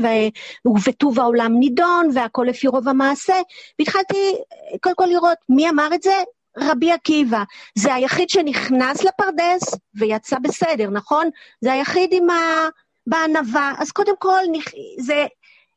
ובטוב 0.65 1.21
העולם 1.21 1.59
נידון, 1.59 2.11
והכל 2.15 2.47
לפי 2.49 2.69
רוב 2.69 2.89
המעשה, 2.89 3.35
והתחלתי 3.79 4.35
קודם 4.81 4.95
כל 4.95 5.07
לראות 5.07 5.39
מי 5.49 5.69
אמר 5.69 5.89
את 5.95 6.03
זה, 6.03 6.15
רבי 6.59 6.93
עקיבא. 6.93 7.43
זה 7.75 7.95
היחיד 7.95 8.31
שנכנס 8.31 9.05
לפרדס 9.05 9.75
ויצא 9.95 10.37
בסדר, 10.43 10.91
נכון? 10.91 11.31
זה 11.61 11.73
היחיד 11.73 12.11
עם 12.13 12.31
ה... 12.31 12.69
בענווה. 13.09 13.73
אז 13.79 13.93
קודם 13.93 14.15
כל, 14.19 14.41
זה... 14.99 15.27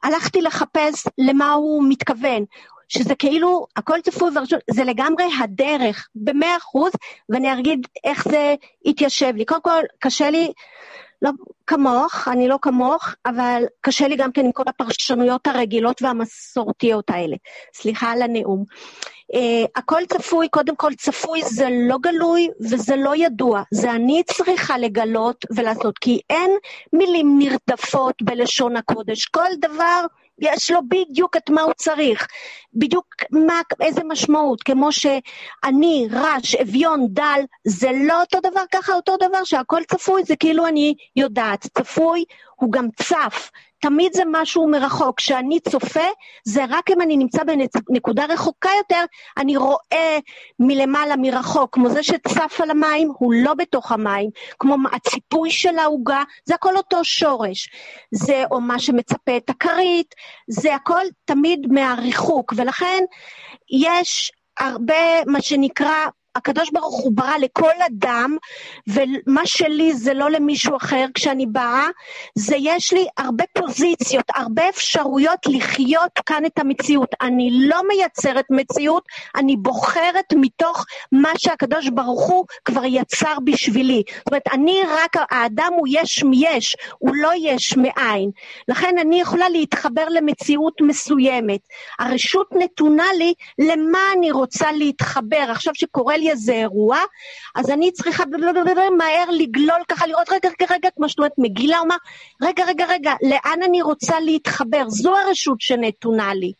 הלכתי 0.03 0.41
לחפש 0.41 1.07
למה 1.17 1.53
הוא 1.53 1.84
מתכוון. 1.89 2.45
שזה 2.91 3.15
כאילו, 3.15 3.65
הכל 3.75 4.01
צפוי 4.01 4.29
ורשות, 4.35 4.59
זה 4.71 4.83
לגמרי 4.83 5.25
הדרך, 5.39 6.07
במאה 6.15 6.57
אחוז, 6.57 6.91
ואני 7.29 7.53
אגיד 7.53 7.87
איך 8.03 8.27
זה 8.29 8.55
התיישב 8.85 9.33
לי. 9.35 9.45
קודם 9.45 9.61
כל, 9.61 9.81
קשה 9.99 10.29
לי, 10.29 10.51
לא 11.21 11.31
כמוך, 11.67 12.27
אני 12.27 12.47
לא 12.47 12.57
כמוך, 12.61 13.15
אבל 13.25 13.63
קשה 13.81 14.07
לי 14.07 14.15
גם 14.15 14.31
כן 14.31 14.45
עם 14.45 14.51
כל 14.51 14.63
הפרשנויות 14.67 15.47
הרגילות 15.47 16.01
והמסורתיות 16.01 17.09
האלה. 17.09 17.35
סליחה 17.73 18.11
על 18.11 18.21
הנאום. 18.21 18.63
Uh, 19.33 19.37
הכל 19.75 20.01
צפוי, 20.09 20.49
קודם 20.49 20.75
כל 20.75 20.93
צפוי 20.93 21.41
זה 21.43 21.67
לא 21.89 21.97
גלוי 22.01 22.47
וזה 22.61 22.95
לא 22.95 23.15
ידוע, 23.15 23.61
זה 23.71 23.91
אני 23.91 24.23
צריכה 24.23 24.77
לגלות 24.77 25.45
ולעשות, 25.55 25.97
כי 25.97 26.19
אין 26.29 26.51
מילים 26.93 27.39
נרדפות 27.39 28.21
בלשון 28.21 28.77
הקודש, 28.77 29.25
כל 29.25 29.49
דבר 29.59 30.05
יש 30.41 30.71
לו 30.71 30.79
בדיוק 30.89 31.37
את 31.37 31.49
מה 31.49 31.61
הוא 31.61 31.73
צריך, 31.73 32.27
בדיוק 32.73 33.05
מה, 33.31 33.61
איזה 33.81 34.01
משמעות, 34.03 34.63
כמו 34.63 34.91
שאני, 34.91 36.07
רש, 36.11 36.55
אביון, 36.55 37.07
דל, 37.09 37.41
זה 37.67 37.89
לא 38.07 38.21
אותו 38.21 38.39
דבר 38.39 38.63
ככה, 38.71 38.93
אותו 38.93 39.17
דבר 39.17 39.43
שהכל 39.43 39.81
צפוי, 39.83 40.23
זה 40.23 40.35
כאילו 40.35 40.67
אני 40.67 40.95
יודעת, 41.15 41.67
צפוי 41.77 42.23
הוא 42.55 42.71
גם 42.71 42.87
צף, 43.01 43.51
תמיד 43.82 44.13
זה 44.13 44.23
משהו 44.32 44.67
מרחוק. 44.67 45.17
כשאני 45.17 45.59
צופה, 45.59 46.07
זה 46.45 46.65
רק 46.69 46.91
אם 46.91 47.01
אני 47.01 47.17
נמצא 47.17 47.43
בנקודה 47.89 48.25
רחוקה 48.25 48.69
יותר, 48.77 49.03
אני 49.38 49.57
רואה 49.57 50.19
מלמעלה, 50.59 51.15
מרחוק, 51.17 51.73
כמו 51.73 51.89
זה 51.89 52.03
שצף 52.03 52.61
על 52.61 52.69
המים, 52.69 53.11
הוא 53.17 53.34
לא 53.34 53.53
בתוך 53.53 53.91
המים, 53.91 54.29
כמו 54.59 54.75
הציפוי 54.93 55.51
של 55.51 55.77
העוגה, 55.77 56.23
זה 56.45 56.55
הכל 56.55 56.77
אותו 56.77 57.03
שורש. 57.03 57.69
זה 58.11 58.43
או 58.51 58.61
מה 58.61 58.79
שמצפה 58.79 59.38
את 59.38 59.49
הכרית, 59.49 60.15
זה 60.47 60.75
הכל 60.75 61.03
תמיד 61.25 61.67
מהריחוק, 61.69 62.53
ולכן 62.57 63.03
יש 63.69 64.32
הרבה, 64.59 65.25
מה 65.27 65.41
שנקרא, 65.41 65.95
הקדוש 66.36 66.69
ברוך 66.71 66.99
הוא 66.99 67.11
ברא 67.15 67.38
לכל 67.38 67.71
אדם, 67.88 68.38
ומה 68.88 69.41
שלי 69.45 69.93
זה 69.93 70.13
לא 70.13 70.29
למישהו 70.29 70.77
אחר 70.77 71.05
כשאני 71.13 71.45
באה, 71.45 71.88
זה 72.36 72.55
יש 72.59 72.93
לי 72.93 73.07
הרבה 73.17 73.43
פוזיציות, 73.53 74.25
הרבה 74.36 74.69
אפשרויות 74.69 75.39
לחיות 75.47 76.11
כאן 76.25 76.45
את 76.45 76.59
המציאות. 76.59 77.09
אני 77.21 77.49
לא 77.53 77.82
מייצרת 77.88 78.45
מציאות, 78.49 79.03
אני 79.36 79.55
בוחרת 79.57 80.34
מתוך 80.36 80.86
מה 81.11 81.32
שהקדוש 81.38 81.89
ברוך 81.89 82.29
הוא 82.29 82.45
כבר 82.65 82.86
יצר 82.86 83.38
בשבילי. 83.43 84.03
זאת 84.17 84.27
אומרת, 84.27 84.47
אני 84.51 84.82
רק, 84.88 85.15
האדם 85.32 85.71
הוא 85.77 85.88
יש 85.91 86.23
מיש, 86.23 86.75
הוא 86.97 87.15
לא 87.15 87.32
יש 87.38 87.77
מאין. 87.77 88.32
לכן 88.67 88.95
אני 89.01 89.21
יכולה 89.21 89.49
להתחבר 89.49 90.05
למציאות 90.09 90.73
מסוימת. 90.82 91.59
הרשות 91.99 92.47
נתונה 92.59 93.07
לי 93.17 93.34
למה 93.59 93.99
אני 94.17 94.32
רוצה 94.32 94.71
להתחבר. 94.71 95.45
עכשיו 95.49 95.75
שקורה 95.75 96.17
לי 96.22 96.32
איזה 96.32 96.53
אירוע, 96.53 96.97
אז 97.55 97.69
אני 97.69 97.91
צריכה 97.91 98.24
מהר 98.97 99.26
לגלול 99.32 99.84
ככה, 99.88 100.07
לראות 100.07 100.30
רגע, 100.30 100.49
רגע, 100.49 100.76
רגע, 100.76 100.89
כמו 100.95 101.09
שאת 101.09 101.17
אומרת, 101.17 101.32
מגילה 101.38 101.80
אומר, 101.80 101.95
רגע, 102.41 102.65
רגע, 102.65 102.86
רגע, 102.86 103.13
לאן 103.22 103.63
אני 103.63 103.82
רוצה 103.82 104.19
להתחבר? 104.19 104.84
זו 104.89 105.17
הרשות 105.17 105.61
שנתונה 105.61 106.34
לי. 106.34 106.53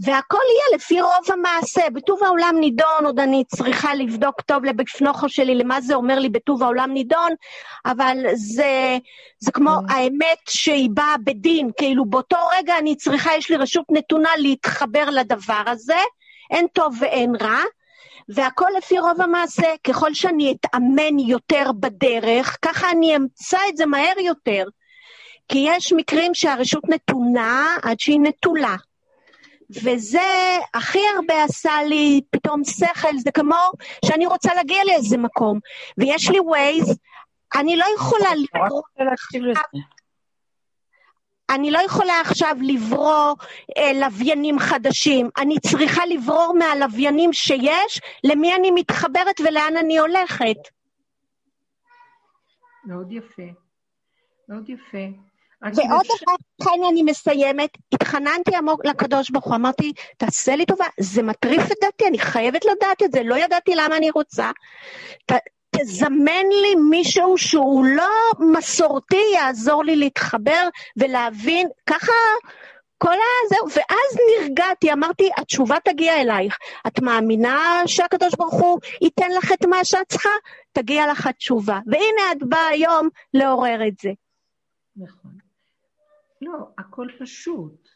והכל 0.00 0.38
יהיה 0.54 0.76
לפי 0.76 1.00
רוב 1.00 1.38
המעשה. 1.38 1.90
בטוב 1.92 2.24
העולם 2.24 2.56
נידון, 2.60 3.04
עוד 3.06 3.20
אני 3.20 3.44
צריכה 3.44 3.94
לבדוק 3.94 4.40
טוב 4.40 4.64
לבפנוכו 4.64 5.28
שלי 5.28 5.54
למה 5.54 5.80
זה 5.80 5.94
אומר 5.94 6.18
לי 6.18 6.28
בטוב 6.28 6.62
העולם 6.62 6.92
נידון, 6.92 7.32
אבל 7.86 8.16
זה, 8.34 8.98
זה 9.38 9.52
כמו 9.52 9.70
mm. 9.70 9.92
האמת 9.92 10.38
שהיא 10.48 10.90
באה 10.94 11.14
בדין, 11.24 11.70
כאילו 11.76 12.04
באותו 12.04 12.36
רגע 12.58 12.78
אני 12.78 12.96
צריכה, 12.96 13.30
יש 13.38 13.50
לי 13.50 13.56
רשות 13.56 13.84
נתונה 13.90 14.30
להתחבר 14.38 15.10
לדבר 15.10 15.62
הזה, 15.66 15.98
אין 16.50 16.66
טוב 16.72 16.96
ואין 17.00 17.34
רע, 17.40 17.62
והכל 18.34 18.68
לפי 18.78 18.98
רוב 18.98 19.20
המעשה. 19.20 19.74
ככל 19.84 20.14
שאני 20.14 20.54
אתאמן 20.60 21.18
יותר 21.18 21.70
בדרך, 21.80 22.58
ככה 22.62 22.90
אני 22.90 23.16
אמצא 23.16 23.58
את 23.68 23.76
זה 23.76 23.86
מהר 23.86 24.18
יותר. 24.18 24.64
כי 25.48 25.58
יש 25.68 25.92
מקרים 25.92 26.34
שהרשות 26.34 26.88
נתונה 26.88 27.76
עד 27.82 28.00
שהיא 28.00 28.20
נטולה. 28.20 28.76
וזה 29.70 30.58
הכי 30.74 30.98
הרבה 31.16 31.44
עשה 31.44 31.82
לי 31.82 32.20
פתאום 32.30 32.64
שכל, 32.64 33.18
זה 33.18 33.30
כמו 33.32 33.70
שאני 34.04 34.26
רוצה 34.26 34.54
להגיע 34.54 34.84
לאיזה 34.84 35.18
מקום, 35.18 35.58
ויש 35.98 36.30
לי 36.30 36.40
ווייז, 36.40 36.98
אני 37.54 37.76
לא 37.76 37.84
יכולה 37.96 38.30
לברוא... 38.34 38.82
אני 41.50 41.70
לא 41.70 41.78
יכולה 41.78 42.20
עכשיו 42.20 42.56
לברוא 42.60 43.34
אה, 43.76 43.92
לוויינים 43.92 44.58
חדשים, 44.58 45.28
אני 45.38 45.60
צריכה 45.60 46.06
לברור 46.06 46.54
מהלוויינים 46.58 47.32
שיש, 47.32 48.00
למי 48.24 48.54
אני 48.54 48.70
מתחברת 48.70 49.40
ולאן 49.40 49.74
אני 49.78 49.98
הולכת. 49.98 50.56
מאוד 52.84 53.12
יפה, 53.12 53.42
מאוד 54.48 54.70
יפה. 54.70 55.06
ועוד 55.62 56.06
אחד, 56.16 56.36
חני, 56.62 56.88
אני 56.92 57.02
מסיימת, 57.02 57.70
התחננתי 57.92 58.56
עמוק 58.56 58.86
לקדוש 58.86 59.30
ברוך 59.30 59.44
הוא, 59.44 59.54
אמרתי, 59.54 59.92
תעשה 60.16 60.56
לי 60.56 60.66
טובה, 60.66 60.84
זה 61.00 61.22
מטריף 61.22 61.72
את 61.72 61.76
דעתי, 61.82 62.06
אני 62.08 62.18
חייבת 62.18 62.64
לדעת 62.64 63.02
את 63.02 63.12
זה, 63.12 63.22
לא 63.22 63.34
ידעתי 63.34 63.74
למה 63.74 63.96
אני 63.96 64.10
רוצה. 64.10 64.50
ת, 65.26 65.32
תזמן 65.80 66.46
לי 66.62 66.74
מישהו 66.90 67.38
שהוא 67.38 67.84
לא 67.84 68.10
מסורתי, 68.52 69.22
יעזור 69.34 69.84
לי 69.84 69.96
להתחבר 69.96 70.68
ולהבין, 70.96 71.68
ככה 71.86 72.12
כל 72.98 73.16
הזהו, 73.44 73.66
ואז 73.68 74.18
נרגעתי, 74.40 74.92
אמרתי, 74.92 75.30
התשובה 75.36 75.76
תגיע 75.84 76.20
אלייך. 76.20 76.58
את 76.86 77.00
מאמינה 77.00 77.82
שהקדוש 77.86 78.34
ברוך 78.38 78.54
הוא 78.54 78.80
ייתן 79.02 79.30
לך 79.38 79.52
את 79.52 79.64
מה 79.64 79.84
שאת 79.84 80.08
צריכה? 80.08 80.28
תגיע 80.72 81.12
לך 81.12 81.26
התשובה. 81.26 81.80
והנה 81.86 82.32
את 82.32 82.42
באה 82.48 82.68
היום 82.68 83.08
לעורר 83.34 83.88
את 83.88 83.98
זה. 84.02 84.10
נכון. 84.96 85.30
לא, 86.42 86.58
הכל 86.78 87.06
פשוט. 87.18 87.88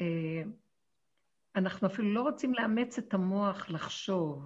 אה, 0.00 0.42
אנחנו 1.56 1.88
אפילו 1.88 2.14
לא 2.14 2.20
רוצים 2.20 2.54
לאמץ 2.54 2.98
את 2.98 3.14
המוח 3.14 3.66
לחשוב. 3.68 4.42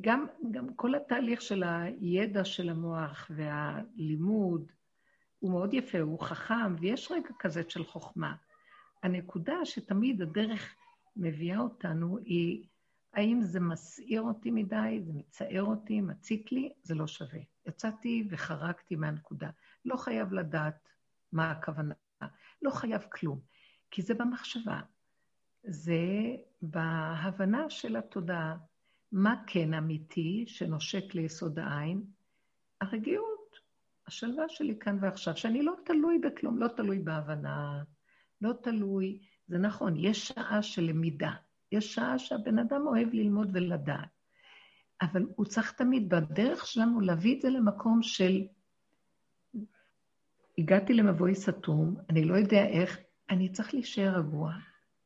גם, 0.00 0.26
גם 0.50 0.74
כל 0.74 0.94
התהליך 0.94 1.42
של 1.42 1.62
הידע 1.62 2.44
של 2.44 2.68
המוח 2.68 3.30
והלימוד 3.36 4.72
הוא 5.38 5.50
מאוד 5.50 5.74
יפה, 5.74 6.00
הוא 6.00 6.20
חכם, 6.20 6.74
ויש 6.80 7.10
רגע 7.10 7.28
כזה 7.38 7.62
של 7.68 7.84
חוכמה. 7.84 8.34
הנקודה 9.02 9.54
שתמיד 9.64 10.22
הדרך 10.22 10.74
מביאה 11.16 11.58
אותנו 11.58 12.18
היא, 12.18 12.66
האם 13.14 13.42
זה 13.42 13.60
מסעיר 13.60 14.22
אותי 14.22 14.50
מדי, 14.50 15.00
זה 15.02 15.12
מצער 15.12 15.62
אותי, 15.62 16.00
מציק 16.00 16.52
לי, 16.52 16.72
זה 16.82 16.94
לא 16.94 17.06
שווה. 17.06 17.40
יצאתי 17.66 18.26
וחרגתי 18.30 18.96
מהנקודה. 18.96 19.50
לא 19.84 19.96
חייב 19.96 20.32
לדעת 20.32 20.88
מה 21.32 21.50
הכוונה, 21.50 21.94
לא 22.62 22.70
חייב 22.70 23.02
כלום, 23.12 23.40
כי 23.90 24.02
זה 24.02 24.14
במחשבה. 24.14 24.80
זה 25.64 26.36
בהבנה 26.62 27.70
של 27.70 27.96
התודעה. 27.96 28.56
מה 29.16 29.42
כן 29.46 29.74
אמיתי 29.74 30.44
שנושק 30.46 31.14
ליסוד 31.14 31.58
העין? 31.58 32.02
הרגיעות, 32.80 33.56
השלווה 34.06 34.48
שלי 34.48 34.78
כאן 34.78 34.98
ועכשיו, 35.00 35.36
שאני 35.36 35.62
לא 35.62 35.74
תלוי 35.84 36.18
בכלום, 36.18 36.58
לא 36.58 36.68
תלוי 36.68 36.98
בהבנה, 36.98 37.82
לא 38.40 38.52
תלוי, 38.62 39.18
זה 39.46 39.58
נכון, 39.58 39.94
יש 39.96 40.28
שעה 40.28 40.62
של 40.62 40.82
למידה, 40.82 41.32
יש 41.72 41.94
שעה 41.94 42.18
שהבן 42.18 42.58
אדם 42.58 42.86
אוהב 42.86 43.08
ללמוד 43.12 43.50
ולדעת, 43.52 44.08
אבל 45.02 45.26
הוא 45.36 45.46
צריך 45.46 45.72
תמיד 45.72 46.08
בדרך 46.08 46.66
שלנו 46.66 47.00
להביא 47.00 47.36
את 47.36 47.40
זה 47.40 47.50
למקום 47.50 48.02
של 48.02 48.42
הגעתי 50.58 50.94
למבוי 50.94 51.34
סתום, 51.34 51.96
אני 52.10 52.24
לא 52.24 52.34
יודע 52.34 52.66
איך, 52.66 52.98
אני 53.30 53.48
צריך 53.48 53.74
להישאר 53.74 54.18
רגוע. 54.18 54.52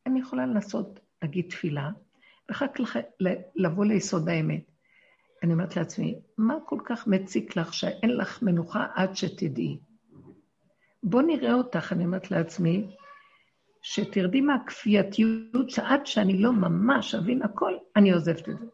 אני 0.06 0.20
יכולה 0.20 0.46
לנסות 0.46 1.00
להגיד 1.22 1.46
תפילה, 1.50 1.90
ואחר 2.48 2.66
כך 2.74 2.96
לבוא 3.56 3.84
ליסוד 3.84 4.28
האמת. 4.28 4.70
אני 5.42 5.52
אומרת 5.52 5.76
לעצמי, 5.76 6.18
מה 6.38 6.54
כל 6.66 6.78
כך 6.84 7.06
מציק 7.06 7.56
לך 7.56 7.74
שאין 7.74 8.16
לך 8.16 8.42
מנוחה 8.42 8.86
עד 8.94 9.16
שתדעי? 9.16 9.78
בוא 11.02 11.22
נראה 11.22 11.54
אותך, 11.54 11.92
אני 11.92 12.04
אומרת 12.04 12.30
לעצמי, 12.30 12.96
שתרדי 13.82 14.40
מהכפייתיות 14.40 15.70
שעד 15.70 16.06
שאני 16.06 16.42
לא 16.42 16.52
ממש 16.52 17.14
אבין 17.14 17.42
הכל, 17.42 17.76
אני 17.96 18.12
עוזבת 18.12 18.48
את 18.48 18.58
זה. 18.58 18.66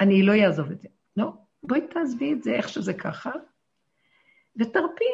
אני 0.00 0.22
לא 0.22 0.32
אעזוב 0.32 0.70
את 0.70 0.80
זה. 0.80 0.88
לא, 1.16 1.32
בואי 1.62 1.80
תעזבי 1.86 2.32
את 2.32 2.42
זה 2.42 2.52
איך 2.52 2.68
שזה 2.68 2.94
ככה, 2.94 3.30
ותרפי, 4.56 5.04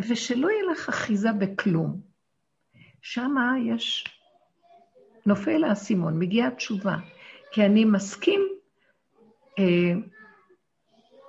ושלא 0.00 0.50
יהיה 0.50 0.62
לך 0.72 0.88
אחיזה 0.88 1.32
בכלום. 1.32 2.00
שמה 3.02 3.54
יש 3.66 4.04
נופל 5.28 5.64
האסימון, 5.64 6.18
מגיעה 6.18 6.50
תשובה. 6.50 6.96
כי 7.52 7.66
אני 7.66 7.84
מסכים 7.84 8.48
אה, 9.58 9.92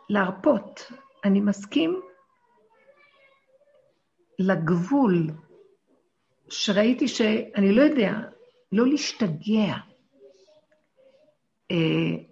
להרפות, 0.09 0.91
אני 1.25 1.41
מסכים 1.41 2.01
לגבול 4.39 5.27
שראיתי 6.49 7.07
שאני 7.07 7.75
לא 7.75 7.81
יודע, 7.81 8.11
לא 8.71 8.87
להשתגע. 8.87 9.73
אה, 11.71 12.23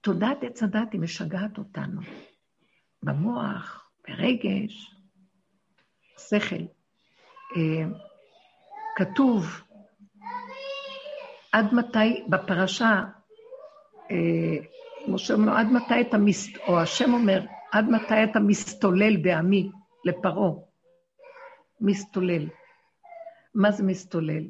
תודעת 0.00 0.42
עץ 0.42 0.62
הדת 0.62 0.92
היא 0.92 1.00
משגעת 1.00 1.58
אותנו, 1.58 2.00
במוח, 3.02 3.90
ברגש, 4.08 4.94
שכל. 6.18 6.64
אה, 7.56 7.84
כתוב 8.96 9.67
עד 11.58 11.74
מתי, 11.74 12.24
בפרשה, 12.28 13.04
אה, 14.10 14.56
משה 15.08 15.34
אומר, 15.34 15.52
עד 15.52 15.66
מתי 15.66 16.00
אתה, 16.00 16.18
מס... 16.18 16.48
או 16.68 16.80
השם 16.80 17.12
אומר, 17.14 17.40
עד 17.72 17.84
מתי 17.84 18.24
אתה 18.30 18.40
מסתולל 18.40 19.16
בעמי 19.16 19.70
לפרעה? 20.04 20.50
מסתולל. 21.80 22.48
מה 23.54 23.70
זה 23.70 23.82
מסתולל? 23.82 24.44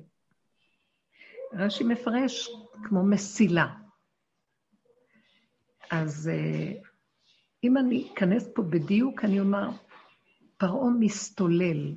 רש"י 1.52 1.84
מפרש 1.84 2.48
כמו 2.84 3.04
מסילה. 3.04 3.66
אז 5.90 6.30
אה, 6.32 6.72
אם 7.64 7.76
אני 7.78 8.10
אכנס 8.12 8.48
פה 8.54 8.62
בדיוק, 8.62 9.24
אני 9.24 9.40
אומר, 9.40 9.70
פרעה 10.56 10.90
מסתולל. 11.00 11.94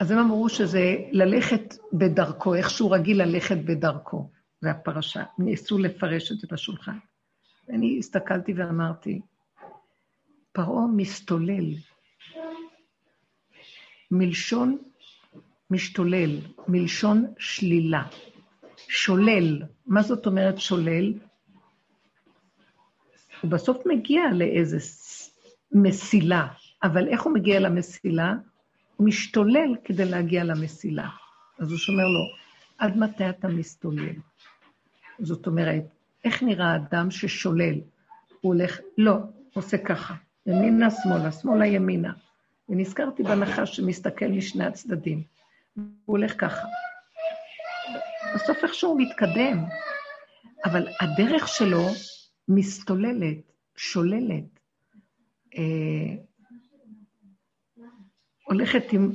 אז 0.00 0.10
הם 0.10 0.18
אמרו 0.18 0.48
שזה 0.48 0.96
ללכת 1.10 1.74
בדרכו, 1.92 2.54
איך 2.54 2.70
שהוא 2.70 2.94
רגיל 2.94 3.22
ללכת 3.22 3.56
בדרכו. 3.56 4.30
זה 4.60 4.70
הפרשה. 4.70 5.22
ניסו 5.38 5.78
לפרש 5.78 6.32
את 6.32 6.38
זה 6.38 6.46
בשולחן. 6.50 6.98
אני 7.68 7.98
הסתכלתי 7.98 8.52
ואמרתי, 8.52 9.20
פרעה 10.52 10.86
מסתולל. 10.96 11.74
מלשון 14.10 14.78
משתולל, 15.70 16.38
מלשון 16.68 17.26
שלילה. 17.38 18.02
שולל. 18.88 19.62
מה 19.86 20.02
זאת 20.02 20.26
אומרת 20.26 20.58
שולל? 20.58 21.12
הוא 23.42 23.50
בסוף 23.50 23.86
מגיע 23.86 24.22
לאיזה 24.32 24.78
מסילה, 25.72 26.46
אבל 26.82 27.08
איך 27.08 27.22
הוא 27.22 27.34
מגיע 27.34 27.60
למסילה? 27.60 28.34
משתולל 29.04 29.76
כדי 29.84 30.04
להגיע 30.04 30.44
למסילה. 30.44 31.08
אז 31.58 31.70
הוא 31.70 31.78
שומר 31.78 32.04
לו, 32.08 32.20
עד 32.78 32.96
מתי 32.96 33.28
אתה 33.28 33.48
מסתולל? 33.48 34.14
זאת 35.18 35.46
אומרת, 35.46 35.84
איך 36.24 36.42
נראה 36.42 36.76
אדם 36.76 37.10
ששולל? 37.10 37.74
הוא 38.40 38.54
הולך, 38.54 38.80
לא, 38.98 39.16
עושה 39.52 39.78
ככה, 39.78 40.14
ימינה, 40.46 40.90
שמאלה, 40.90 41.32
שמאלה, 41.32 41.66
ימינה. 41.66 42.12
ונזכרתי 42.68 43.22
בנחש 43.22 43.76
שמסתכל 43.76 44.26
משני 44.26 44.64
הצדדים. 44.64 45.22
הוא 45.74 45.84
הולך 46.06 46.40
ככה. 46.40 46.66
בסוף 48.34 48.64
איכשהו 48.64 48.90
הוא 48.90 49.00
מתקדם, 49.00 49.64
אבל 50.64 50.88
הדרך 51.00 51.48
שלו 51.48 51.86
מסתוללת, 52.48 53.52
שוללת. 53.76 54.60
אה, 55.58 56.14
הולכת 58.52 58.92
עם 58.92 59.12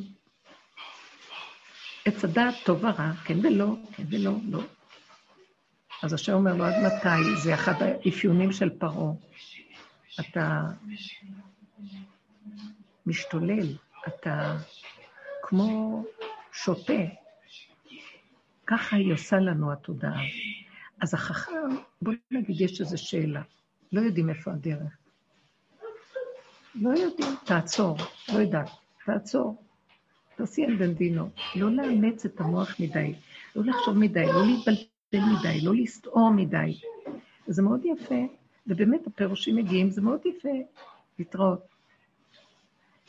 עץ 2.05 2.23
הדעת 2.23 2.55
טוב 2.65 2.83
ורע, 2.83 3.11
כן 3.25 3.45
ולא, 3.45 3.75
כן 3.91 4.03
ולא, 4.09 4.31
לא. 4.49 4.61
אז 6.03 6.13
השם 6.13 6.33
אומר 6.33 6.55
לו, 6.55 6.65
עד 6.65 6.73
מתי? 6.85 7.39
זה 7.43 7.53
אחד 7.53 7.73
האפיונים 7.81 8.51
של 8.51 8.69
פרעה. 8.69 9.11
אתה 10.19 10.61
משתולל, 13.05 13.75
אתה 14.07 14.57
כמו 15.41 16.03
שוטה. 16.51 16.93
ככה 18.67 18.95
היא 18.95 19.13
עושה 19.13 19.35
לנו 19.35 19.71
התודעה. 19.71 20.21
אז 21.01 21.13
החכם, 21.13 21.75
בוא 22.01 22.13
נגיד, 22.31 22.61
יש 22.61 22.81
איזו 22.81 22.97
שאלה. 22.97 23.41
לא 23.91 24.01
יודעים 24.01 24.29
איפה 24.29 24.51
הדרך. 24.51 24.97
לא 26.75 26.89
יודעים, 26.89 27.35
תעצור, 27.45 27.97
לא 28.33 28.39
יודעת. 28.39 28.86
תעצור. 29.07 29.63
תעשי 30.35 30.65
על 30.65 30.75
בנדינו. 30.75 31.29
לא 31.55 31.71
לאמץ 31.71 32.25
את 32.25 32.41
המוח 32.41 32.79
מדי, 32.79 33.15
לא 33.55 33.63
לחשוב 33.65 33.97
מדי, 33.97 34.25
לא 34.25 34.45
להתבלבל 34.45 35.37
מדי, 35.39 35.61
לא 35.61 35.75
לסתור 35.75 36.29
מדי. 36.29 36.79
זה 37.47 37.61
מאוד 37.61 37.81
יפה, 37.85 38.25
ובאמת 38.67 39.07
הפירושים 39.07 39.55
מגיעים, 39.55 39.89
זה 39.89 40.01
מאוד 40.01 40.19
יפה 40.25 40.49
להתראות. 41.19 41.67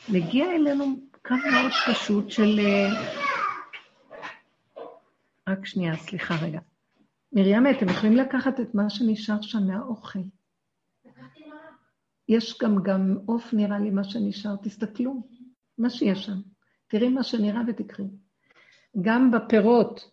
מגיע 0.09 0.55
אלינו 0.55 0.85
קו 1.25 1.35
מאוד 1.51 1.71
פשוט 1.89 2.29
של... 2.29 2.59
אה, 2.59 2.87
רק 5.47 5.65
שנייה, 5.65 5.97
סליחה 5.97 6.35
רגע. 6.41 6.59
מרים, 7.33 7.67
אתם 7.67 7.89
יכולים 7.89 8.15
לקחת 8.15 8.59
את 8.59 8.75
מה 8.75 8.89
שנשאר 8.89 9.41
שם 9.41 9.67
מהאוכל. 9.67 10.19
יש 12.27 12.57
גם, 12.61 12.83
גם 12.83 13.17
עוף, 13.25 13.53
נראה 13.53 13.79
לי, 13.79 13.89
מה 13.89 14.03
שנשאר, 14.03 14.55
תסתכלו. 14.63 15.38
מה 15.79 15.89
שיש 15.89 16.25
שם. 16.25 16.41
תראי 16.87 17.09
מה 17.09 17.23
שנראה 17.23 17.61
ותקחי. 17.67 18.03
גם 19.01 19.31
בפירות, 19.31 20.11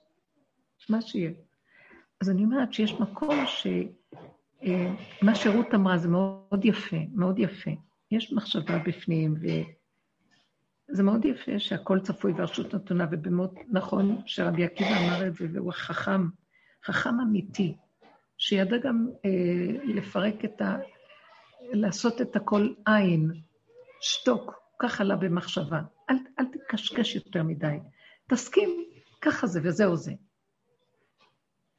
מה 0.88 1.02
שיהיה. 1.02 1.30
אז 2.20 2.30
אני 2.30 2.44
אומרת 2.44 2.72
שיש 2.72 2.92
מקום 2.92 3.46
ש... 3.46 3.66
אה, 4.62 4.94
מה 5.22 5.34
שרות 5.34 5.74
אמרה 5.74 5.98
זה 5.98 6.08
מאוד 6.08 6.64
יפה, 6.64 6.96
מאוד 7.14 7.38
יפה. 7.38 7.70
יש 8.10 8.32
מחשבה 8.32 8.78
בפנים, 8.78 9.34
זה 10.88 11.02
מאוד 11.02 11.24
יפה 11.24 11.58
שהכל 11.58 12.00
צפוי 12.00 12.32
והרשות 12.32 12.74
נתונה, 12.74 13.06
ובאמת 13.10 13.50
נכון 13.68 14.22
שרבי 14.26 14.64
עקיבא 14.64 14.98
אמר 14.98 15.26
את 15.26 15.34
זה, 15.34 15.46
והוא 15.52 15.72
חכם, 15.72 16.28
חכם 16.84 17.20
אמיתי, 17.20 17.76
שידע 18.38 18.76
גם 18.76 19.08
אה, 19.24 19.84
לפרק 19.84 20.44
את 20.44 20.60
ה... 20.60 20.76
לעשות 21.72 22.20
את 22.20 22.36
הכל 22.36 22.68
עין, 22.86 23.30
שתוק, 24.00 24.54
ככה 24.78 25.02
עלה 25.02 25.16
במחשבה. 25.16 25.80
אל, 26.10 26.16
אל 26.38 26.44
תקשקש 26.44 27.14
יותר 27.14 27.42
מדי. 27.42 27.76
תסכים, 28.28 28.84
ככה 29.20 29.46
זה 29.46 29.60
וזהו 29.64 29.96
זה. 29.96 30.12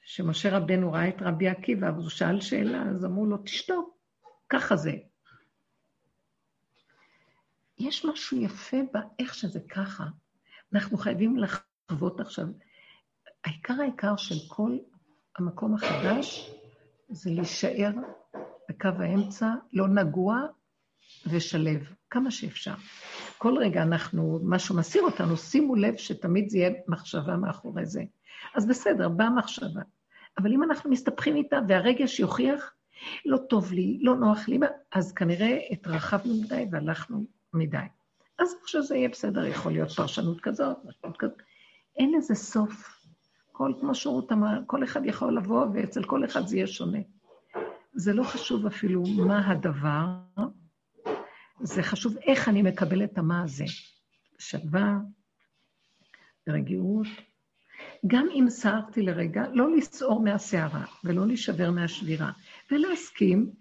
כשמשה 0.01 0.57
רבנו 0.57 0.91
ראה 0.91 1.09
את 1.09 1.21
רבי 1.21 1.47
עקיבא, 1.47 1.87
אז 1.87 1.95
הוא 1.97 2.09
שאל 2.09 2.41
שאלה, 2.41 2.83
אז 2.89 3.05
אמרו 3.05 3.25
לו, 3.25 3.37
תשתוק, 3.37 3.97
ככה 4.49 4.75
זה. 4.75 4.91
יש 7.79 8.05
משהו 8.05 8.37
יפה 8.37 8.77
באיך 8.93 9.33
שזה 9.33 9.59
ככה. 9.69 10.03
אנחנו 10.73 10.97
חייבים 10.97 11.37
לחוות 11.37 12.19
עכשיו. 12.19 12.45
העיקר 13.43 13.73
העיקר 13.81 14.15
של 14.17 14.35
כל 14.47 14.77
המקום 15.37 15.75
החדש 15.75 16.51
זה 17.09 17.29
להישאר 17.29 17.91
בקו 18.69 18.89
האמצע, 18.99 19.47
לא 19.73 19.87
נגוע 19.87 20.41
ושלב, 21.27 21.93
כמה 22.09 22.31
שאפשר. 22.31 22.73
כל 23.37 23.57
רגע 23.57 23.83
אנחנו, 23.83 24.39
משהו 24.43 24.75
מסיר 24.75 25.03
אותנו, 25.03 25.37
שימו 25.37 25.75
לב 25.75 25.97
שתמיד 25.97 26.49
זה 26.49 26.57
יהיה 26.57 26.71
מחשבה 26.87 27.35
מאחורי 27.37 27.85
זה. 27.85 28.03
אז 28.55 28.67
בסדר, 28.67 29.09
באה 29.09 29.29
מחשבה. 29.29 29.81
אבל 30.37 30.53
אם 30.53 30.63
אנחנו 30.63 30.89
מסתבכים 30.89 31.35
איתה 31.35 31.59
והרגש 31.67 32.19
יוכיח, 32.19 32.73
לא 33.25 33.37
טוב 33.37 33.71
לי, 33.71 33.99
לא 34.01 34.15
נוח 34.15 34.47
לי, 34.47 34.59
אז 34.91 35.13
כנראה 35.13 35.59
התרחבנו 35.71 36.33
מדי 36.33 36.65
והלכנו 36.71 37.25
מדי. 37.53 37.77
אז 38.39 38.55
עכשיו 38.63 38.83
זה 38.83 38.95
יהיה 38.95 39.09
בסדר, 39.09 39.45
יכול 39.45 39.71
להיות 39.71 39.91
פרשנות 39.91 40.41
כזאת, 40.41 40.77
פרשנות 40.83 41.17
כזאת. 41.17 41.41
אין 41.97 42.13
לזה 42.17 42.35
סוף. 42.35 42.97
כל, 43.51 43.73
כמו 43.79 43.95
שרות 43.95 44.31
אמר, 44.31 44.59
כל 44.65 44.83
אחד 44.83 45.05
יכול 45.05 45.37
לבוא, 45.37 45.65
ואצל 45.73 46.03
כל 46.03 46.25
אחד 46.25 46.47
זה 46.47 46.55
יהיה 46.55 46.67
שונה. 46.67 46.99
זה 47.93 48.13
לא 48.13 48.23
חשוב 48.23 48.65
אפילו 48.65 49.03
מה 49.17 49.51
הדבר, 49.51 50.05
זה 51.59 51.83
חשוב 51.83 52.17
איך 52.17 52.49
אני 52.49 52.61
מקבל 52.61 53.03
את 53.03 53.17
המה 53.17 53.43
הזה. 53.43 53.65
שלווה, 54.39 54.97
רגיעות. 56.49 57.07
גם 58.07 58.27
אם 58.33 58.45
סערתי 58.49 59.01
לרגע, 59.01 59.43
לא 59.53 59.75
לסעור 59.75 60.21
מהסערה 60.21 60.85
ולא 61.03 61.27
להישבר 61.27 61.71
מהשבירה, 61.71 62.31
ולהסכים, 62.71 63.51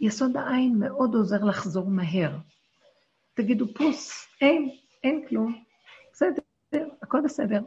ויסוד 0.00 0.36
העין 0.36 0.78
מאוד 0.78 1.14
עוזר 1.14 1.44
לחזור 1.44 1.90
מהר. 1.90 2.38
תגידו 3.34 3.74
פוס, 3.74 4.26
אין, 4.40 4.70
אין 5.04 5.24
כלום, 5.28 5.62
בסדר, 6.12 6.42
הכל 7.02 7.20
בסדר. 7.24 7.60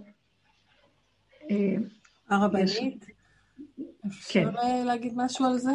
אה, 1.52 1.76
הרבנית, 2.30 3.06
אפשר 4.08 4.52
כן. 4.52 4.86
להגיד 4.86 5.14
משהו 5.16 5.46
על 5.46 5.58
זה? 5.58 5.72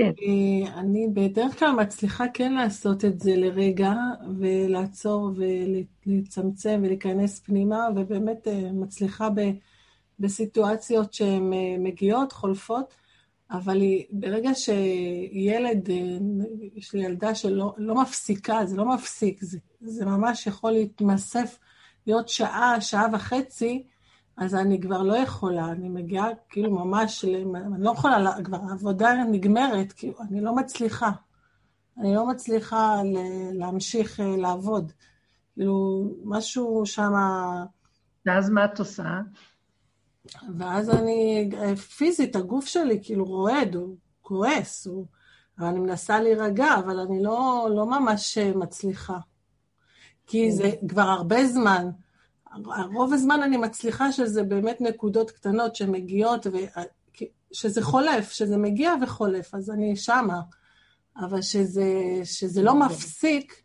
כן. 0.00 0.12
אה, 0.22 0.80
אני 0.80 1.08
בדרך 1.14 1.58
כלל 1.58 1.70
מצליחה 1.70 2.24
כן 2.34 2.52
לעשות 2.52 3.04
את 3.04 3.20
זה 3.20 3.36
לרגע, 3.36 3.92
ולעצור 4.38 5.30
ולצמצם 6.06 6.80
ולהיכנס 6.84 7.40
פנימה, 7.40 7.88
ובאמת 7.96 8.48
אה, 8.48 8.72
מצליחה 8.72 9.28
ב, 9.30 9.40
בסיטואציות 10.18 11.12
שהן 11.12 11.52
אה, 11.52 11.76
מגיעות, 11.78 12.32
חולפות, 12.32 12.94
אבל 13.50 13.80
היא, 13.80 14.04
ברגע 14.10 14.50
שילד, 14.54 15.88
יש 16.74 16.94
לי 16.94 17.04
ילדה 17.04 17.34
שלא 17.34 17.74
לא 17.76 17.94
מפסיקה, 17.94 18.66
זה 18.66 18.76
לא 18.76 18.84
מפסיק, 18.84 19.44
זה, 19.44 19.58
זה 19.80 20.04
ממש 20.04 20.46
יכול 20.46 20.72
להתמסף, 20.72 21.58
להיות 22.06 22.28
שעה, 22.28 22.80
שעה 22.80 23.06
וחצי, 23.12 23.82
אז 24.40 24.54
אני 24.54 24.80
כבר 24.80 25.02
לא 25.02 25.16
יכולה, 25.16 25.70
אני 25.70 25.88
מגיעה 25.88 26.28
כאילו 26.48 26.70
ממש, 26.70 27.24
אני 27.24 27.44
לא 27.78 27.90
יכולה, 27.90 28.42
כבר 28.44 28.58
העבודה 28.68 29.14
נגמרת, 29.30 29.92
כאילו, 29.92 30.14
אני 30.20 30.40
לא 30.40 30.56
מצליחה. 30.56 31.10
אני 31.98 32.14
לא 32.14 32.26
מצליחה 32.26 33.00
להמשיך 33.52 34.20
אה, 34.20 34.36
לעבוד. 34.36 34.92
כאילו, 35.54 36.04
משהו 36.24 36.82
שם... 36.86 37.12
ואז 38.26 38.50
מה 38.50 38.64
את 38.64 38.78
עושה? 38.78 39.20
ואז 40.58 40.90
אני, 40.90 41.50
אה, 41.56 41.76
פיזית, 41.76 42.36
הגוף 42.36 42.66
שלי 42.66 43.00
כאילו 43.02 43.24
רועד, 43.24 43.74
הוא 43.74 43.96
כועס, 44.22 44.86
הוא... 44.86 45.06
אני 45.58 45.80
מנסה 45.80 46.20
להירגע, 46.20 46.74
אבל 46.74 46.98
אני 46.98 47.22
לא, 47.22 47.68
לא 47.74 47.86
ממש 47.86 48.38
אה, 48.38 48.52
מצליחה. 48.54 49.18
כי 50.26 50.52
זה 50.52 50.70
כבר 50.88 51.02
הרבה 51.02 51.46
זמן. 51.46 51.90
רוב 52.94 53.12
הזמן 53.12 53.42
אני 53.42 53.56
מצליחה 53.56 54.12
שזה 54.12 54.42
באמת 54.42 54.80
נקודות 54.80 55.30
קטנות 55.30 55.76
שמגיעות, 55.76 56.46
ו... 56.46 56.56
שזה 57.52 57.82
חולף, 57.82 58.30
שזה 58.30 58.56
מגיע 58.56 58.94
וחולף, 59.02 59.54
אז 59.54 59.70
אני 59.70 59.96
שמה. 59.96 60.40
אבל 61.16 61.42
שזה, 61.42 61.92
שזה 62.24 62.62
לא 62.62 62.80
מפסיק, 62.80 63.62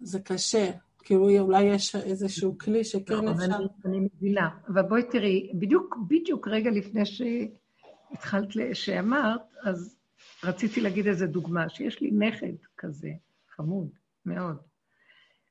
זה 0.00 0.20
קשה. 0.20 0.70
כאילו 0.98 1.38
אולי 1.38 1.62
יש 1.62 1.96
איזשהו 1.96 2.58
כלי 2.58 2.84
שכן 2.84 3.24
לא, 3.24 3.30
אפשר... 3.32 3.44
אני, 3.44 3.64
אני 3.84 4.00
מבינה. 4.00 4.48
אבל 4.68 4.82
בואי 4.82 5.02
תראי, 5.10 5.50
בדיוק, 5.54 5.96
בדיוק 6.08 6.48
רגע 6.48 6.70
לפני 6.70 7.02
שהתחלת, 7.06 8.48
שאמרת, 8.72 9.40
אז 9.62 9.96
רציתי 10.44 10.80
להגיד 10.80 11.06
איזה 11.06 11.26
דוגמה, 11.26 11.68
שיש 11.68 12.00
לי 12.00 12.10
נכד 12.10 12.54
כזה, 12.76 13.10
חמוד 13.56 13.88
מאוד. 14.26 14.56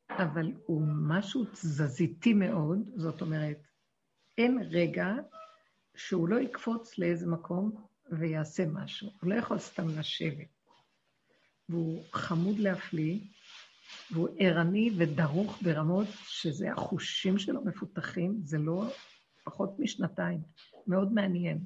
אבל 0.09 0.51
הוא 0.65 0.81
משהו 0.87 1.45
תזזיתי 1.45 2.33
מאוד, 2.33 2.89
זאת 2.95 3.21
אומרת, 3.21 3.57
אין 4.37 4.59
רגע 4.71 5.13
שהוא 5.95 6.29
לא 6.29 6.39
יקפוץ 6.39 6.97
לאיזה 6.97 7.27
מקום 7.27 7.85
ויעשה 8.11 8.65
משהו. 8.65 9.09
הוא 9.21 9.29
לא 9.29 9.35
יכול 9.35 9.59
סתם 9.59 9.89
לשבת. 9.99 10.47
והוא 11.69 12.03
חמוד 12.11 12.59
להפליא, 12.59 13.19
והוא 14.11 14.29
ערני 14.39 14.89
ודרוך 14.97 15.59
ברמות 15.61 16.07
שזה 16.23 16.71
החושים 16.71 17.37
שלו 17.37 17.65
מפותחים, 17.65 18.39
זה 18.43 18.57
לא 18.57 18.85
פחות 19.43 19.79
משנתיים, 19.79 20.39
מאוד 20.87 21.13
מעניין. 21.13 21.59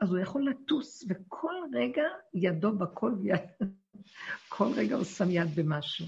אז 0.00 0.10
הוא 0.10 0.18
יכול 0.18 0.48
לטוס, 0.48 1.04
וכל 1.08 1.54
רגע 1.72 2.02
ידו 2.34 2.78
בכל 2.78 3.12
ויד, 3.22 3.40
כל 4.48 4.72
רגע 4.76 4.96
הוא 4.96 5.04
שם 5.04 5.30
יד 5.30 5.48
במשהו. 5.54 6.06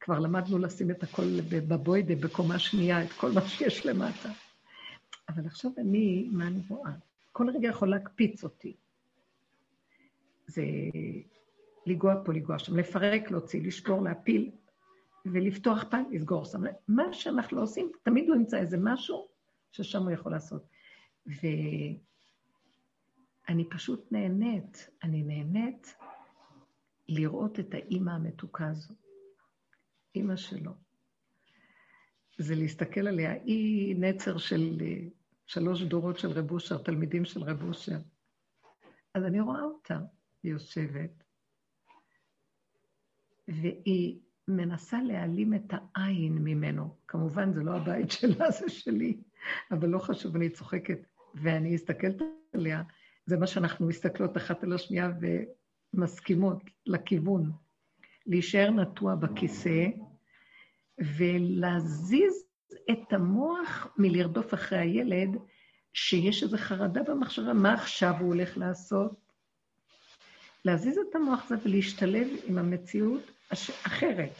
כבר 0.00 0.18
למדנו 0.18 0.58
לשים 0.58 0.90
את 0.90 1.02
הכל 1.02 1.40
בבוידה, 1.50 2.14
בקומה 2.14 2.58
שנייה, 2.58 3.04
את 3.04 3.12
כל 3.12 3.32
מה 3.32 3.40
שיש 3.40 3.86
למטה. 3.86 4.28
אבל 5.28 5.46
עכשיו 5.46 5.70
אני, 5.78 6.28
מה 6.32 6.46
אני 6.46 6.60
רואה? 6.68 6.92
כל 7.32 7.50
רגע 7.50 7.68
יכול 7.68 7.90
להקפיץ 7.90 8.44
אותי. 8.44 8.76
זה 10.46 10.62
לגוע 11.86 12.14
פה, 12.24 12.32
לגוע 12.32 12.58
שם, 12.58 12.76
לפרק, 12.76 13.30
להוציא, 13.30 13.66
לשבור, 13.66 14.02
להפיל, 14.02 14.50
ולפתוח 15.26 15.84
פעם, 15.90 16.04
לסגור 16.10 16.44
שם. 16.44 16.62
מה 16.88 17.12
שאנחנו 17.12 17.56
לא 17.56 17.62
עושים, 17.62 17.92
תמיד 18.02 18.28
הוא 18.28 18.36
ימצא 18.36 18.56
איזה 18.56 18.76
משהו 18.80 19.28
ששם 19.72 20.02
הוא 20.02 20.10
יכול 20.10 20.32
לעשות. 20.32 20.68
ואני 21.26 21.94
פשוט 23.70 24.12
נהנית, 24.12 24.90
אני 25.02 25.22
נהנית 25.22 25.96
לראות 27.08 27.60
את 27.60 27.74
האימא 27.74 28.10
המתוקה 28.10 28.66
הזאת. 28.66 29.07
אימא 30.18 30.36
שלו. 30.36 30.72
זה 32.38 32.54
להסתכל 32.54 33.08
עליה. 33.08 33.32
היא 33.32 33.96
נצר 33.96 34.38
של 34.38 34.78
אה, 34.80 35.08
שלוש 35.46 35.82
דורות 35.82 36.18
של 36.18 36.30
רב 36.30 36.50
אושר, 36.50 36.78
תלמידים 36.78 37.24
של 37.24 37.42
רב 37.42 37.62
אושר. 37.62 37.98
אז 39.14 39.24
אני 39.24 39.40
רואה 39.40 39.62
אותה, 39.62 39.98
היא 40.42 40.52
יושבת, 40.52 41.24
והיא 43.48 44.20
מנסה 44.48 45.02
להעלים 45.02 45.54
את 45.54 45.72
העין 45.72 46.38
ממנו. 46.38 46.96
כמובן, 47.08 47.52
זה 47.52 47.62
לא 47.62 47.76
הבית 47.76 48.10
שלה, 48.10 48.50
זה 48.50 48.68
שלי, 48.68 49.20
אבל 49.70 49.88
לא 49.88 49.98
חשוב, 49.98 50.36
אני 50.36 50.50
צוחקת. 50.50 50.98
ואני 51.34 51.74
מסתכלת 51.74 52.22
עליה, 52.52 52.82
זה 53.26 53.36
מה 53.36 53.46
שאנחנו 53.46 53.86
מסתכלות 53.86 54.36
אחת 54.36 54.64
על 54.64 54.72
השנייה 54.72 55.10
ומסכימות 55.94 56.62
לכיוון. 56.86 57.52
להישאר 58.26 58.70
נטוע 58.70 59.14
בכיסא 59.14 59.86
ולהזיז 60.98 62.44
את 62.90 63.12
המוח 63.12 63.86
מלרדוף 63.98 64.54
אחרי 64.54 64.78
הילד, 64.78 65.28
שיש 65.92 66.42
איזו 66.42 66.56
חרדה 66.58 67.02
במחשבה, 67.02 67.52
מה 67.52 67.74
עכשיו 67.74 68.14
הוא 68.20 68.28
הולך 68.28 68.58
לעשות? 68.58 69.28
להזיז 70.64 70.98
את 70.98 71.14
המוח 71.14 71.44
הזה 71.44 71.54
ולהשתלב 71.64 72.28
עם 72.44 72.58
המציאות 72.58 73.22
אחרת, 73.86 74.34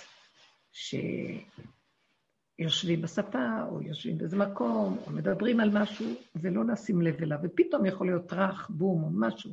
שיושבים 2.59 3.03
בספה, 3.03 3.63
או 3.69 3.83
יושבים 3.83 4.19
באיזה 4.19 4.37
מקום, 4.37 4.99
או 5.07 5.11
מדברים 5.11 5.61
על 5.61 5.83
משהו, 5.83 6.07
ולא 6.37 6.65
לשים 6.65 7.03
לב 7.03 7.23
אליו, 7.23 7.39
ופתאום 7.43 7.87
יכול 7.87 8.07
להיות 8.07 8.33
רך, 8.33 8.71
בום, 8.71 9.05
או 9.05 9.11
משהו. 9.13 9.53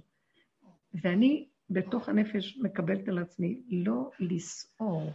ואני 0.93 1.47
בתוך 1.69 2.09
הנפש 2.09 2.57
מקבלת 2.57 3.07
על 3.07 3.17
עצמי 3.17 3.61
לא 3.69 4.11
לסעור. 4.19 5.11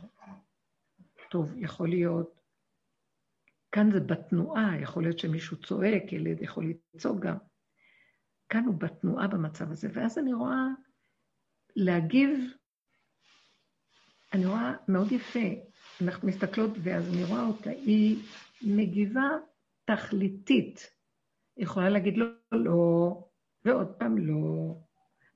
טוב, 1.31 1.55
יכול 1.57 1.89
להיות, 1.89 2.41
כאן 3.73 3.91
זה 3.93 4.01
בתנועה, 4.01 4.81
יכול 4.83 5.03
להיות 5.03 5.19
שמישהו 5.19 5.57
צועק, 5.57 6.13
ילד 6.13 6.43
יכול 6.43 6.73
לצעוק 6.95 7.21
גם. 7.21 7.37
כאן 8.49 8.65
הוא 8.65 8.75
בתנועה 8.75 9.29
במצב 9.29 9.71
הזה, 9.71 9.89
ואז 9.93 10.19
אני 10.19 10.33
רואה 10.33 10.67
להגיב, 11.77 12.31
אני 14.33 14.47
רואה 14.47 14.75
מאוד 14.89 15.13
יפה, 15.13 15.49
אנחנו 16.03 16.29
מסתכלות, 16.29 16.71
ואז 16.83 17.09
אני 17.09 17.25
רואה 17.25 17.47
אותה, 17.47 17.71
היא 17.71 18.23
מגיבה 18.63 19.29
תכליתית. 19.85 20.91
היא 21.57 21.65
יכולה 21.65 21.89
להגיד 21.89 22.17
לא, 22.17 22.27
לא, 22.53 23.29
ועוד 23.65 23.95
פעם 23.99 24.19
לא, 24.19 24.75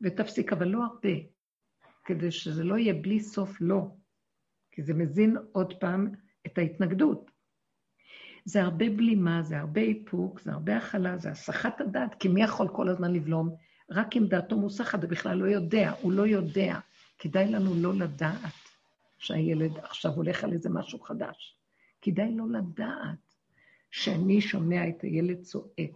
ותפסיק, 0.01 0.53
אבל 0.53 0.69
לא 0.69 0.85
הרבה, 0.85 1.15
כדי 2.05 2.31
שזה 2.31 2.65
לא 2.65 2.79
יהיה 2.79 2.95
בלי 2.95 3.21
סוף 3.21 3.61
לא, 3.61 3.97
כי 4.75 4.83
זה 4.83 4.95
מזין 4.95 5.37
עוד 5.53 5.75
פעם 5.81 6.09
את 6.47 6.59
ההתנגדות. 6.59 7.31
זה 8.45 8.62
הרבה 8.62 8.91
בלימה, 8.91 9.43
זה 9.43 9.59
הרבה 9.59 9.81
איפוק, 9.81 10.41
זה 10.41 10.53
הרבה 10.53 10.77
הכלה, 10.77 11.18
זה 11.18 11.31
הסחת 11.31 11.81
הדעת, 11.81 12.14
כי 12.14 12.29
מי 12.29 12.43
יכול 12.43 12.68
כל 12.68 12.89
הזמן 12.89 13.12
לבלום? 13.12 13.57
רק 13.91 14.16
אם 14.16 14.27
דעתו 14.27 14.57
מוסחת, 14.57 15.03
הוא 15.03 15.11
בכלל 15.11 15.39
לא 15.39 15.45
יודע, 15.45 15.93
הוא 16.01 16.12
לא 16.12 16.27
יודע. 16.27 16.79
כדאי 17.18 17.53
לנו 17.53 17.75
לא 17.75 17.95
לדעת 17.95 18.53
שהילד 19.18 19.79
עכשיו 19.79 20.12
הולך 20.12 20.45
על 20.45 20.53
איזה 20.53 20.70
משהו 20.70 21.01
חדש. 21.01 21.59
כדאי 22.03 22.35
לא 22.37 22.45
לדעת 22.51 23.35
שאני 23.91 24.41
שומע 24.41 24.89
את 24.89 25.03
הילד 25.03 25.43
צועק. 25.43 25.95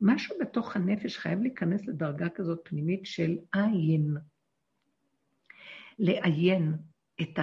משהו 0.00 0.36
בתוך 0.40 0.76
הנפש 0.76 1.18
חייב 1.18 1.40
להיכנס 1.40 1.86
לדרגה 1.86 2.28
כזאת 2.28 2.60
פנימית 2.64 3.06
של 3.06 3.36
עין. 3.52 4.16
לעיין 5.98 6.74
את 7.20 7.38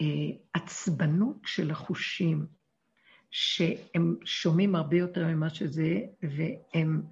העצבנות 0.00 1.36
של 1.46 1.70
החושים, 1.70 2.46
שהם 3.30 4.16
שומעים 4.24 4.74
הרבה 4.74 4.96
יותר 4.96 5.26
ממה 5.26 5.50
שזה, 5.50 6.00
והם 6.22 7.02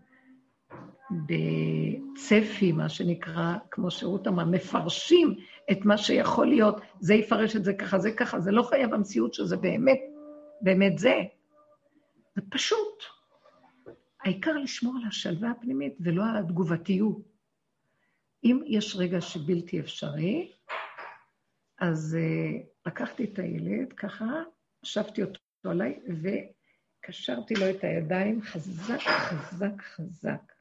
בצפי, 1.10 2.72
מה 2.72 2.88
שנקרא, 2.88 3.54
כמו 3.70 3.90
שרות 3.90 4.26
אמרה, 4.26 4.44
מפרשים 4.44 5.34
את 5.70 5.84
מה 5.84 5.98
שיכול 5.98 6.46
להיות, 6.46 6.80
זה 7.00 7.14
יפרש 7.14 7.56
את 7.56 7.64
זה 7.64 7.74
ככה, 7.74 7.98
זה 7.98 8.12
ככה, 8.12 8.40
זה 8.40 8.50
לא 8.50 8.62
חייב 8.62 8.94
המציאות 8.94 9.34
שזה 9.34 9.56
באמת, 9.56 9.98
באמת 10.60 10.98
זה. 10.98 11.22
זה 12.36 12.42
פשוט. 12.50 13.02
העיקר 14.24 14.52
לשמור 14.52 14.94
על 14.96 15.08
השלווה 15.08 15.50
הפנימית 15.50 15.94
ולא 16.00 16.24
על 16.24 16.36
התגובתיות. 16.36 17.30
אם 18.44 18.62
יש 18.66 18.96
רגע 18.96 19.20
שבלתי 19.20 19.80
אפשרי, 19.80 20.52
אז 21.78 22.16
uh, 22.20 22.69
לקחתי 22.86 23.24
את 23.24 23.38
הילד 23.38 23.92
ככה, 23.92 24.42
ישבתי 24.84 25.22
אותו 25.22 25.40
עליי 25.64 26.00
וקשרתי 26.08 27.54
לו 27.54 27.70
את 27.70 27.84
הידיים 27.84 28.42
חזק, 28.42 29.00
חזק, 29.00 29.82
חזק. 29.82 30.52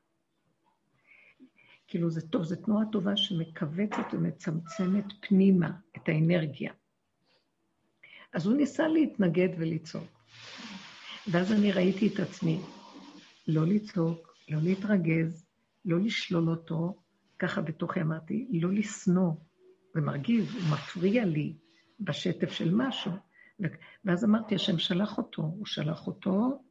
כאילו 1.87 2.09
זה 2.09 2.21
טוב, 2.21 2.43
זו 2.43 2.55
תנועה 2.55 2.85
טובה 2.91 3.17
שמכווצת 3.17 4.13
ומצמצמת 4.13 5.05
פנימה 5.21 5.71
את 5.97 6.09
האנרגיה. 6.09 6.73
אז 8.33 8.45
הוא 8.45 8.57
ניסה 8.57 8.87
להתנגד 8.87 9.49
ולצעוק. 9.57 10.23
ואז 11.31 11.51
אני 11.51 11.71
ראיתי 11.71 12.07
את 12.07 12.19
עצמי, 12.19 12.59
לא 13.47 13.67
לצעוק, 13.67 14.35
לא 14.49 14.59
להתרגז, 14.63 15.45
לא 15.85 15.99
לשלול 15.99 16.49
אותו, 16.49 16.95
ככה 17.39 17.61
בתוכי 17.61 18.01
אמרתי, 18.01 18.47
לא 18.51 18.73
לשנוא. 18.73 19.33
זה 19.93 20.01
מרגיז, 20.01 20.55
הוא 20.55 20.61
מפריע 20.73 21.25
לי 21.25 21.53
בשטף 21.99 22.51
של 22.51 22.73
משהו. 22.73 23.11
ואז 24.05 24.25
אמרתי, 24.25 24.55
השם 24.55 24.77
שלח 24.77 25.17
אותו, 25.17 25.41
הוא 25.41 25.65
שלח 25.65 26.07
אותו 26.07 26.63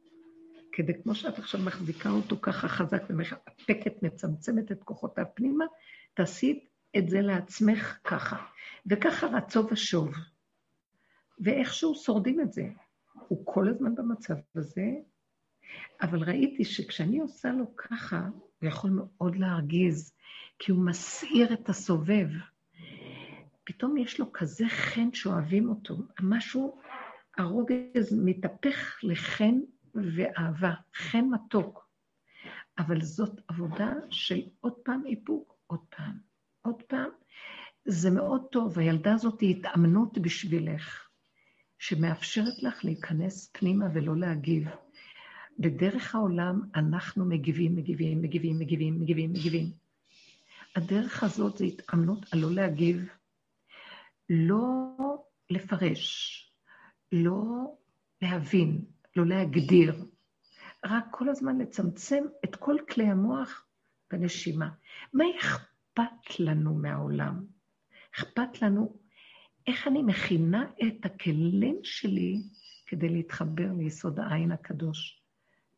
כדי, 0.71 0.93
כמו 1.03 1.15
שאת 1.15 1.39
עכשיו 1.39 1.61
מחזיקה 1.61 2.09
אותו 2.09 2.35
ככה 2.41 2.67
חזק 2.67 3.03
ומחפקת, 3.09 4.03
מצמצמת 4.03 4.71
את 4.71 4.83
כוחותיו 4.83 5.25
פנימה, 5.33 5.65
תעשי 6.13 6.67
את 6.97 7.09
זה 7.09 7.21
לעצמך 7.21 7.99
ככה. 8.03 8.37
וככה 8.85 9.27
רצו 9.27 9.67
ושוב. 9.71 10.11
ואיכשהו 11.39 11.95
שורדים 11.95 12.41
את 12.41 12.53
זה. 12.53 12.63
הוא 13.27 13.45
כל 13.45 13.69
הזמן 13.69 13.95
במצב 13.95 14.35
הזה, 14.55 14.85
אבל 16.01 16.23
ראיתי 16.23 16.65
שכשאני 16.65 17.19
עושה 17.19 17.51
לו 17.51 17.75
ככה, 17.75 18.27
הוא 18.61 18.69
יכול 18.69 18.89
מאוד 18.89 19.35
להרגיז, 19.35 20.13
כי 20.59 20.71
הוא 20.71 20.85
מסעיר 20.85 21.53
את 21.53 21.69
הסובב. 21.69 22.27
פתאום 23.69 23.97
יש 23.97 24.19
לו 24.19 24.31
כזה 24.33 24.65
חן 24.69 25.13
שאוהבים 25.13 25.69
אותו, 25.69 25.97
משהו, 26.21 26.79
הרוגז 27.37 28.13
מתהפך 28.23 28.99
לחן 29.03 29.59
ואהבה, 29.95 30.73
חן 30.95 31.25
מתוק. 31.31 31.89
אבל 32.79 33.01
זאת 33.01 33.41
עבודה 33.47 33.93
של 34.09 34.41
עוד 34.59 34.73
פעם 34.73 35.03
איפוק, 35.05 35.57
עוד 35.67 35.79
פעם, 35.89 36.17
עוד 36.61 36.83
פעם. 36.83 37.09
זה 37.85 38.11
מאוד 38.11 38.41
טוב, 38.51 38.79
הילדה 38.79 39.13
הזאת 39.13 39.41
היא 39.41 39.55
התאמנות 39.55 40.17
בשבילך. 40.17 41.09
שמאפשרת 41.79 42.63
לך 42.63 42.85
להיכנס 42.85 43.49
פנימה 43.53 43.85
ולא 43.93 44.17
להגיב. 44.17 44.67
בדרך 45.59 46.15
העולם 46.15 46.61
אנחנו 46.75 47.25
מגיבים, 47.25 47.75
מגיבים, 47.75 48.21
מגיבים, 48.21 48.59
מגיבים, 48.59 49.31
מגיבים. 49.31 49.71
הדרך 50.75 51.23
הזאת 51.23 51.57
זה 51.57 51.65
התאמנות 51.65 52.25
על 52.33 52.39
לא 52.39 52.51
להגיב, 52.51 53.18
לא 54.29 54.95
לפרש, 55.49 56.35
לא 57.11 57.75
להבין, 58.21 58.85
לא 59.15 59.25
להגדיר, 59.25 60.05
רק 60.85 61.05
כל 61.11 61.29
הזמן 61.29 61.57
לצמצם 61.57 62.23
את 62.45 62.55
כל 62.55 62.75
כלי 62.89 63.05
המוח 63.05 63.65
בנשימה. 64.11 64.69
מה 65.13 65.23
אכפת 65.39 66.39
לנו 66.39 66.73
מהעולם? 66.75 67.45
אכפת 68.15 68.61
לנו 68.61 68.99
איך 69.67 69.87
אני 69.87 70.03
מכינה 70.03 70.65
את 70.87 71.05
הכלים 71.05 71.79
שלי 71.83 72.41
כדי 72.85 73.09
להתחבר 73.09 73.71
ליסוד 73.77 74.19
העין 74.19 74.51
הקדוש, 74.51 75.21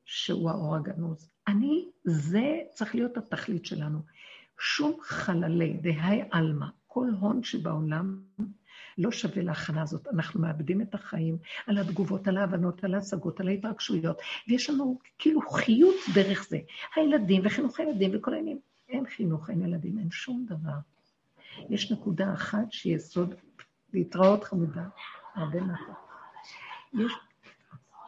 שהוא 0.05 0.49
האור 0.49 0.75
הגנוז. 0.75 1.31
אני, 1.47 1.89
זה 2.03 2.59
צריך 2.73 2.95
להיות 2.95 3.17
התכלית 3.17 3.65
שלנו. 3.65 3.99
שום 4.59 4.97
חללי, 5.01 5.73
דהי 5.73 6.21
עלמא, 6.31 6.65
כל 6.93 7.09
הון 7.19 7.43
שבעולם 7.43 8.19
לא 8.97 9.11
שווה 9.11 9.43
להכנה 9.43 9.81
הזאת. 9.81 10.07
אנחנו 10.07 10.41
מאבדים 10.41 10.81
את 10.81 10.95
החיים 10.95 11.37
על 11.67 11.77
התגובות, 11.77 12.27
על 12.27 12.37
ההבנות, 12.37 12.83
על 12.83 12.93
ההשגות, 12.93 13.39
על 13.39 13.47
ההתרגשויות, 13.47 14.21
ויש 14.47 14.69
לנו 14.69 14.99
כאילו 15.19 15.41
חיות 15.41 15.95
דרך 16.15 16.47
זה. 16.49 16.57
הילדים 16.95 17.41
וחינוך 17.45 17.79
הילדים 17.79 18.11
וכל 18.13 18.33
העניינים. 18.33 18.59
אין 18.89 19.05
חינוך, 19.05 19.49
אין 19.49 19.61
ילדים, 19.61 19.99
אין 19.99 20.11
שום 20.11 20.45
דבר. 20.45 20.77
יש 21.69 21.91
נקודה 21.91 22.33
אחת 22.33 22.71
שהיא 22.71 22.95
יסוד 22.95 23.35
להתראות 23.93 24.43
חמודה, 24.43 24.85
הרבה 25.35 25.61
נחת. 25.61 25.93
יש, 26.93 27.13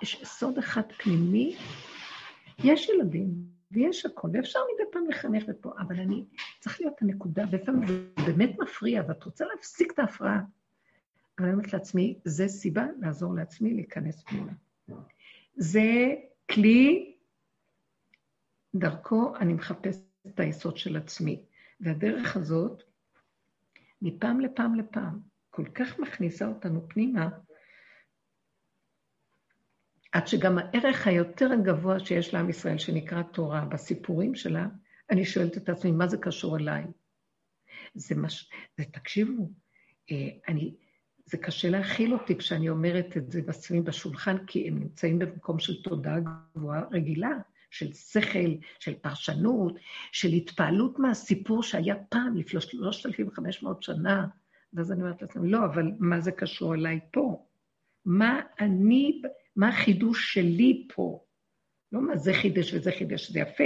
יש 0.01 0.21
סוד 0.23 0.57
אחד 0.57 0.91
פנימי, 0.97 1.57
יש 2.59 2.89
ילדים 2.89 3.33
ויש 3.73 4.05
הכול, 4.05 4.31
ואפשר 4.33 4.59
מדי 4.73 4.91
פעם 4.91 5.07
לחנך 5.09 5.43
ופה, 5.47 5.71
אבל 5.79 5.99
אני, 5.99 6.25
צריך 6.59 6.81
להיות 6.81 7.01
הנקודה, 7.01 7.43
ולפעמים 7.51 7.87
זה 7.87 8.05
באמת 8.25 8.59
מפריע, 8.59 9.03
ואת 9.07 9.23
רוצה 9.23 9.45
להפסיק 9.45 9.91
את 9.91 9.99
ההפרעה. 9.99 10.41
אבל 11.39 11.45
אני 11.47 11.53
אומרת 11.53 11.73
לעצמי, 11.73 12.19
זה 12.25 12.47
סיבה 12.47 12.85
לעזור 12.99 13.33
לעצמי 13.33 13.73
להיכנס 13.73 14.23
פנימה. 14.23 14.51
זה 15.55 16.15
כלי, 16.51 17.15
דרכו 18.75 19.35
אני 19.35 19.53
מחפשת 19.53 19.99
את 20.27 20.39
היסוד 20.39 20.77
של 20.77 20.97
עצמי. 20.97 21.43
והדרך 21.79 22.35
הזאת, 22.35 22.83
מפעם 24.01 24.39
לפעם 24.39 24.75
לפעם, 24.75 25.19
כל 25.49 25.65
כך 25.65 25.99
מכניסה 25.99 26.47
אותנו 26.47 26.89
פנימה, 26.89 27.29
עד 30.13 30.27
שגם 30.27 30.57
הערך 30.57 31.07
היותר 31.07 31.49
גבוה 31.63 31.99
שיש 31.99 32.33
לעם 32.33 32.49
ישראל, 32.49 32.77
שנקרא 32.77 33.21
תורה, 33.21 33.65
בסיפורים 33.65 34.35
שלה, 34.35 34.67
אני 35.09 35.25
שואלת 35.25 35.57
את 35.57 35.69
עצמי, 35.69 35.91
מה 35.91 36.07
זה 36.07 36.17
קשור 36.17 36.57
אליי? 36.57 36.83
זה 37.93 38.15
מש... 38.15 38.49
זה, 38.77 38.83
תקשיבו, 38.83 39.49
אה, 40.11 40.29
אני, 40.47 40.75
זה 41.25 41.37
קשה 41.37 41.69
להכיל 41.69 42.13
אותי 42.13 42.37
כשאני 42.37 42.69
אומרת 42.69 43.17
את 43.17 43.31
זה 43.31 43.41
בסביבים 43.41 43.83
בשולחן, 43.83 44.45
כי 44.45 44.67
הם 44.67 44.79
נמצאים 44.79 45.19
במקום 45.19 45.59
של 45.59 45.81
תודעה 45.81 46.17
גבוהה 46.55 46.81
רגילה, 46.91 47.31
של 47.71 47.93
שכל, 47.93 48.49
של 48.79 48.93
פרשנות, 48.93 49.75
של 50.11 50.27
התפעלות 50.27 50.99
מהסיפור 50.99 51.63
שהיה 51.63 51.95
פעם, 52.09 52.37
לפני 52.37 52.61
3,500 52.61 53.83
שנה, 53.83 54.27
ואז 54.73 54.91
אני 54.91 55.01
אומרת 55.01 55.21
לעצמי, 55.21 55.49
לא, 55.49 55.65
אבל 55.65 55.91
מה 55.99 56.19
זה 56.19 56.31
קשור 56.31 56.75
אליי 56.75 56.99
פה? 57.11 57.45
מה 58.05 58.41
אני, 58.59 59.21
מה 59.55 59.69
החידוש 59.69 60.33
שלי 60.33 60.87
פה? 60.95 61.23
לא 61.91 62.01
מה 62.01 62.17
זה 62.17 62.33
חידש 62.33 62.73
וזה 62.73 62.91
חידש, 62.91 63.31
זה 63.31 63.39
יפה. 63.39 63.63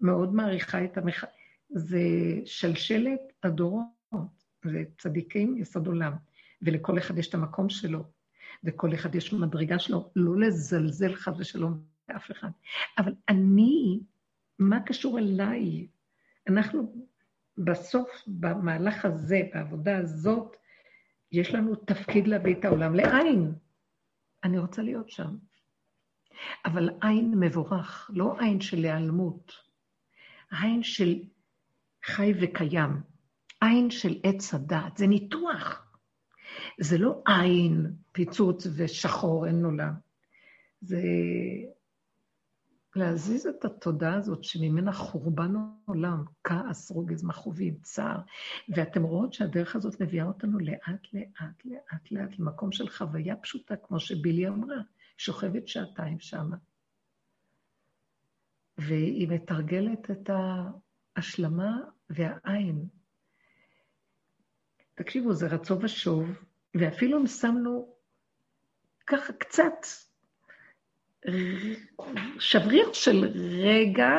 מאוד 0.00 0.34
מעריכה 0.34 0.84
את 0.84 0.98
המח... 0.98 1.24
זה 1.70 2.00
שלשלת 2.44 3.20
הדורות, 3.42 3.86
זה 4.64 4.84
צדיקים 4.98 5.58
יסוד 5.58 5.86
עולם, 5.86 6.12
ולכל 6.62 6.98
אחד 6.98 7.18
יש 7.18 7.28
את 7.28 7.34
המקום 7.34 7.68
שלו, 7.68 8.04
וכל 8.64 8.94
אחד 8.94 9.14
יש 9.14 9.32
מדרגה 9.32 9.78
שלו, 9.78 10.10
לא 10.16 10.40
לזלזל 10.40 11.14
חס 11.14 11.34
ושלום 11.38 11.82
באף 12.08 12.30
אחד. 12.30 12.48
אבל 12.98 13.14
אני, 13.28 14.00
מה 14.58 14.80
קשור 14.80 15.18
אליי? 15.18 15.86
אנחנו 16.48 17.06
בסוף, 17.58 18.08
במהלך 18.26 19.04
הזה, 19.04 19.40
בעבודה 19.54 19.98
הזאת, 19.98 20.56
יש 21.32 21.54
לנו 21.54 21.74
תפקיד 21.74 22.28
להביא 22.28 22.54
את 22.54 22.64
העולם 22.64 22.94
לעין. 22.94 23.52
אני 24.44 24.58
רוצה 24.58 24.82
להיות 24.82 25.10
שם. 25.10 25.36
אבל 26.64 26.90
עין 27.02 27.34
מבורך, 27.40 28.10
לא 28.14 28.40
עין 28.40 28.60
של 28.60 28.76
היעלמות, 28.76 29.52
עין 30.50 30.82
של 30.82 31.22
חי 32.04 32.32
וקיים, 32.40 32.90
עין 33.60 33.90
של 33.90 34.20
עץ 34.22 34.54
הדעת, 34.54 34.96
זה 34.96 35.06
ניתוח. 35.06 35.86
זה 36.80 36.98
לא 36.98 37.22
עין, 37.26 37.86
פיצוץ 38.12 38.66
ושחור, 38.76 39.46
אין 39.46 39.64
עולם. 39.64 39.92
זה 40.80 41.02
להזיז 42.96 43.46
את 43.46 43.64
התודעה 43.64 44.14
הזאת 44.14 44.44
שממנה 44.44 44.92
חורבן 44.92 45.52
עולם, 45.84 46.24
כעס, 46.44 46.90
רוגז, 46.90 47.24
מכאובים, 47.24 47.74
צער. 47.82 48.20
ואתם 48.68 49.02
רואות 49.02 49.32
שהדרך 49.32 49.76
הזאת 49.76 50.00
מביאה 50.00 50.24
אותנו 50.24 50.58
לאט, 50.58 51.06
לאט, 51.12 51.64
לאט, 51.64 52.10
לאט, 52.10 52.38
למקום 52.38 52.72
של 52.72 52.88
חוויה 52.88 53.36
פשוטה, 53.36 53.76
כמו 53.76 54.00
שבילי 54.00 54.48
אמרה, 54.48 54.76
שוכבת 55.18 55.68
שעתיים 55.68 56.20
שמה. 56.20 56.56
והיא 58.78 59.28
מתרגלת 59.28 60.10
את 60.10 60.30
ההשלמה 61.16 61.76
והעין. 62.10 62.88
תקשיבו, 64.94 65.32
זה 65.32 65.46
רצו 65.46 65.80
ושוב, 65.80 66.28
ואפילו 66.74 67.20
אם 67.20 67.26
שמנו 67.26 67.96
ככה 69.06 69.32
קצת 69.32 69.86
שבריר 72.38 72.92
של 72.92 73.32
רגע 73.62 74.10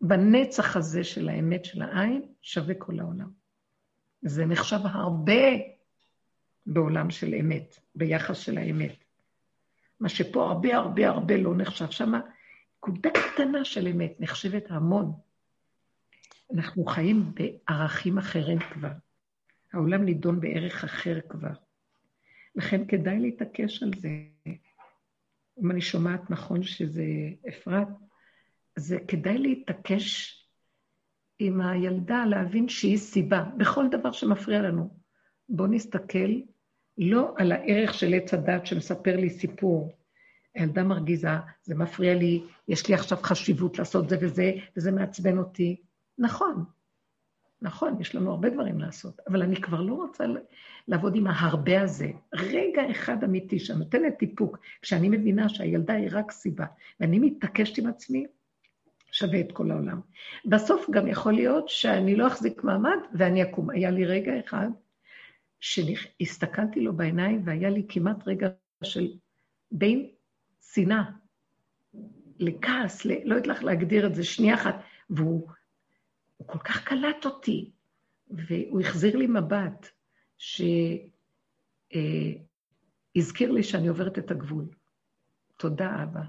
בנצח 0.00 0.76
הזה 0.76 1.04
של 1.04 1.28
האמת 1.28 1.64
של 1.64 1.82
העין, 1.82 2.22
שווה 2.42 2.74
כל 2.74 3.00
העולם. 3.00 3.30
זה 4.22 4.46
נחשב 4.46 4.80
הרבה 4.84 5.42
בעולם 6.66 7.10
של 7.10 7.34
אמת, 7.34 7.78
ביחס 7.94 8.38
של 8.38 8.58
האמת. 8.58 9.04
מה 10.00 10.08
שפה 10.08 10.44
הרבה 10.44 10.76
הרבה 10.76 11.08
הרבה 11.08 11.36
לא 11.36 11.54
נחשב. 11.56 11.90
שמה 11.90 12.20
נקודה 12.78 13.10
קטנה 13.10 13.64
של 13.64 13.88
אמת 13.88 14.20
נחשבת 14.20 14.64
המון. 14.70 15.12
אנחנו 16.54 16.84
חיים 16.84 17.32
בערכים 17.34 18.18
אחרים 18.18 18.58
כבר. 18.58 18.92
העולם 19.72 20.04
נידון 20.04 20.40
בערך 20.40 20.84
אחר 20.84 21.20
כבר. 21.28 21.52
לכן 22.56 22.86
כדאי 22.86 23.18
להתעקש 23.18 23.82
על 23.82 23.90
זה. 23.98 24.08
אם 25.62 25.70
אני 25.70 25.80
שומעת 25.80 26.30
נכון 26.30 26.62
שזה 26.62 27.04
אפרת, 27.48 27.88
זה 28.76 28.98
כדאי 29.08 29.38
להתעקש 29.38 30.40
עם 31.38 31.60
הילדה, 31.60 32.24
להבין 32.26 32.68
שהיא 32.68 32.98
סיבה, 32.98 33.44
בכל 33.56 33.88
דבר 33.90 34.12
שמפריע 34.12 34.62
לנו. 34.62 34.98
בואו 35.48 35.68
נסתכל 35.68 36.40
לא 36.98 37.34
על 37.36 37.52
הערך 37.52 37.94
של 37.94 38.14
עץ 38.14 38.34
הדת 38.34 38.66
שמספר 38.66 39.16
לי 39.16 39.30
סיפור. 39.30 39.92
הילדה 40.54 40.82
מרגיזה, 40.82 41.28
זה 41.62 41.74
מפריע 41.74 42.14
לי, 42.14 42.42
יש 42.68 42.88
לי 42.88 42.94
עכשיו 42.94 43.18
חשיבות 43.22 43.78
לעשות 43.78 44.08
זה 44.08 44.16
וזה, 44.20 44.52
וזה 44.76 44.92
מעצבן 44.92 45.38
אותי. 45.38 45.82
נכון, 46.18 46.64
נכון, 47.64 48.00
יש 48.00 48.14
לנו 48.14 48.30
הרבה 48.30 48.50
דברים 48.50 48.80
לעשות, 48.80 49.20
אבל 49.28 49.42
אני 49.42 49.56
כבר 49.56 49.80
לא 49.80 49.94
רוצה 49.94 50.24
לעבוד 50.88 51.16
עם 51.16 51.26
ההרבה 51.26 51.82
הזה. 51.82 52.10
רגע 52.34 52.82
אחד 52.90 53.24
אמיתי 53.24 53.58
שנותנת 53.58 54.18
טיפוק, 54.18 54.58
כשאני 54.82 55.08
מבינה 55.08 55.48
שהילדה 55.48 55.94
היא 55.94 56.08
רק 56.12 56.30
סיבה, 56.30 56.66
ואני 57.00 57.18
מתעקשת 57.18 57.78
עם 57.78 57.86
עצמי, 57.86 58.26
שווה 59.12 59.40
את 59.40 59.52
כל 59.52 59.70
העולם. 59.70 60.00
בסוף 60.46 60.90
גם 60.90 61.08
יכול 61.08 61.32
להיות 61.32 61.68
שאני 61.68 62.16
לא 62.16 62.26
אחזיק 62.26 62.64
מעמד 62.64 62.98
ואני 63.14 63.42
אקום. 63.42 63.70
היה 63.70 63.90
לי 63.90 64.04
רגע 64.04 64.32
אחד 64.46 64.68
שהסתכלתי 65.60 66.80
לו 66.80 66.92
בעיניים 66.96 67.42
והיה 67.44 67.70
לי 67.70 67.86
כמעט 67.88 68.28
רגע 68.28 68.48
של 68.82 69.12
בין 69.70 70.08
שנאה 70.72 71.04
לכעס. 72.38 73.04
לא 73.04 73.34
יודעת 73.34 73.46
לך 73.46 73.64
להגדיר 73.64 74.06
את 74.06 74.14
זה, 74.14 74.24
שנייה 74.24 74.54
אחת, 74.54 74.82
והוא 75.10 75.48
כל 76.46 76.58
כך 76.58 76.84
קלט 76.84 77.24
אותי, 77.24 77.70
והוא 78.30 78.80
החזיר 78.80 79.16
לי 79.16 79.26
מבט 79.26 79.88
שהזכיר 80.38 80.68
אה, 83.50 83.54
לי 83.54 83.62
שאני 83.62 83.88
עוברת 83.88 84.18
את 84.18 84.30
הגבול. 84.30 84.68
תודה, 85.56 86.02
אבא. 86.02 86.22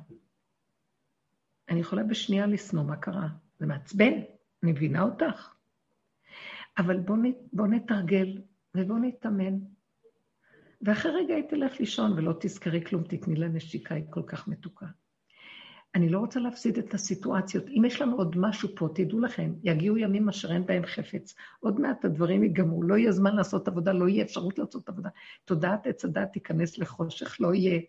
אני 1.70 1.80
יכולה 1.80 2.04
בשנייה 2.04 2.48
לשנוא, 2.48 2.84
מה 2.84 2.96
קרה? 2.96 3.28
זה 3.60 3.66
מעצבן, 3.66 4.14
אני 4.64 4.72
מבינה 4.72 5.02
אותך. 5.02 5.54
אבל 6.78 7.00
בואו 7.00 7.20
בוא 7.54 7.68
נתרגל 7.68 8.42
ובואו 8.76 8.98
נתאמן. 8.98 9.60
ואחרי 10.82 11.12
רגע 11.12 11.36
היא 11.36 11.44
תלך 11.50 11.80
לישון 11.80 12.12
ולא 12.12 12.34
תזכרי 12.40 12.86
כלום, 12.86 13.04
תתני 13.04 13.36
לה 13.36 13.48
נשיקה, 13.48 13.96
היא 13.96 14.04
כל 14.10 14.24
כך 14.28 14.48
מתוקה. 14.48 14.86
אני 15.96 16.10
לא 16.10 16.20
רוצה 16.20 16.40
להפסיד 16.40 16.78
את 16.78 16.94
הסיטואציות. 16.94 17.68
אם 17.68 17.86
יש 17.86 18.02
לנו 18.02 18.18
עוד 18.18 18.38
משהו 18.38 18.70
פה, 18.76 18.90
תדעו 18.96 19.20
לכם, 19.20 19.54
יגיעו 19.64 19.98
ימים 19.98 20.30
אשר 20.30 20.54
אין 20.54 20.66
בהם 20.66 20.86
חפץ. 20.86 21.36
עוד 21.60 21.80
מעט 21.80 22.06
הדברים 22.06 22.44
ייגמרו, 22.44 22.84
לא 22.84 22.98
יהיה 22.98 23.12
זמן 23.12 23.36
לעשות 23.36 23.68
עבודה, 23.68 23.94
לא 23.94 24.08
יהיה 24.08 24.24
אפשרות 24.24 24.60
לעשות 24.60 24.90
עבודה. 24.90 25.10
תודעת 25.46 25.88
עץ 25.88 26.06
הדת 26.06 26.30
תיכנס 26.34 26.78
לחושך, 26.78 27.42
לא 27.42 27.54
יהיה. 27.54 27.82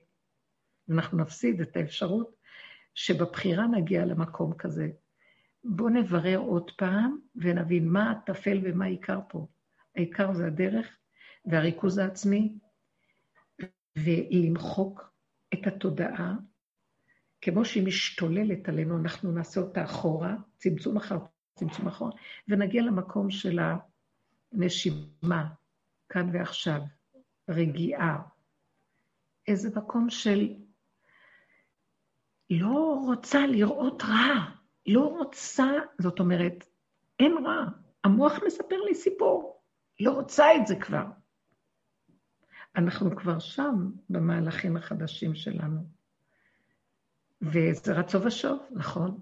ואנחנו 0.89 1.19
נפסיד 1.19 1.61
את 1.61 1.77
האפשרות 1.77 2.37
שבבחירה 2.95 3.67
נגיע 3.67 4.05
למקום 4.05 4.55
כזה. 4.55 4.89
בואו 5.65 5.89
נברר 5.89 6.39
עוד 6.39 6.71
פעם 6.71 7.19
ונבין 7.37 7.89
מה 7.89 8.11
הטפל 8.11 8.61
ומה 8.63 8.85
העיקר 8.85 9.19
פה. 9.29 9.47
העיקר 9.97 10.33
זה 10.33 10.47
הדרך 10.47 10.87
והריכוז 11.47 11.99
העצמי, 11.99 12.59
ולמחוק 13.99 15.13
את 15.55 15.67
התודעה 15.67 16.35
כמו 17.47 17.65
שהיא 17.65 17.87
משתוללת 17.87 18.69
עלינו, 18.69 18.99
אנחנו 18.99 19.33
נעשה 19.33 19.61
אותה 19.61 19.85
אחורה, 19.85 20.35
צמצום 20.57 20.97
אחר 20.97 21.19
צמצום 21.55 21.89
אחורה, 21.89 22.13
ונגיע 22.49 22.83
למקום 22.83 23.31
של 23.31 23.59
הנשימה, 24.53 25.49
כאן 26.09 26.31
ועכשיו, 26.33 26.81
רגיעה. 27.51 28.23
איזה 29.49 29.71
מקום 29.77 30.11
של 30.11 30.55
לא 32.51 33.03
רוצה 33.07 33.47
לראות 33.47 34.03
רע, 34.03 34.51
לא 34.87 35.05
רוצה, 35.05 35.67
זאת 35.99 36.21
אומרת, 36.21 36.65
אין 37.21 37.33
רע. 37.47 37.65
המוח 38.05 38.33
מספר 38.47 38.77
לי 38.89 38.95
סיפור, 38.95 39.63
לא 40.01 40.11
רוצה 40.11 40.57
את 40.57 40.67
זה 40.67 40.77
כבר. 40.77 41.07
אנחנו 42.77 43.17
כבר 43.17 43.39
שם 43.39 43.91
במהלכים 44.11 44.77
החדשים 44.77 45.35
שלנו. 45.35 45.96
וזה 47.43 47.93
רצו 47.93 48.23
ושוב, 48.23 48.59
נכון? 48.71 49.19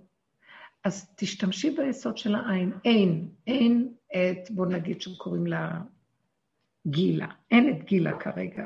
אז 0.85 1.15
תשתמשי 1.17 1.71
ביסוד 1.71 2.19
של 2.19 2.35
העין. 2.35 2.73
אין, 2.85 3.29
אין 3.47 3.93
את, 4.07 4.51
בוא 4.51 4.67
נגיד 4.67 5.01
שקוראים 5.01 5.47
לה 5.47 5.81
גילה. 6.87 7.29
אין 7.51 7.71
את 7.71 7.85
גילה 7.85 8.19
כרגע. 8.19 8.65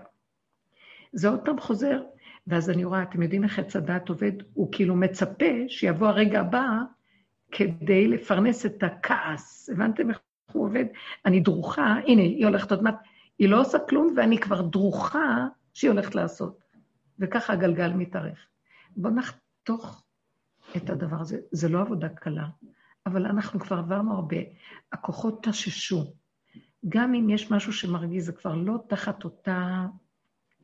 זה 1.12 1.28
עוד 1.28 1.40
פעם 1.44 1.60
חוזר, 1.60 2.02
ואז 2.46 2.70
אני 2.70 2.84
רואה, 2.84 3.02
אתם 3.02 3.22
יודעים 3.22 3.44
איך 3.44 3.58
עץ 3.58 3.76
הדעת 3.76 4.08
עובד? 4.08 4.32
הוא 4.54 4.68
כאילו 4.72 4.96
מצפה 4.96 5.54
שיבוא 5.68 6.08
הרגע 6.08 6.40
הבא 6.40 6.68
כדי 7.52 8.08
לפרנס 8.08 8.66
את 8.66 8.82
הכעס. 8.82 9.70
הבנתם 9.72 10.10
איך 10.10 10.20
הוא 10.52 10.66
עובד? 10.66 10.84
אני 11.26 11.40
דרוכה, 11.40 11.96
הנה, 12.06 12.22
היא 12.22 12.46
הולכת 12.46 12.70
עוד 12.70 12.82
מעט, 12.82 13.02
היא 13.38 13.48
לא 13.48 13.60
עושה 13.60 13.78
כלום, 13.78 14.14
ואני 14.16 14.38
כבר 14.38 14.62
דרוכה 14.62 15.46
שהיא 15.74 15.90
הולכת 15.90 16.14
לעשות. 16.14 16.58
וככה 17.18 17.52
הגלגל 17.52 17.92
מתארך. 17.92 18.46
בואו 18.98 19.14
נחתוך 19.14 20.04
את 20.76 20.90
הדבר 20.90 21.20
הזה. 21.20 21.38
זה 21.52 21.68
לא 21.68 21.80
עבודה 21.80 22.08
קלה, 22.08 22.48
אבל 23.06 23.26
אנחנו 23.26 23.60
כבר 23.60 23.78
עברנו 23.78 24.14
הרבה. 24.14 24.36
הכוחות 24.92 25.46
תששו. 25.48 26.14
גם 26.88 27.14
אם 27.14 27.30
יש 27.30 27.50
משהו 27.50 27.72
שמרגיז, 27.72 28.26
זה 28.26 28.32
כבר 28.32 28.54
לא 28.54 28.78
תחת 28.88 29.24
אותה 29.24 29.86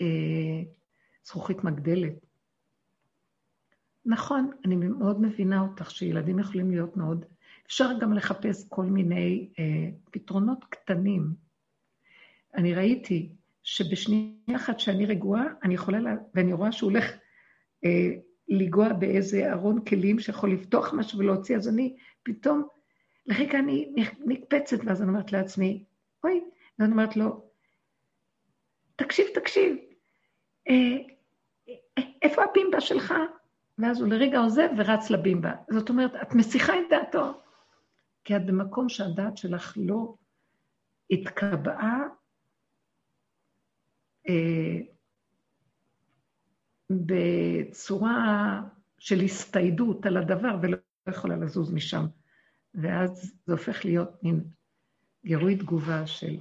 אה, 0.01 0.63
זכוכית 1.25 1.65
מגדלת. 1.65 2.27
נכון, 4.07 4.51
אני 4.65 4.77
מאוד 4.77 5.21
מבינה 5.21 5.61
אותך 5.61 5.91
שילדים 5.91 6.39
יכולים 6.39 6.71
להיות 6.71 6.97
מאוד... 6.97 7.25
אפשר 7.67 7.91
גם 8.01 8.13
לחפש 8.13 8.69
כל 8.69 8.85
מיני 8.85 9.49
אה, 9.59 9.91
פתרונות 10.11 10.65
קטנים. 10.65 11.35
אני 12.55 12.75
ראיתי 12.75 13.33
שבשנייה 13.63 14.57
אחת 14.57 14.81
שאני 14.81 15.07
רגועה, 15.07 15.45
אני 15.63 15.75
יכולה, 15.75 16.01
לה... 16.01 16.15
ואני 16.35 16.53
רואה 16.53 16.73
שהוא 16.73 16.91
הולך 16.91 17.05
לנגוע 18.49 18.93
באיזה 18.93 19.53
ארון 19.53 19.85
כלים 19.85 20.19
שיכול 20.19 20.53
לפתוח 20.53 20.95
משהו 20.95 21.19
ולהוציא, 21.19 21.57
אז 21.57 21.69
אני 21.69 21.97
פתאום 22.23 22.69
לרגע 23.27 23.59
אני 23.59 23.95
נקפצת, 24.27 24.77
ואז 24.85 25.03
אני 25.03 25.11
אומרת 25.11 25.33
לעצמי, 25.33 25.85
אוי, 26.25 26.45
ואני 26.79 26.93
אומרת 26.93 27.17
לו, 27.17 27.51
תקשיב, 28.97 29.27
תקשיב, 29.35 29.77
אה, 30.69 30.75
אה, 31.69 32.03
איפה 32.23 32.43
הבימבה 32.45 32.81
שלך? 32.81 33.15
ואז 33.79 34.01
הוא 34.01 34.09
לרגע 34.09 34.39
עוזב 34.39 34.69
ורץ 34.77 35.11
לבימבה. 35.11 35.53
זאת 35.71 35.89
אומרת, 35.89 36.13
את 36.23 36.35
מסיחה 36.35 36.73
את 36.79 36.85
דעתו, 36.91 37.41
כי 38.25 38.37
את 38.37 38.47
במקום 38.47 38.89
שהדעת 38.89 39.37
שלך 39.37 39.75
לא 39.77 40.15
התקבעה 41.11 42.01
אה, 44.29 44.94
בצורה 46.91 48.61
של 48.99 49.21
הסתיידות 49.21 50.07
על 50.07 50.17
הדבר 50.17 50.57
ולא 50.63 50.77
יכולה 51.09 51.37
לזוז 51.37 51.73
משם. 51.73 52.07
ואז 52.75 53.35
זה 53.47 53.53
הופך 53.53 53.85
להיות 53.85 54.23
מין 54.23 54.45
גירוי 55.25 55.57
תגובה 55.57 56.07
של, 56.07 56.37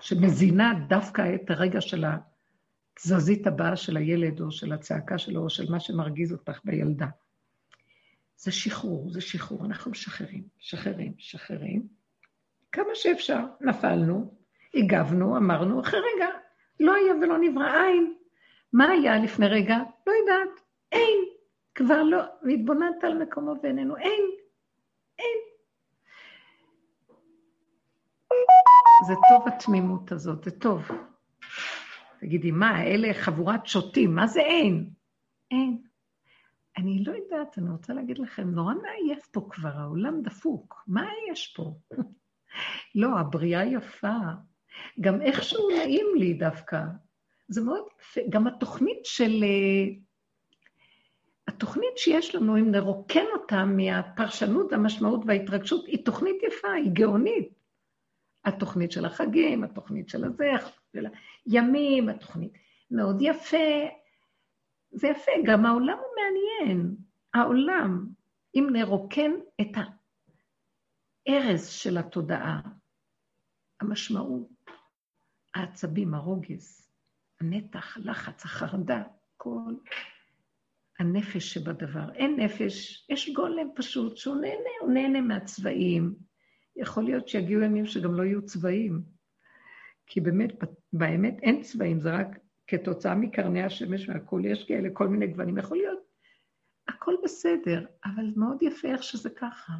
שמזינה 0.00 0.74
דווקא 0.88 1.34
את 1.34 1.50
הרגע 1.50 1.80
של 1.80 2.04
התזזית 2.04 3.46
הבאה 3.46 3.76
של 3.76 3.96
הילד, 3.96 4.40
או 4.40 4.50
של 4.50 4.72
הצעקה 4.72 5.18
שלו, 5.18 5.42
או 5.42 5.50
של 5.50 5.72
מה 5.72 5.80
שמרגיז 5.80 6.32
אותך 6.32 6.60
בילדה. 6.64 7.06
זה 8.36 8.52
שחרור, 8.52 9.10
זה 9.10 9.20
שחרור, 9.20 9.64
אנחנו 9.64 9.90
משחררים, 9.90 10.42
משחררים, 10.60 11.12
משחררים. 11.18 11.86
כמה 12.72 12.94
שאפשר, 12.94 13.44
נפלנו, 13.60 14.34
הגבנו, 14.74 15.36
אמרנו, 15.36 15.80
אחרי 15.80 16.00
רגע, 16.14 16.28
לא 16.80 16.94
היה 16.94 17.14
ולא 17.14 17.38
נברא 17.38 17.84
אין. 17.84 18.14
מה 18.74 18.88
היה 18.88 19.18
לפני 19.18 19.46
רגע? 19.48 19.76
לא 20.06 20.12
יודעת, 20.12 20.60
אין. 20.92 21.24
כבר 21.74 22.02
לא, 22.02 22.22
והתבוננת 22.42 23.04
על 23.04 23.22
מקומו 23.22 23.54
ואיננו, 23.62 23.96
אין, 23.96 24.22
אין. 25.18 25.38
זה 29.06 29.14
טוב 29.28 29.48
התמימות 29.48 30.12
הזאת, 30.12 30.44
זה 30.44 30.50
טוב. 30.50 30.82
תגידי, 32.20 32.50
מה, 32.50 32.82
אלה 32.82 33.14
חבורת 33.14 33.66
שוטים, 33.66 34.14
מה 34.14 34.26
זה 34.26 34.40
אין? 34.40 34.90
אין. 35.50 35.82
אני 36.76 37.04
לא 37.04 37.12
יודעת, 37.12 37.58
אני 37.58 37.70
רוצה 37.70 37.92
להגיד 37.92 38.18
לכם, 38.18 38.50
נורא 38.50 38.74
מעייף 38.74 39.26
פה 39.26 39.48
כבר, 39.50 39.72
העולם 39.76 40.22
דפוק, 40.22 40.84
מה 40.86 41.06
יש 41.30 41.54
פה? 41.56 41.74
לא, 43.00 43.18
הבריאה 43.18 43.64
יפה, 43.64 44.16
גם 45.00 45.22
איכשהו 45.22 45.68
נעים 45.70 46.06
לי 46.16 46.34
דווקא. 46.34 46.78
זה 47.48 47.60
מאוד 47.60 47.84
יפה, 48.00 48.20
גם 48.28 48.46
התוכנית 48.46 49.04
של... 49.04 49.42
אה, 49.42 49.94
התוכנית 51.48 51.98
שיש 51.98 52.34
לנו, 52.34 52.56
אם 52.56 52.70
נרוקן 52.70 53.24
אותה 53.32 53.64
מהפרשנות, 53.64 54.72
המשמעות 54.72 55.20
וההתרגשות, 55.26 55.86
היא 55.86 56.04
תוכנית 56.04 56.42
יפה, 56.42 56.72
היא 56.72 56.90
גאונית. 56.92 57.48
התוכנית 58.44 58.92
של 58.92 59.04
החגים, 59.04 59.64
התוכנית 59.64 60.08
של 60.08 60.24
הזה, 60.24 60.50
של 60.92 61.06
הימים, 61.46 62.08
התוכנית. 62.08 62.52
מאוד 62.90 63.16
יפה. 63.20 63.86
זה 64.90 65.08
יפה, 65.08 65.32
גם 65.44 65.66
העולם 65.66 65.98
הוא 65.98 66.14
מעניין. 66.16 66.96
העולם, 67.34 68.06
אם 68.54 68.68
נרוקן 68.72 69.30
את 69.60 69.76
הארז 71.28 71.68
של 71.68 71.98
התודעה, 71.98 72.60
המשמעות, 73.80 74.48
העצבים, 75.54 76.14
הרוגז, 76.14 76.83
הנתח, 77.44 77.96
הלחץ, 77.96 78.44
החרדה, 78.44 79.02
כל 79.36 79.74
הנפש 80.98 81.54
שבדבר. 81.54 82.12
אין 82.14 82.40
נפש, 82.40 83.06
יש 83.08 83.32
גולם 83.32 83.68
פשוט 83.74 84.16
שהוא 84.16 84.36
נהנה, 84.36 84.70
הוא 84.80 84.92
נהנה 84.92 85.20
מהצבעים. 85.20 86.14
יכול 86.76 87.04
להיות 87.04 87.28
שיגיעו 87.28 87.62
ימים 87.62 87.86
שגם 87.86 88.14
לא 88.14 88.22
יהיו 88.22 88.44
צבעים, 88.44 89.02
כי 90.06 90.20
באמת, 90.20 90.52
באמת 90.92 91.38
אין 91.42 91.62
צבעים, 91.62 92.00
זה 92.00 92.14
רק 92.14 92.38
כתוצאה 92.66 93.14
מקרני 93.14 93.62
השמש 93.62 94.08
והכול, 94.08 94.44
יש 94.44 94.64
כאלה 94.68 94.88
כל 94.92 95.08
מיני 95.08 95.26
גוונים. 95.26 95.58
יכול 95.58 95.76
להיות, 95.76 95.98
הכל 96.88 97.14
בסדר, 97.24 97.86
אבל 98.04 98.32
מאוד 98.36 98.62
יפה 98.62 98.88
איך 98.88 99.02
שזה 99.02 99.30
ככה. 99.30 99.72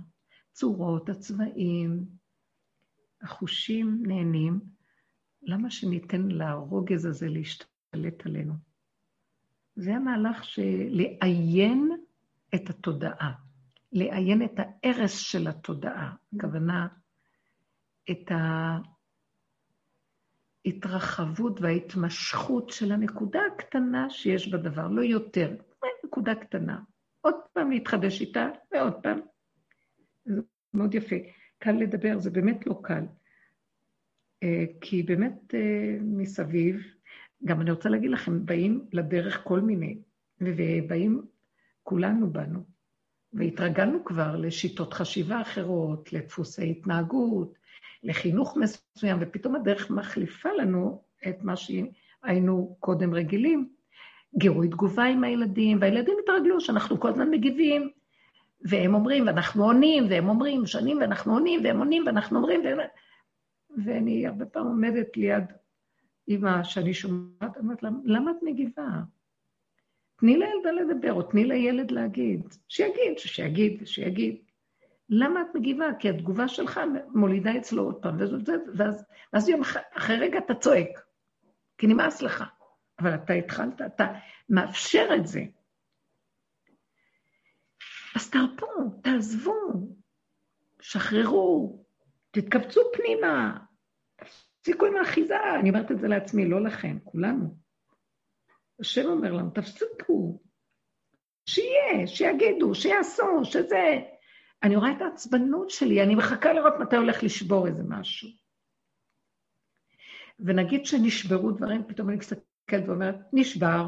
צורות, 0.52 1.08
הצבעים, 1.08 2.04
החושים 3.22 4.02
נהנים, 4.02 4.60
למה 5.46 5.70
שניתן 5.70 6.28
לרוגז 6.28 7.04
הזה 7.04 7.28
להשתלט 7.28 8.26
עלינו? 8.26 8.54
זה 9.76 9.94
המהלך 9.94 10.44
של 10.44 10.86
לעיין 10.90 11.90
את 12.54 12.70
התודעה, 12.70 13.32
לעיין 13.92 14.42
את 14.44 14.52
הערש 14.58 15.32
של 15.32 15.48
התודעה, 15.48 16.14
הכוונה, 16.36 16.86
את 18.10 18.30
ההתרחבות 20.66 21.60
וההתמשכות 21.60 22.70
של 22.70 22.92
הנקודה 22.92 23.40
הקטנה 23.54 24.10
שיש 24.10 24.48
בדבר, 24.48 24.88
לא 24.88 25.02
יותר, 25.02 25.56
נקודה 26.04 26.34
קטנה. 26.34 26.80
עוד 27.20 27.34
פעם 27.52 27.70
להתחדש 27.70 28.20
איתה, 28.20 28.48
ועוד 28.72 28.92
פעם. 29.02 29.20
זה 30.24 30.40
מאוד 30.74 30.94
יפה. 30.94 31.16
קל 31.58 31.72
לדבר, 31.72 32.18
זה 32.18 32.30
באמת 32.30 32.66
לא 32.66 32.80
קל. 32.82 33.04
אה, 34.44 34.64
כי 34.80 35.02
באמת 35.02 35.54
אה, 35.54 35.96
מסביב, 36.00 36.76
גם 37.44 37.60
אני 37.60 37.70
רוצה 37.70 37.88
להגיד 37.88 38.10
לכם, 38.10 38.46
באים 38.46 38.84
לדרך 38.92 39.40
כל 39.44 39.60
מיני, 39.60 39.98
ובאים, 40.40 41.22
כולנו 41.82 42.30
באנו, 42.30 42.60
והתרגלנו 43.32 44.04
כבר 44.04 44.36
לשיטות 44.36 44.94
חשיבה 44.94 45.40
אחרות, 45.40 46.12
לדפוסי 46.12 46.70
התנהגות, 46.70 47.54
לחינוך 48.02 48.56
מסוים, 48.56 49.18
ופתאום 49.20 49.54
הדרך 49.56 49.90
מחליפה 49.90 50.48
לנו 50.52 51.02
את 51.28 51.42
מה 51.42 51.54
שהיינו 51.56 52.76
קודם 52.80 53.14
רגילים. 53.14 53.68
גירוי 54.38 54.68
תגובה 54.68 55.04
עם 55.04 55.24
הילדים, 55.24 55.78
והילדים 55.80 56.14
התרגלו 56.22 56.60
שאנחנו 56.60 57.00
כל 57.00 57.08
הזמן 57.08 57.30
מגיבים, 57.30 57.90
והם 58.60 58.94
אומרים, 58.94 59.26
ואנחנו 59.26 59.64
עונים, 59.64 60.04
והם 60.10 60.28
אומרים, 60.28 60.66
שנים, 60.66 60.98
ואנחנו 61.00 61.32
עונים, 61.32 61.60
והם 61.64 61.78
עונים, 61.78 62.02
ואנחנו 62.06 62.38
אומרים, 62.38 62.60
והם... 62.64 62.78
ואני 63.84 64.26
הרבה 64.26 64.46
פעמים 64.46 64.68
עומדת 64.68 65.16
ליד 65.16 65.44
אימא 66.28 66.62
שאני 66.62 66.94
שומעת, 66.94 67.56
אומרת 67.56 67.82
לה, 67.82 67.90
למה 68.04 68.30
את 68.30 68.36
מגיבה? 68.42 68.88
תני 70.16 70.36
לילדה 70.36 70.70
לדבר, 70.72 71.12
או 71.12 71.22
תני 71.22 71.44
לילד 71.44 71.90
להגיד. 71.90 72.54
שיגיד, 72.68 73.18
שיגיד, 73.18 73.86
שיגיד. 73.86 74.36
למה 75.08 75.42
את 75.42 75.46
מגיבה? 75.54 75.86
כי 75.98 76.08
התגובה 76.08 76.48
שלך 76.48 76.80
מולידה 77.14 77.56
אצלו 77.56 77.82
עוד 77.82 78.02
פעם, 78.02 78.16
ואז, 78.18 78.30
ואז, 78.76 79.04
ואז 79.32 79.48
יום 79.48 79.60
אחרי 79.96 80.16
רגע 80.16 80.38
אתה 80.38 80.54
צועק, 80.54 81.00
כי 81.78 81.86
נמאס 81.86 82.22
לך. 82.22 82.44
אבל 82.98 83.14
אתה 83.14 83.32
התחלת, 83.32 83.82
אתה 83.82 84.06
מאפשר 84.48 85.08
את 85.16 85.26
זה. 85.26 85.40
אז 88.16 88.30
תרפו, 88.30 88.66
תעזבו, 89.02 89.88
שחררו, 90.80 91.83
תתכווצו 92.34 92.80
פנימה, 92.92 93.58
תפסיקו 94.60 94.86
עם 94.86 94.96
האחיזה, 94.96 95.36
אני 95.60 95.68
אומרת 95.68 95.90
את 95.90 96.00
זה 96.00 96.08
לעצמי, 96.08 96.48
לא 96.48 96.64
לכם, 96.64 96.98
כולנו. 97.04 97.56
השם 98.80 99.06
אומר 99.06 99.32
לנו, 99.32 99.50
תפסיקו, 99.50 100.42
שיהיה, 101.48 102.06
שיגידו, 102.06 102.74
שיעשו, 102.74 103.44
שזה... 103.44 103.98
אני 104.62 104.76
רואה 104.76 104.92
את 104.92 105.02
העצבנות 105.02 105.70
שלי, 105.70 106.02
אני 106.02 106.14
מחכה 106.14 106.52
לראות 106.52 106.74
מתי 106.80 106.96
הולך 106.96 107.22
לשבור 107.22 107.66
איזה 107.66 107.82
משהו. 107.88 108.28
ונגיד 110.40 110.86
שנשברו 110.86 111.50
דברים, 111.50 111.84
פתאום 111.88 112.08
אני 112.08 112.16
מסתכלת 112.16 112.88
ואומרת, 112.88 113.16
נשבר, 113.32 113.86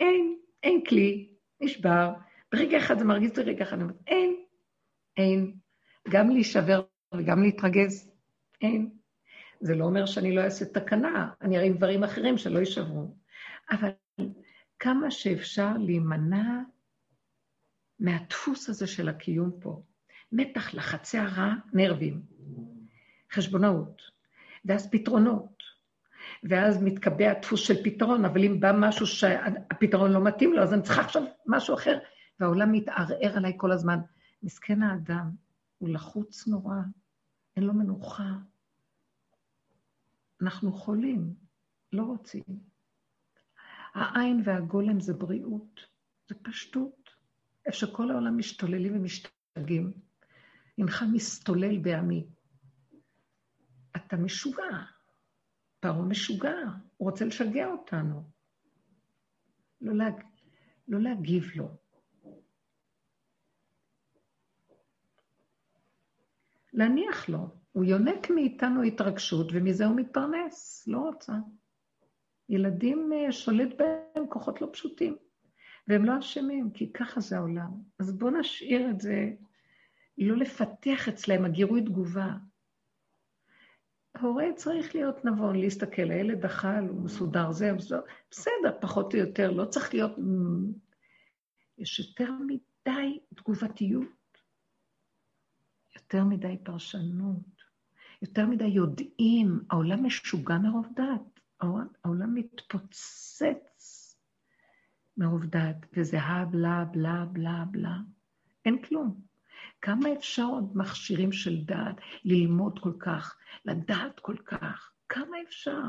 אין, 0.00 0.38
אין 0.62 0.84
כלי, 0.84 1.34
נשבר. 1.60 2.10
ברגע 2.52 2.78
אחד 2.78 2.98
זה 2.98 3.04
מרגיז 3.04 3.38
לי, 3.38 3.44
רגע 3.44 3.64
אחד 3.64 3.72
אני 3.72 3.82
אומרת, 3.82 3.96
אין, 4.06 4.44
אין. 5.16 5.54
גם 6.08 6.30
להישבר 6.30 6.82
וגם 7.14 7.42
להתרגז, 7.42 8.10
אין. 8.60 8.90
זה 9.60 9.74
לא 9.74 9.84
אומר 9.84 10.06
שאני 10.06 10.34
לא 10.34 10.40
אעשה 10.40 10.64
תקנה, 10.64 11.30
אני 11.40 11.58
אראה 11.58 11.72
דברים 11.72 12.04
אחרים 12.04 12.38
שלא 12.38 12.58
יישברו. 12.58 13.14
אבל 13.70 13.90
כמה 14.78 15.10
שאפשר 15.10 15.72
להימנע 15.78 16.60
מהדפוס 18.00 18.68
הזה 18.68 18.86
של 18.86 19.08
הקיום 19.08 19.50
פה. 19.60 19.82
מתח, 20.32 20.74
לחצי 20.74 21.18
הרע, 21.18 21.52
נרבים, 21.72 22.22
חשבונאות, 23.32 24.02
ואז 24.64 24.90
פתרונות, 24.90 25.62
ואז 26.42 26.82
מתקבע 26.82 27.32
דפוס 27.40 27.60
של 27.60 27.84
פתרון, 27.84 28.24
אבל 28.24 28.44
אם 28.44 28.60
בא 28.60 28.72
משהו 28.74 29.06
שהפתרון 29.06 30.12
לא 30.12 30.24
מתאים 30.24 30.52
לו, 30.52 30.62
אז 30.62 30.72
אני 30.72 30.82
צריכה 30.82 31.00
עכשיו 31.00 31.22
משהו 31.46 31.74
אחר, 31.74 31.98
והעולם 32.40 32.72
מתערער 32.72 33.36
עליי 33.36 33.52
כל 33.56 33.72
הזמן. 33.72 33.98
מסכן 34.42 34.82
האדם, 34.82 35.30
הוא 35.78 35.88
לחוץ 35.88 36.46
נורא, 36.46 36.76
אין 37.56 37.64
לו 37.64 37.74
מנוחה. 37.74 38.32
אנחנו 40.42 40.72
חולים, 40.72 41.34
לא 41.92 42.02
רוצים. 42.02 42.44
העין 43.94 44.42
והגולם 44.44 45.00
זה 45.00 45.14
בריאות, 45.14 45.80
זה 46.28 46.34
פשטות. 46.42 47.10
איפה 47.66 47.76
שכל 47.76 48.10
העולם 48.10 48.38
משתוללים 48.38 48.96
ומשתגעים. 48.96 49.92
הנך 50.78 51.04
מסתולל 51.12 51.78
בעמי. 51.78 52.26
אתה 53.96 54.16
משוגע. 54.16 54.84
פרעה 55.80 56.02
משוגע, 56.02 56.58
הוא 56.96 57.10
רוצה 57.10 57.24
לשגע 57.24 57.66
אותנו. 57.66 58.30
לא, 59.80 59.94
להג... 59.96 60.14
לא 60.88 61.00
להגיב 61.00 61.44
לו. 61.54 61.76
להניח 66.78 67.28
לו. 67.28 67.48
הוא 67.72 67.84
יונק 67.84 68.30
מאיתנו 68.30 68.82
התרגשות, 68.82 69.46
ומזה 69.52 69.86
הוא 69.86 69.96
מתפרנס, 69.96 70.84
לא 70.86 70.98
רוצה. 70.98 71.32
ילדים 72.48 73.12
אה, 73.12 73.32
שולט 73.32 73.68
בהם 73.78 74.26
כוחות 74.28 74.60
לא 74.60 74.68
פשוטים, 74.72 75.16
והם 75.88 76.04
לא 76.04 76.18
אשמים, 76.18 76.70
כי 76.70 76.92
ככה 76.92 77.20
זה 77.20 77.36
העולם. 77.36 77.70
אז 77.98 78.18
בואו 78.18 78.40
נשאיר 78.40 78.90
את 78.90 79.00
זה, 79.00 79.30
לא 80.18 80.36
לפתח 80.36 81.08
אצלהם 81.08 81.44
הגירוי 81.44 81.82
תגובה. 81.82 82.32
הורה 84.20 84.46
צריך 84.56 84.94
להיות 84.94 85.24
נבון, 85.24 85.60
להסתכל, 85.60 86.10
הילד 86.10 86.44
אכל, 86.44 86.88
הוא 86.88 87.02
מסודר, 87.02 87.52
זה, 87.52 87.70
בסדר, 88.30 88.78
פחות 88.80 89.14
או 89.14 89.18
יותר, 89.18 89.50
לא 89.50 89.64
צריך 89.64 89.94
להיות... 89.94 90.12
יש 91.78 91.98
יותר 91.98 92.32
מדי 92.46 93.18
תגובתיות, 93.34 94.17
יותר 95.98 96.24
מדי 96.24 96.56
פרשנות, 96.62 97.62
יותר 98.22 98.46
מדי 98.46 98.64
יודעים, 98.64 99.60
העולם 99.70 100.06
משוגע 100.06 100.58
מרוב 100.58 100.86
דעת, 100.94 101.40
העולם 102.04 102.34
מתפוצץ 102.34 104.16
מרוב 105.16 105.44
דעת, 105.44 105.86
וזה 105.96 106.20
הבלה, 106.20 106.84
בלה, 106.84 107.24
בלה, 107.32 107.64
בלה, 107.70 107.96
אין 108.64 108.82
כלום. 108.82 109.20
כמה 109.80 110.12
אפשר 110.12 110.44
עוד 110.44 110.76
מכשירים 110.76 111.32
של 111.32 111.64
דעת, 111.64 111.96
ללמוד 112.24 112.78
כל 112.78 112.92
כך, 112.98 113.36
לדעת 113.64 114.20
כל 114.20 114.36
כך? 114.44 114.92
כמה 115.08 115.36
אפשר? 115.48 115.82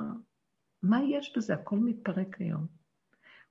מה 0.83 0.99
יש 1.03 1.37
בזה? 1.37 1.53
הכל 1.53 1.79
מתפרק 1.79 2.41
היום. 2.41 2.67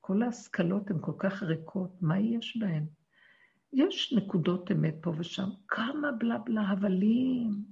כל 0.00 0.22
ההשכלות 0.22 0.90
הן 0.90 0.96
כל 1.00 1.12
כך 1.18 1.42
ריקות, 1.42 2.02
מה 2.02 2.18
יש 2.18 2.56
בהן? 2.56 2.86
יש 3.72 4.12
נקודות 4.12 4.70
אמת 4.70 4.94
פה 5.00 5.12
ושם, 5.18 5.48
כמה 5.68 6.12
בלה 6.12 6.38
בלה 6.38 6.60
הבלים. 6.60 7.64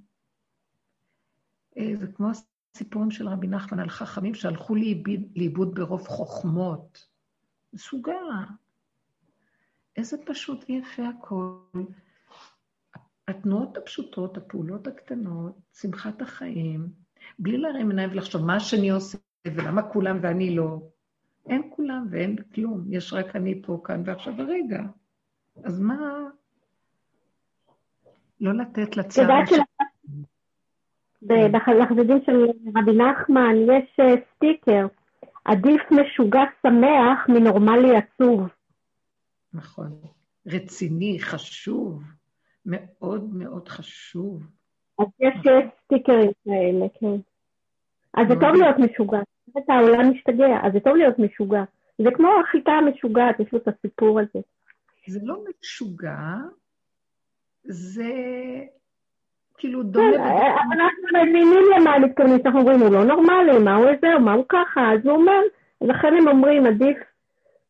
אה, 1.77 1.91
זה 1.99 2.07
כמו 2.07 2.27
הסיפורים 2.75 3.11
של 3.11 3.27
רבי 3.27 3.47
נחמן 3.47 3.79
על 3.79 3.89
חכמים 3.89 4.33
שהלכו 4.33 4.75
לאיבוד 5.35 5.75
ברוב 5.75 6.07
חוכמות. 6.07 7.07
משוגע. 7.73 8.13
איזה 9.95 10.17
פשוט 10.25 10.65
ויפה 10.69 11.03
הכל. 11.07 11.59
התנועות 13.27 13.77
הפשוטות, 13.77 14.37
הפעולות 14.37 14.87
הקטנות, 14.87 15.57
שמחת 15.73 16.21
החיים, 16.21 16.89
בלי 17.39 17.57
להרים 17.57 17.89
עיניים 17.89 18.11
ולחשוב 18.11 18.45
מה 18.45 18.55
השני 18.55 18.89
עושה 18.89 19.17
ולמה 19.47 19.91
כולם 19.91 20.19
ואני 20.21 20.55
לא. 20.55 20.81
אין 21.49 21.71
כולם 21.75 22.07
ואין 22.11 22.35
כלום, 22.55 22.93
יש 22.93 23.13
רק 23.13 23.35
אני 23.35 23.61
פה, 23.61 23.81
כאן 23.83 24.03
ועכשיו 24.05 24.41
הרגע. 24.41 24.83
אז 25.63 25.79
מה... 25.79 26.27
לא 28.41 28.53
לתת 28.53 28.97
לצער... 28.97 29.25
את 29.25 29.29
יודעת 29.29 29.49
שלחזדים 31.65 32.19
של 32.25 32.45
רבי 32.75 32.97
נחמן 32.97 33.55
יש 33.55 33.99
אה, 33.99 34.13
סטיקר, 34.35 34.87
עדיף 35.45 35.81
משוגע 35.91 36.43
שמח 36.61 37.29
מנורמלי 37.29 37.97
עצוב. 37.97 38.47
נכון. 39.53 39.91
רציני, 40.47 41.19
חשוב. 41.19 42.03
מאוד 42.65 43.33
מאוד 43.33 43.67
חשוב. 43.67 44.43
אז 44.99 45.07
יש 45.19 45.33
סטיקרים 45.85 46.31
כאלה, 46.45 46.85
כן. 46.99 47.15
אז 48.13 48.27
זה 48.27 48.33
טוב 48.33 48.55
להיות 48.55 48.75
משוגע. 48.79 49.19
העולם 49.69 50.11
משתגע, 50.11 50.59
אז 50.63 50.73
זה 50.73 50.79
טוב 50.79 50.95
להיות 50.95 51.19
משוגע. 51.19 51.63
זה 51.97 52.09
כמו 52.15 52.27
החיטה 52.43 52.71
המשוגעת, 52.71 53.39
יש 53.39 53.53
לו 53.53 53.59
את 53.59 53.67
הסיפור 53.67 54.19
הזה. 54.19 54.39
זה 55.07 55.19
לא 55.23 55.43
משוגע, 55.49 56.35
זה 57.63 58.13
כאילו 59.57 59.81
כן, 59.81 59.87
דומה... 59.87 60.11
כן, 60.11 60.53
אנחנו 60.73 61.21
מבינים 61.21 61.65
למה 61.75 61.93
הם 61.93 62.03
מתכוונים, 62.03 62.39
אנחנו 62.45 62.59
אומרים, 62.59 62.79
הוא 62.79 62.89
לא 62.89 63.05
נורמלי, 63.05 63.59
מה 63.59 63.75
הוא 63.75 63.87
איזה, 63.87 64.07
מה 64.19 64.33
הוא 64.33 64.45
ככה, 64.49 64.93
אז 64.93 65.05
הוא 65.05 65.15
אומר, 65.15 65.39
לכן 65.81 66.13
הם 66.17 66.27
אומרים, 66.27 66.65
עדיף 66.65 66.97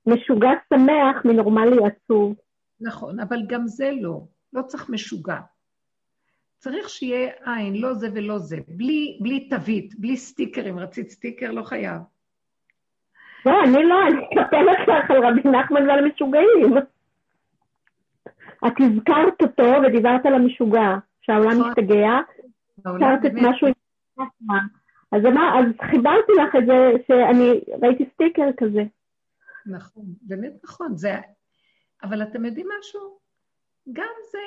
משוגע 0.06 0.52
שמח 0.70 1.26
מנורמלי 1.26 1.78
עצוב. 1.86 2.36
נכון, 2.82 3.20
אבל 3.20 3.40
גם 3.48 3.68
זה 3.68 3.92
לא. 4.02 4.22
לא 4.54 4.62
צריך 4.62 4.90
משוגע. 4.90 5.38
צריך 6.58 6.90
שיהיה 6.90 7.32
עין, 7.46 7.76
לא 7.76 7.94
זה 7.94 8.10
ולא 8.14 8.38
זה, 8.38 8.58
בלי, 8.68 9.18
בלי 9.22 9.50
תווית, 9.50 10.00
בלי 10.00 10.18
סטיקרים. 10.18 10.80
רצית 10.80 11.10
סטיקר? 11.10 11.52
לא 11.52 11.64
חייב. 11.64 12.02
לא, 13.46 13.64
אני 13.64 13.84
לא, 13.84 13.96
אני 14.08 14.20
אספר 14.26 14.62
לך 14.62 15.10
על 15.10 15.26
רבי 15.26 15.50
נחמן 15.50 15.90
ועל 15.90 16.00
המשוגעים. 16.00 16.74
את 18.68 18.74
הזכרת 18.80 19.42
אותו 19.42 19.82
ודיברת 19.84 20.26
על 20.26 20.34
המשוגע, 20.34 20.96
שהעולם 21.22 21.52
נכון. 21.52 21.70
משתגע, 21.70 22.20
הזכרת 22.86 23.26
את 23.26 23.32
משהו 23.34 23.68
עם. 23.68 23.74
אז, 25.12 25.22
אז 25.26 25.66
חיברתי 25.92 26.32
לך 26.32 26.56
את 26.56 26.66
זה, 26.66 26.92
שאני 27.08 27.62
ראיתי 27.82 28.06
סטיקר 28.14 28.50
כזה. 28.58 28.84
נכון, 29.66 30.06
באמת 30.22 30.54
נכון. 30.64 30.98
זה... 30.98 31.16
אבל 32.04 32.24
אתם 32.24 32.46
יודעים 32.46 32.68
משהו? 32.80 33.18
גם 33.94 34.14
זה, 34.32 34.40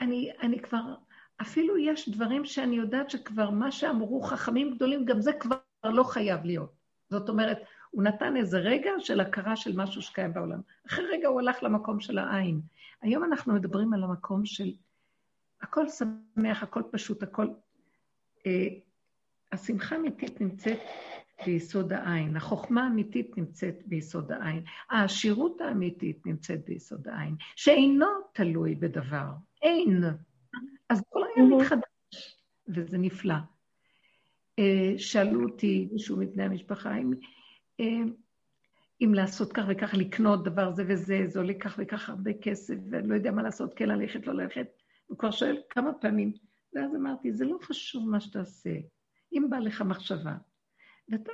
אני, 0.00 0.32
אני 0.42 0.58
כבר, 0.58 0.94
אפילו 1.42 1.78
יש 1.78 2.08
דברים 2.08 2.44
שאני 2.44 2.76
יודעת 2.76 3.10
שכבר 3.10 3.50
מה 3.50 3.70
שאמרו 3.70 4.22
חכמים 4.22 4.74
גדולים, 4.74 5.04
גם 5.04 5.20
זה 5.20 5.32
כבר 5.32 5.56
לא 5.84 6.02
חייב 6.02 6.44
להיות. 6.44 6.72
זאת 7.10 7.28
אומרת, 7.28 7.58
הוא 7.98 8.04
נתן 8.04 8.36
איזה 8.36 8.58
רגע 8.58 8.90
של 8.98 9.20
הכרה 9.20 9.56
של 9.56 9.76
משהו 9.76 10.02
שקיים 10.02 10.32
בעולם. 10.32 10.60
אחרי 10.86 11.04
רגע 11.12 11.28
הוא 11.28 11.40
הלך 11.40 11.62
למקום 11.62 12.00
של 12.00 12.18
העין. 12.18 12.60
היום 13.02 13.24
אנחנו 13.24 13.54
מדברים 13.54 13.92
על 13.92 14.04
המקום 14.04 14.46
של 14.46 14.72
הכל 15.62 15.84
שמח, 15.88 16.62
הכל 16.62 16.82
פשוט, 16.90 17.22
הכל... 17.22 17.46
אה, 18.46 18.68
השמחה 19.52 19.96
האמיתית 19.96 20.40
נמצאת 20.40 20.78
ביסוד 21.46 21.92
העין. 21.92 22.36
החוכמה 22.36 22.84
האמיתית 22.84 23.36
נמצאת 23.36 23.82
ביסוד 23.86 24.32
העין. 24.32 24.62
העשירות 24.90 25.60
האמיתית 25.60 26.26
נמצאת 26.26 26.64
ביסוד 26.64 27.08
העין, 27.08 27.36
שאינו 27.56 28.06
תלוי 28.32 28.74
בדבר. 28.74 29.26
אין. 29.62 30.04
אז 30.88 31.02
כל 31.08 31.20
רגע 31.20 31.56
מתחדש, 31.56 32.38
וזה 32.68 32.98
נפלא. 32.98 33.34
אה, 34.58 34.94
שאלו 34.98 35.42
אותי, 35.44 35.88
מישהו 35.92 36.16
מבני 36.16 36.44
המשפחה, 36.44 36.96
אם, 36.96 37.12
אם 39.00 39.14
לעשות 39.14 39.52
כך 39.52 39.64
וכך, 39.68 39.94
לקנות 39.94 40.44
דבר 40.44 40.72
זה 40.72 40.84
וזה, 40.88 41.22
זה 41.26 41.38
עולה 41.38 41.54
כך 41.60 41.74
וכך 41.78 42.08
הרבה 42.08 42.30
כסף, 42.42 42.74
ואני 42.90 43.08
לא 43.08 43.14
יודע 43.14 43.30
מה 43.30 43.42
לעשות, 43.42 43.74
כן 43.74 43.88
ללכת, 43.88 44.26
לא 44.26 44.34
ללכת. 44.34 44.66
הוא 45.06 45.18
כבר 45.18 45.30
שואל 45.30 45.62
כמה 45.70 45.92
פעמים. 45.92 46.32
ואז 46.72 46.94
אמרתי, 46.94 47.32
זה 47.32 47.44
לא 47.44 47.58
חשוב 47.62 48.08
מה 48.08 48.20
שתעשה. 48.20 48.74
אם 49.32 49.46
בא 49.50 49.58
לך 49.58 49.82
מחשבה, 49.82 50.34
ואתה 51.08 51.32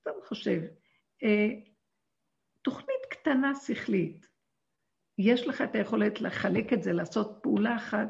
סתם 0.00 0.10
חושב, 0.28 0.62
אה, 1.22 1.48
תוכנית 2.62 3.00
קטנה 3.10 3.54
שכלית, 3.54 4.26
יש 5.18 5.46
לך 5.46 5.60
את 5.60 5.74
היכולת 5.74 6.20
לחלק 6.20 6.72
את 6.72 6.82
זה, 6.82 6.92
לעשות 6.92 7.38
פעולה 7.42 7.76
אחת, 7.76 8.08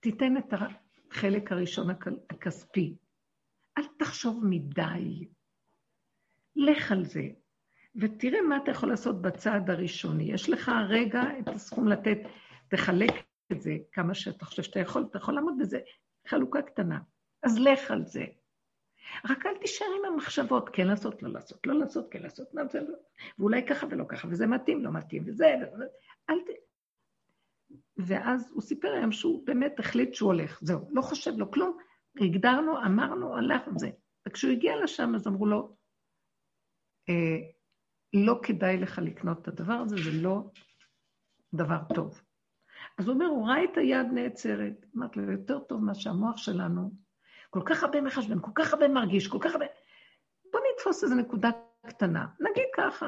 תיתן 0.00 0.36
את 0.36 0.52
החלק 0.52 1.52
הראשון 1.52 1.90
הכספי. 2.30 2.96
אל 3.78 3.84
תחשוב 3.98 4.44
מדי. 4.48 5.28
לך 6.56 6.92
על 6.92 7.04
זה, 7.04 7.22
ותראה 7.96 8.42
מה 8.42 8.56
אתה 8.56 8.70
יכול 8.70 8.88
לעשות 8.88 9.22
בצעד 9.22 9.70
הראשוני. 9.70 10.32
יש 10.32 10.48
לך 10.48 10.70
רגע 10.88 11.22
את 11.38 11.48
הסכום 11.48 11.88
לתת, 11.88 12.18
תחלק 12.68 13.12
את 13.52 13.62
זה 13.62 13.76
כמה 13.92 14.14
שאתה 14.14 14.44
חושב 14.44 14.62
שאתה 14.62 14.80
יכול, 14.80 15.06
אתה 15.10 15.18
יכול 15.18 15.34
לעמוד 15.34 15.54
בזה, 15.58 15.80
חלוקה 16.26 16.62
קטנה. 16.62 16.98
אז 17.42 17.58
לך 17.58 17.90
על 17.90 18.04
זה. 18.06 18.24
רק 19.30 19.46
אל 19.46 19.56
תישאר 19.60 19.86
עם 19.98 20.12
המחשבות, 20.12 20.68
כן 20.72 20.86
לעשות, 20.86 21.22
לא 21.22 21.32
לעשות, 21.32 21.66
לא 21.66 21.74
לעשות, 21.74 22.06
כן 22.10 22.22
לעשות, 22.22 22.54
מה 22.54 22.66
זה 22.66 22.80
לא, 22.80 22.94
ואולי 23.38 23.66
ככה 23.66 23.86
ולא 23.90 24.04
ככה, 24.08 24.28
וזה 24.30 24.46
מתאים, 24.46 24.84
לא 24.84 24.92
מתאים, 24.92 25.22
וזה, 25.26 25.54
אל 26.30 26.40
ת... 26.40 26.48
ואז 27.96 28.50
הוא 28.52 28.62
סיפר 28.62 28.88
היום 28.92 29.12
שהוא 29.12 29.46
באמת 29.46 29.80
החליט 29.80 30.14
שהוא 30.14 30.32
הולך, 30.32 30.58
זהו, 30.62 30.88
לא 30.90 31.02
חושב 31.02 31.38
לו 31.38 31.50
כלום, 31.50 31.78
הגדרנו, 32.20 32.78
אמרנו, 32.78 33.36
הלך 33.36 33.68
על 33.68 33.72
זה. 33.76 33.90
וכשהוא 34.28 34.52
הגיע 34.52 34.72
לשם, 34.84 35.14
אז 35.14 35.26
אמרו 35.26 35.46
לו, 35.46 35.76
לא 38.14 38.40
כדאי 38.42 38.76
לך 38.76 38.98
לקנות 38.98 39.42
את 39.42 39.48
הדבר 39.48 39.72
הזה, 39.72 39.96
זה 39.96 40.10
לא 40.22 40.50
דבר 41.54 41.78
טוב. 41.94 42.22
אז 42.98 43.06
הוא 43.06 43.14
אומר, 43.14 43.26
הוא 43.26 43.48
ראה 43.48 43.64
את 43.64 43.76
היד 43.76 44.06
נעצרת. 44.14 44.86
אמרתי 44.96 45.20
לו, 45.20 45.32
יותר 45.32 45.58
טוב 45.58 45.84
מה 45.84 45.94
שהמוח 45.94 46.36
שלנו 46.36 46.90
כל 47.50 47.62
כך 47.66 47.82
הרבה 47.82 48.00
מחשבן, 48.00 48.40
כל 48.40 48.50
כך 48.54 48.72
הרבה 48.72 48.88
מרגיש, 48.88 49.28
כל 49.28 49.38
כך 49.40 49.52
הרבה... 49.52 49.66
בוא 50.52 50.60
נתפוס 50.74 51.04
איזו 51.04 51.14
נקודה 51.14 51.50
קטנה, 51.86 52.26
נגיד 52.40 52.68
ככה. 52.76 53.06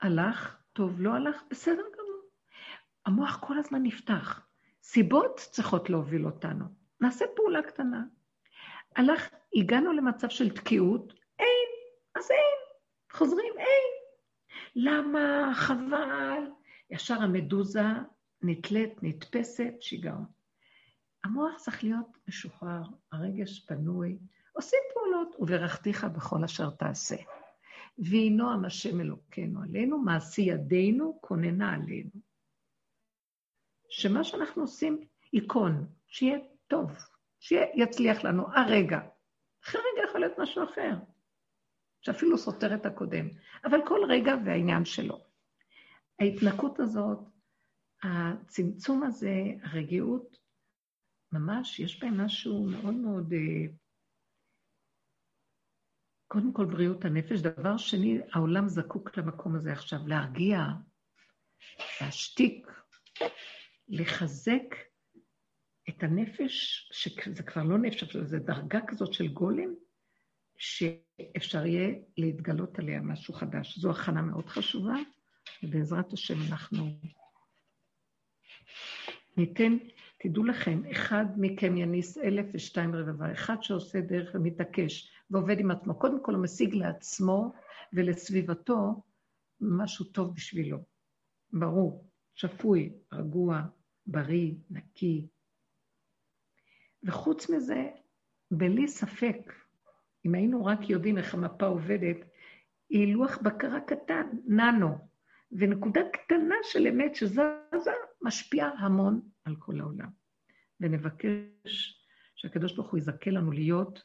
הלך, 0.00 0.62
טוב, 0.72 1.00
לא 1.00 1.14
הלך, 1.14 1.42
בסדר 1.50 1.82
גמור. 1.82 2.22
המוח 3.06 3.38
כל 3.46 3.58
הזמן 3.58 3.82
נפתח. 3.82 4.46
סיבות 4.82 5.40
צריכות 5.50 5.90
להוביל 5.90 6.26
אותנו. 6.26 6.64
נעשה 7.00 7.24
פעולה 7.36 7.62
קטנה. 7.62 8.04
הלך, 8.96 9.28
הגענו 9.54 9.92
למצב 9.92 10.28
של 10.28 10.50
תקיעות, 10.50 11.12
אין, 11.38 11.68
אז 12.14 12.30
אין, 12.30 12.78
חוזרים, 13.12 13.52
אין. 13.58 13.92
למה? 14.76 15.52
חבל. 15.54 16.50
ישר 16.90 17.22
המדוזה 17.22 17.84
נתלית, 18.42 19.02
נתפסת, 19.02 19.74
שיגעון. 19.80 20.24
המוח 21.24 21.56
צריך 21.56 21.84
להיות 21.84 22.18
משוחרר, 22.28 22.82
הרגש 23.12 23.60
פנוי, 23.60 24.18
עושים 24.52 24.78
פעולות, 24.94 25.36
וברכתיך 25.38 26.04
בכל 26.04 26.44
אשר 26.44 26.70
תעשה. 26.70 27.16
ויהי 27.98 28.30
נועם 28.30 28.64
השם 28.64 29.00
אלוקינו 29.00 29.62
עלינו, 29.62 29.98
מעשי 29.98 30.42
ידינו 30.42 31.18
כוננה 31.20 31.74
עלינו. 31.74 32.10
שמה 33.90 34.24
שאנחנו 34.24 34.62
עושים 34.62 35.06
ייכון, 35.32 35.86
שיהיה 36.06 36.38
טוב, 36.66 36.90
שיצליח 37.44 38.24
לנו 38.24 38.46
הרגע. 38.54 39.00
אחרי 39.64 39.80
רגע 39.80 40.08
יכול 40.08 40.20
להיות 40.20 40.38
משהו 40.38 40.64
אחר, 40.64 40.90
שאפילו 42.00 42.38
סותר 42.38 42.74
את 42.74 42.86
הקודם, 42.86 43.28
אבל 43.64 43.78
כל 43.86 44.00
רגע 44.08 44.34
והעניין 44.44 44.84
שלו. 44.84 45.24
ההתנקות 46.20 46.80
הזאת, 46.80 47.18
הצמצום 48.02 49.02
הזה, 49.02 49.34
הרגיעות, 49.62 50.36
ממש 51.32 51.80
יש 51.80 52.00
בהם 52.00 52.20
משהו 52.20 52.66
מאוד 52.66 52.94
מאוד... 52.94 53.32
אה, 53.32 53.72
קודם 56.28 56.52
כל 56.52 56.64
בריאות 56.64 57.04
הנפש. 57.04 57.40
דבר 57.40 57.76
שני, 57.76 58.20
העולם 58.32 58.68
זקוק 58.68 59.16
למקום 59.16 59.54
הזה 59.56 59.72
עכשיו, 59.72 59.98
להרגיע, 60.06 60.58
להשתיק, 62.00 62.66
לחזק 63.88 64.93
את 65.88 66.02
הנפש, 66.02 66.88
שזה 66.92 67.42
כבר 67.42 67.62
לא 67.62 67.78
נפש, 67.78 68.16
זה 68.16 68.38
דרגה 68.38 68.80
כזאת 68.86 69.12
של 69.12 69.28
גולם, 69.28 69.74
שאפשר 70.56 71.66
יהיה 71.66 71.94
להתגלות 72.16 72.78
עליה 72.78 73.00
משהו 73.00 73.34
חדש. 73.34 73.78
זו 73.78 73.90
הכנה 73.90 74.22
מאוד 74.22 74.46
חשובה, 74.46 74.96
ובעזרת 75.62 76.12
השם 76.12 76.34
אנחנו 76.50 76.86
ניתן, 79.36 79.76
תדעו 80.18 80.44
לכם, 80.44 80.82
אחד 80.90 81.24
מכם 81.36 81.76
יניס 81.76 82.18
אלף 82.18 82.46
ושתיים 82.54 82.94
רבבה, 82.94 83.32
אחד 83.32 83.56
שעושה 83.62 84.00
דרך 84.00 84.30
ומתעקש 84.34 85.10
ועובד 85.30 85.58
עם 85.58 85.70
עצמו. 85.70 85.98
קודם 85.98 86.22
כל 86.22 86.34
הוא 86.34 86.42
משיג 86.42 86.74
לעצמו 86.74 87.52
ולסביבתו 87.92 89.02
משהו 89.60 90.04
טוב 90.04 90.34
בשבילו. 90.34 90.78
ברור, 91.52 92.10
שפוי, 92.34 92.92
רגוע, 93.12 93.62
בריא, 94.06 94.52
נקי. 94.70 95.26
וחוץ 97.04 97.50
מזה, 97.50 97.88
בלי 98.50 98.88
ספק, 98.88 99.52
אם 100.26 100.34
היינו 100.34 100.64
רק 100.64 100.90
יודעים 100.90 101.18
איך 101.18 101.34
המפה 101.34 101.66
עובדת, 101.66 102.16
היא 102.88 103.14
לוח 103.14 103.38
בקרה 103.42 103.80
קטן, 103.80 104.26
ננו, 104.46 104.98
ונקודה 105.52 106.00
קטנה 106.12 106.54
של 106.62 106.86
אמת 106.86 107.14
שזזה, 107.14 107.92
משפיעה 108.22 108.70
המון 108.78 109.20
על 109.44 109.56
כל 109.58 109.80
העולם. 109.80 110.08
ונבקש 110.80 112.04
שהקדוש 112.36 112.72
ברוך 112.72 112.90
הוא 112.90 112.98
יזכה 112.98 113.30
לנו 113.30 113.52
להיות 113.52 114.02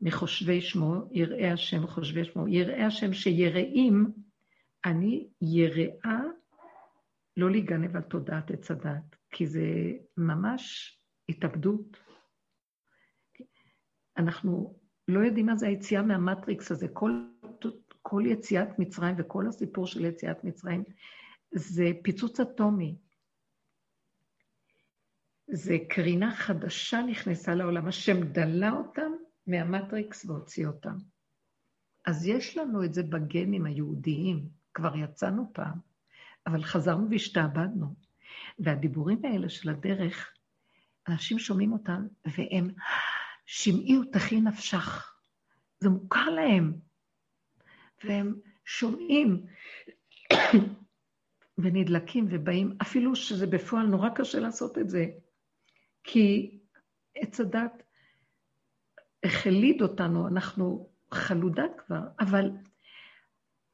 מחושבי 0.00 0.60
שמו, 0.60 0.94
יראי 1.10 1.50
השם 1.50 1.86
חושבי 1.86 2.24
שמו, 2.24 2.48
יראי 2.48 2.82
השם 2.82 3.12
שיראים, 3.12 4.12
אני 4.84 5.28
יראה 5.42 6.20
לא 7.36 7.50
להיגנב 7.50 7.96
על 7.96 8.02
תודעת 8.02 8.50
עץ 8.50 8.70
הדת, 8.70 9.16
כי 9.30 9.46
זה 9.46 9.64
ממש 10.16 10.96
התאבדות. 11.28 12.09
אנחנו 14.16 14.78
לא 15.08 15.20
יודעים 15.20 15.46
מה 15.46 15.56
זה 15.56 15.66
היציאה 15.66 16.02
מהמטריקס 16.02 16.70
הזה. 16.70 16.88
כל, 16.88 17.12
כל 18.02 18.22
יציאת 18.26 18.78
מצרים 18.78 19.14
וכל 19.18 19.46
הסיפור 19.48 19.86
של 19.86 20.04
יציאת 20.04 20.44
מצרים 20.44 20.84
זה 21.52 21.90
פיצוץ 22.02 22.40
אטומי. 22.40 22.96
זה 25.52 25.76
קרינה 25.88 26.34
חדשה 26.34 27.02
נכנסה 27.02 27.54
לעולם, 27.54 27.88
השם 27.88 28.24
דלה 28.24 28.70
אותם 28.70 29.12
מהמטריקס 29.46 30.24
והוציא 30.24 30.66
אותם. 30.66 30.96
אז 32.06 32.26
יש 32.26 32.56
לנו 32.56 32.84
את 32.84 32.94
זה 32.94 33.02
בגנים 33.02 33.64
היהודיים, 33.66 34.48
כבר 34.74 34.96
יצאנו 34.96 35.50
פעם, 35.52 35.78
אבל 36.46 36.62
חזרנו 36.62 37.10
והשתעבדנו. 37.10 37.94
והדיבורים 38.58 39.20
האלה 39.24 39.48
של 39.48 39.70
הדרך, 39.70 40.32
אנשים 41.08 41.38
שומעים 41.38 41.72
אותם, 41.72 42.06
והם, 42.24 42.70
שמעי 43.52 43.98
ותחי 43.98 44.40
נפשך. 44.40 45.14
זה 45.80 45.88
מוכר 45.88 46.30
להם. 46.30 46.72
והם 48.04 48.34
שומעים 48.64 49.46
ונדלקים 51.58 52.26
ובאים, 52.30 52.76
אפילו 52.82 53.16
שזה 53.16 53.46
בפועל 53.46 53.86
נורא 53.86 54.08
קשה 54.14 54.38
לעשות 54.38 54.78
את 54.78 54.88
זה, 54.88 55.06
כי 56.04 56.58
עץ 57.14 57.40
הדת 57.40 57.82
החליד 59.24 59.82
אותנו, 59.82 60.28
אנחנו 60.28 60.90
חלודה 61.14 61.64
כבר, 61.78 62.02
אבל, 62.20 62.50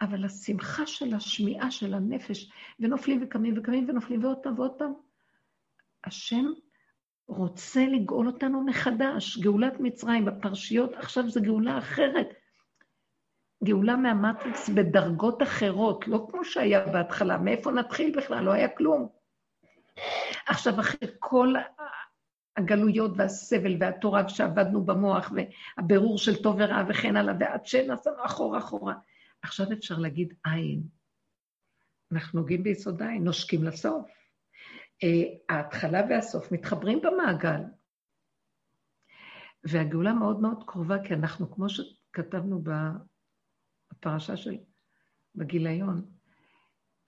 אבל 0.00 0.24
השמחה 0.24 0.86
של 0.86 1.14
השמיעה 1.14 1.70
של 1.70 1.94
הנפש, 1.94 2.50
ונופלים 2.80 3.22
וקמים 3.22 3.58
וקמים 3.58 3.88
ונופלים 3.88 4.24
ועוד 4.24 4.38
פעם 4.42 4.58
ועוד 4.58 4.78
פעם, 4.78 4.92
השם 6.04 6.44
רוצה 7.28 7.86
לגאול 7.86 8.26
אותנו 8.26 8.64
מחדש. 8.64 9.38
גאולת 9.38 9.80
מצרים 9.80 10.24
בפרשיות, 10.24 10.94
עכשיו 10.94 11.30
זו 11.30 11.40
גאולה 11.42 11.78
אחרת. 11.78 12.28
גאולה 13.64 13.96
מהמטריקס 13.96 14.68
בדרגות 14.68 15.42
אחרות, 15.42 16.08
לא 16.08 16.26
כמו 16.30 16.44
שהיה 16.44 16.86
בהתחלה. 16.86 17.38
מאיפה 17.38 17.70
נתחיל 17.70 18.16
בכלל? 18.16 18.44
לא 18.44 18.52
היה 18.52 18.68
כלום. 18.68 19.08
עכשיו, 20.46 20.80
אחרי 20.80 21.08
כל 21.18 21.54
הגלויות 22.56 23.10
והסבל 23.16 23.76
והתורה 23.80 24.28
שעבדנו 24.28 24.84
במוח, 24.84 25.32
והבירור 25.78 26.18
של 26.18 26.42
טוב 26.42 26.56
ורע 26.58 26.82
וכן 26.88 27.16
הלאה, 27.16 27.34
ועד 27.40 27.66
שנסענו 27.66 28.24
אחורה 28.24 28.58
אחורה. 28.58 28.94
עכשיו 29.42 29.66
אפשר 29.72 29.98
להגיד 29.98 30.34
עין. 30.44 30.82
אנחנו 32.12 32.40
נוגעים 32.40 32.62
ביסוד 32.62 33.02
עין, 33.02 33.24
נושקים 33.24 33.64
לסוף. 33.64 34.15
אה, 35.02 35.54
ההתחלה 35.56 36.00
והסוף 36.10 36.52
מתחברים 36.52 37.00
במעגל. 37.02 37.60
והגאולה 39.64 40.12
מאוד 40.12 40.40
מאוד 40.40 40.64
קרובה, 40.66 40.96
כי 41.04 41.14
אנחנו, 41.14 41.50
כמו 41.54 41.66
שכתבנו 41.68 42.62
בפרשה 43.92 44.36
של, 44.36 44.56
בגיליון, 45.34 46.04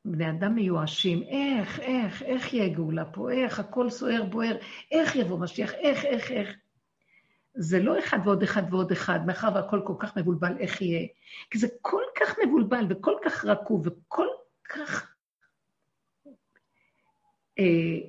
בני 0.04 0.30
אדם 0.30 0.54
מיואשים, 0.54 1.22
איך, 1.22 1.80
איך, 1.80 2.22
איך 2.22 2.54
יהיה 2.54 2.74
גאולה 2.74 3.04
פה, 3.04 3.30
איך, 3.32 3.60
הכל 3.60 3.90
סוער, 3.90 4.24
בוער, 4.24 4.56
איך 4.90 5.16
יבוא 5.16 5.38
משיח, 5.38 5.72
איך, 5.74 6.04
איך, 6.04 6.30
איך. 6.30 6.56
זה 7.54 7.82
לא 7.82 7.98
אחד 7.98 8.18
ועוד 8.24 8.42
אחד 8.42 8.62
ועוד 8.70 8.92
אחד, 8.92 9.26
מאחר 9.26 9.48
והכל 9.54 9.80
כל 9.86 9.94
כך 9.98 10.16
מבולבל, 10.16 10.58
איך 10.58 10.82
יהיה? 10.82 11.06
כי 11.50 11.58
זה 11.58 11.68
כל 11.82 12.02
כך 12.20 12.36
מבולבל 12.44 12.86
וכל 12.90 13.14
כך 13.24 13.44
רקוב 13.44 13.86
וכל 13.86 14.26
כך... 14.68 15.07
אה, 17.58 18.08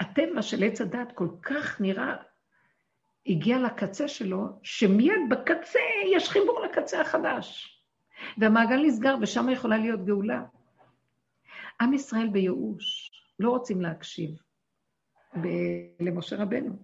הטבע 0.00 0.42
של 0.42 0.64
עץ 0.64 0.80
הדת 0.80 1.12
כל 1.14 1.28
כך 1.42 1.80
נראה, 1.80 2.16
הגיע 3.26 3.58
לקצה 3.58 4.08
שלו, 4.08 4.46
שמיד 4.62 5.20
בקצה 5.30 5.80
יש 6.12 6.28
חיבור 6.28 6.60
לקצה 6.60 7.00
החדש. 7.00 7.78
והמעגל 8.38 8.76
נסגר, 8.86 9.14
ושם 9.20 9.50
יכולה 9.50 9.76
להיות 9.76 10.04
גאולה. 10.04 10.42
עם 11.80 11.94
ישראל 11.94 12.28
בייאוש, 12.28 13.10
לא 13.38 13.50
רוצים 13.50 13.80
להקשיב 13.80 14.30
ב- 15.40 16.00
למשה 16.00 16.36
רבנו, 16.36 16.76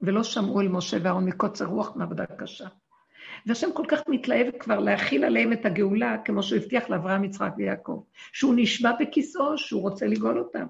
ולא 0.00 0.22
שמעו 0.22 0.60
אל 0.60 0.68
משה 0.68 0.96
ואהרון 1.02 1.24
מקוצר 1.24 1.64
רוח 1.64 1.96
מעבודה 1.96 2.26
קשה. 2.26 2.68
והשם 3.46 3.72
כל 3.74 3.84
כך 3.88 4.02
מתלהב 4.08 4.58
כבר 4.58 4.78
להכיל 4.78 5.24
עליהם 5.24 5.52
את 5.52 5.66
הגאולה, 5.66 6.16
כמו 6.24 6.42
שהוא 6.42 6.58
הבטיח 6.58 6.90
לאברהם, 6.90 7.24
יצחק 7.24 7.52
ויעקב, 7.56 8.02
שהוא 8.32 8.54
נשבע 8.56 8.92
בכיסאו, 9.00 9.58
שהוא 9.58 9.82
רוצה 9.82 10.06
לגאול 10.06 10.38
אותם. 10.38 10.66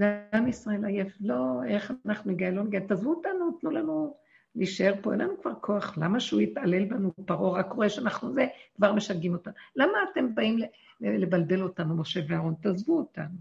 ועם 0.00 0.48
ישראל 0.48 0.84
עייף, 0.84 1.16
לא, 1.20 1.64
איך 1.66 1.92
אנחנו 2.06 2.32
נגיע, 2.32 2.50
לא 2.50 2.62
נגיע, 2.62 2.80
תעזבו 2.80 3.10
אותנו, 3.10 3.58
תנו 3.60 3.70
לנו 3.70 4.16
להישאר 4.54 4.94
פה, 5.02 5.12
אין 5.12 5.20
לנו 5.20 5.40
כבר 5.42 5.54
כוח, 5.54 5.98
למה 5.98 6.20
שהוא 6.20 6.40
יתעלל 6.40 6.84
בנו, 6.84 7.12
פרעה 7.26 7.60
רק 7.60 7.72
רואה 7.72 7.88
שאנחנו 7.88 8.32
זה, 8.32 8.46
כבר 8.76 8.92
משגעים 8.92 9.32
אותנו. 9.32 9.54
למה 9.76 9.98
אתם 10.12 10.34
באים 10.34 10.58
לבלבל 11.00 11.62
אותנו, 11.62 11.96
משה 11.96 12.20
ואהרון? 12.28 12.54
תעזבו 12.62 12.98
אותנו. 12.98 13.36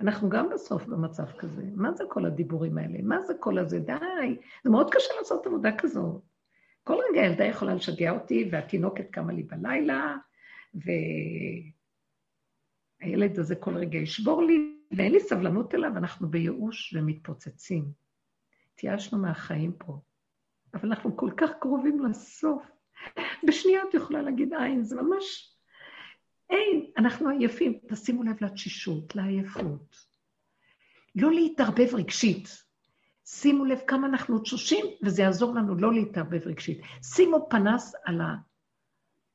אנחנו 0.00 0.28
גם 0.28 0.48
בסוף 0.50 0.86
במצב 0.86 1.26
כזה. 1.38 1.62
מה 1.74 1.92
זה 1.92 2.04
כל 2.08 2.26
הדיבורים 2.26 2.78
האלה? 2.78 2.98
מה 3.02 3.20
זה 3.20 3.34
כל 3.40 3.58
הזה? 3.58 3.78
די. 3.78 4.36
זה 4.64 4.70
מאוד 4.70 4.94
קשה 4.94 5.14
לעשות 5.18 5.46
עבודה 5.46 5.76
כזאת. 5.78 6.22
כל 6.84 6.96
רגע 7.10 7.26
ילדה 7.26 7.44
יכולה 7.44 7.74
לשגע 7.74 8.10
אותי, 8.10 8.48
והתינוקת 8.52 9.10
קמה 9.10 9.32
לי 9.32 9.42
בלילה, 9.42 10.16
ו... 10.74 10.90
הילד 13.00 13.38
הזה 13.38 13.56
כל 13.56 13.76
רגע 13.76 13.98
ישבור 13.98 14.42
לי, 14.42 14.76
ואין 14.96 15.12
לי 15.12 15.20
סבלנות 15.20 15.74
אליו, 15.74 15.96
אנחנו 15.96 16.30
בייאוש 16.30 16.94
ומתפוצצים. 16.96 17.92
התייאשנו 18.74 19.18
מהחיים 19.18 19.72
פה, 19.78 20.00
אבל 20.74 20.88
אנחנו 20.88 21.16
כל 21.16 21.30
כך 21.36 21.50
קרובים 21.60 22.04
לסוף. 22.04 22.62
בשנייה 23.48 23.82
את 23.88 23.94
יכולה 23.94 24.22
להגיד 24.22 24.52
אין, 24.52 24.82
זה 24.82 25.02
ממש... 25.02 25.56
אין, 26.50 26.90
אנחנו 26.98 27.28
עייפים. 27.28 27.78
תשימו 27.88 28.22
לב 28.22 28.44
לתשישות, 28.44 29.16
לעייפות. 29.16 29.96
לא 31.14 31.32
להתערבב 31.32 31.94
רגשית. 31.94 32.48
שימו 33.26 33.64
לב 33.64 33.78
כמה 33.86 34.06
אנחנו 34.06 34.38
תשושים, 34.38 34.86
וזה 35.02 35.22
יעזור 35.22 35.54
לנו 35.54 35.74
לא 35.74 35.92
להתערבב 35.92 36.46
רגשית. 36.46 36.80
שימו 37.02 37.46
פנס 37.50 37.94
על 38.04 38.20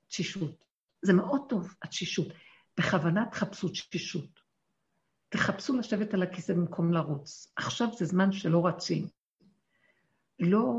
התשישות. 0.06 0.64
זה 1.02 1.14
מאוד 1.14 1.42
טוב, 1.50 1.76
התשישות. 1.84 2.28
בכוונה 2.78 3.26
תחפשו 3.32 3.68
תשישות. 3.70 4.47
תחפשו 5.30 5.78
לשבת 5.78 6.14
על 6.14 6.24
הכיסא 6.24 6.54
במקום 6.54 6.94
לרוץ. 6.94 7.54
עכשיו 7.56 7.88
זה 7.98 8.06
זמן 8.06 8.32
שלא 8.32 8.68
רצים. 8.68 9.08
לא 10.40 10.74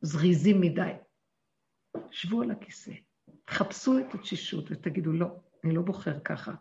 זריזים 0.00 0.60
מדי. 0.60 0.92
שבו 2.10 2.42
על 2.42 2.50
הכיסא, 2.50 2.92
תחפשו 3.44 3.98
את 3.98 4.14
התשישות 4.14 4.64
ותגידו, 4.70 5.12
לא, 5.12 5.26
אני 5.64 5.74
לא 5.74 5.82
בוחר 5.82 6.20
ככה. 6.20 6.54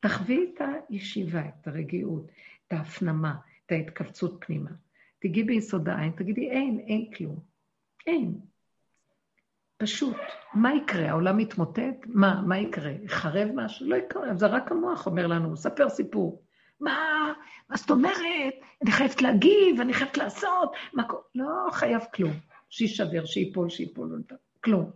תחווי 0.00 0.52
את 0.54 0.62
הישיבה, 0.88 1.48
את 1.48 1.68
הרגיעות, 1.68 2.26
את 2.66 2.72
ההפנמה, 2.72 3.34
את 3.66 3.72
ההתכווצות 3.72 4.44
פנימה. 4.46 4.70
תגידי 5.18 5.44
ביסוד 5.44 5.88
העין, 5.88 6.12
תגידי, 6.12 6.50
אין, 6.50 6.80
אין 6.86 7.10
כלום. 7.16 7.40
אין. 8.06 8.40
פשוט. 9.78 10.16
מה 10.54 10.74
יקרה? 10.74 11.10
העולם 11.10 11.36
מתמוטט? 11.36 12.06
מה, 12.06 12.42
מה 12.46 12.58
יקרה? 12.58 12.90
יחרב 13.02 13.48
משהו? 13.54 13.86
לא 13.86 13.96
יקרה. 13.96 14.34
זה 14.34 14.46
רק 14.46 14.72
המוח 14.72 15.06
אומר 15.06 15.26
לנו, 15.26 15.56
ספר 15.56 15.88
סיפור. 15.88 16.42
מה, 16.80 17.32
מה 17.68 17.76
זאת 17.76 17.90
אומרת? 17.90 18.54
אני 18.82 18.92
חייבת 18.92 19.22
להגיב, 19.22 19.80
אני 19.80 19.94
חייבת 19.94 20.16
לעשות, 20.16 20.72
מה 20.92 21.02
לא 21.34 21.70
חייב 21.72 22.02
כלום. 22.14 22.32
שיישבר, 22.70 23.24
שייפול, 23.24 23.70
שייפול, 23.70 24.22
כלום. 24.64 24.90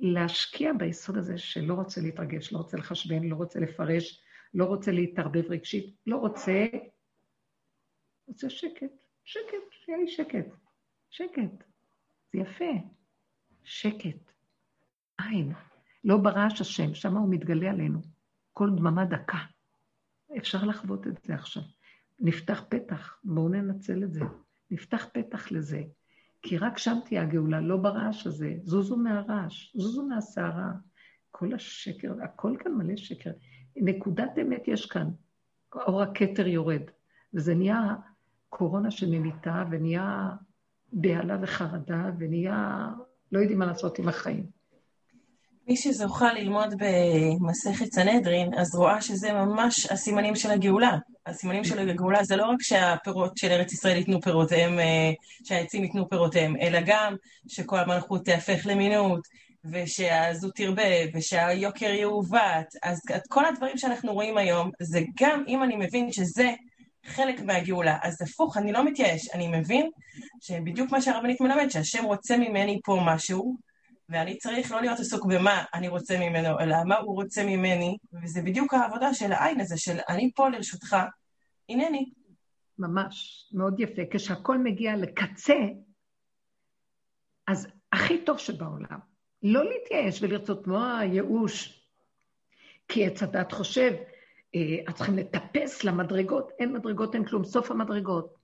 להשקיע 0.00 0.72
ביסוד 0.72 1.16
הזה 1.16 1.38
שלא 1.38 1.74
רוצה 1.74 2.00
להתרגש, 2.00 2.52
לא 2.52 2.58
רוצה 2.58 2.76
לחשבן, 2.76 3.22
לא 3.24 3.36
רוצה 3.36 3.60
לפרש, 3.60 4.22
לא 4.54 4.64
רוצה 4.64 4.92
להתערבב 4.92 5.50
רגשית, 5.50 5.94
לא 6.06 6.16
רוצה... 6.16 6.66
רוצה 8.28 8.50
שקט, 8.50 8.92
שקט, 9.24 9.56
שיהיה 9.70 9.98
לי 9.98 10.08
שקט. 10.08 10.46
שקט. 11.10 11.64
זה 12.32 12.38
יפה. 12.38 12.95
שקט. 13.66 14.32
אין. 15.18 15.52
לא 16.04 16.16
ברעש 16.16 16.60
השם, 16.60 16.94
שם 16.94 17.16
הוא 17.16 17.30
מתגלה 17.30 17.70
עלינו. 17.70 18.00
כל 18.52 18.70
דממה 18.76 19.04
דקה. 19.04 19.38
אפשר 20.36 20.64
לחוות 20.64 21.06
את 21.06 21.18
זה 21.24 21.34
עכשיו. 21.34 21.62
נפתח 22.20 22.64
פתח, 22.68 23.18
בואו 23.24 23.48
ננצל 23.48 24.04
את 24.04 24.12
זה. 24.12 24.20
נפתח 24.70 25.06
פתח 25.12 25.52
לזה. 25.52 25.82
כי 26.42 26.58
רק 26.58 26.78
שם 26.78 26.98
תהיה 27.04 27.22
הגאולה, 27.22 27.60
לא 27.60 27.76
ברעש 27.76 28.26
הזה. 28.26 28.54
זוזו 28.62 28.96
מהרעש, 28.96 29.76
זוזו 29.76 30.06
מהסערה. 30.06 30.72
כל 31.30 31.54
השקר, 31.54 32.12
הכל 32.22 32.56
כאן 32.58 32.72
מלא 32.72 32.96
שקר. 32.96 33.30
נקודת 33.76 34.38
אמת 34.42 34.68
יש 34.68 34.86
כאן. 34.86 35.10
אור 35.74 36.02
הכתר 36.02 36.46
יורד. 36.46 36.82
וזה 37.34 37.54
נהיה 37.54 37.94
קורונה 38.48 38.90
שממיתה, 38.90 39.64
ונהיה 39.70 40.30
בהלה 40.92 41.38
וחרדה, 41.42 42.10
ונהיה... 42.18 42.88
לא 43.32 43.40
יודעים 43.40 43.58
מה 43.58 43.66
לעשות 43.66 43.98
עם 43.98 44.08
החיים. 44.08 44.56
מי 45.68 45.76
שזוכה 45.76 46.32
ללמוד 46.32 46.74
במסכת 46.78 47.92
סנהדרין, 47.92 48.54
אז 48.54 48.74
רואה 48.74 49.00
שזה 49.00 49.32
ממש 49.32 49.86
הסימנים 49.86 50.36
של 50.36 50.50
הגאולה. 50.50 50.96
הסימנים 51.26 51.64
של 51.64 51.78
הגאולה 51.78 52.24
זה 52.24 52.36
לא 52.36 52.46
רק 52.46 52.62
שהפירות 52.62 53.36
של 53.36 53.50
ארץ 53.50 53.72
ישראל 53.72 53.96
ייתנו 53.96 54.20
פירותיהם, 54.20 54.78
אה, 54.78 55.12
שהעצים 55.44 55.84
ייתנו 55.84 56.08
פירותיהם, 56.08 56.56
אלא 56.60 56.78
גם 56.86 57.14
שכל 57.48 57.78
המלכות 57.78 58.24
תהפך 58.24 58.66
למינות, 58.66 59.20
ושהזו 59.72 60.50
תרבה, 60.50 60.82
ושהיוקר 61.14 61.86
יעוות. 61.86 62.66
אז 62.82 63.00
כל 63.28 63.44
הדברים 63.44 63.78
שאנחנו 63.78 64.12
רואים 64.12 64.38
היום, 64.38 64.70
זה 64.80 65.00
גם 65.20 65.44
אם 65.48 65.62
אני 65.62 65.76
מבין 65.76 66.12
שזה 66.12 66.50
חלק 67.06 67.40
מהגאולה. 67.40 67.98
אז 68.02 68.22
הפוך, 68.22 68.56
אני 68.56 68.72
לא 68.72 68.84
מתייאש, 68.84 69.30
אני 69.34 69.48
מבין 69.48 69.90
שבדיוק 70.40 70.90
מה 70.90 71.00
שהרבנית 71.00 71.40
מלמד, 71.40 71.68
שהשם 71.68 72.04
רוצה 72.04 72.36
ממני 72.36 72.80
פה 72.84 72.98
משהו, 73.06 73.56
ואני 74.08 74.38
צריך 74.38 74.72
לא 74.72 74.80
להיות 74.80 75.00
עסוק 75.00 75.26
במה 75.26 75.64
אני 75.74 75.88
רוצה 75.88 76.18
ממנו, 76.18 76.60
אלא 76.60 76.76
מה 76.84 76.96
הוא 76.96 77.14
רוצה 77.14 77.44
ממני, 77.44 77.96
וזה 78.22 78.42
בדיוק 78.42 78.74
העבודה 78.74 79.14
של 79.14 79.32
העין 79.32 79.60
הזה, 79.60 79.78
של 79.78 79.98
אני 80.08 80.30
פה 80.34 80.48
לרשותך, 80.48 80.96
הנני. 81.68 82.10
ממש, 82.78 83.46
מאוד 83.52 83.80
יפה. 83.80 84.02
כשהכול 84.10 84.58
מגיע 84.58 84.96
לקצה, 84.96 85.54
אז 87.46 87.68
הכי 87.92 88.24
טוב 88.24 88.38
שבעולם. 88.38 88.98
לא 89.42 89.64
להתייאש 89.64 90.22
ולרצות 90.22 90.64
כמו 90.64 90.78
הייאוש, 90.98 91.82
כי 92.88 93.06
עץ 93.06 93.22
הדת 93.22 93.52
חושב, 93.52 93.92
את 94.88 94.94
צריכים 94.94 95.16
לטפס 95.16 95.84
למדרגות, 95.84 96.50
אין 96.58 96.72
מדרגות, 96.72 97.14
אין 97.14 97.24
כלום, 97.24 97.44
סוף 97.44 97.70
המדרגות. 97.70 98.34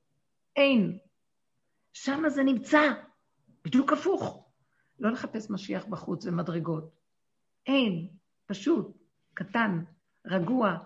אין. 0.56 0.98
שם 1.92 2.22
זה 2.28 2.42
נמצא, 2.42 2.80
בדיוק 3.64 3.92
הפוך. 3.92 4.48
לא 5.00 5.10
לחפש 5.10 5.50
משיח 5.50 5.84
בחוץ 5.86 6.26
ומדרגות. 6.26 6.90
אין, 7.66 8.08
פשוט, 8.46 8.96
קטן, 9.34 9.84
רגוע. 10.26 10.78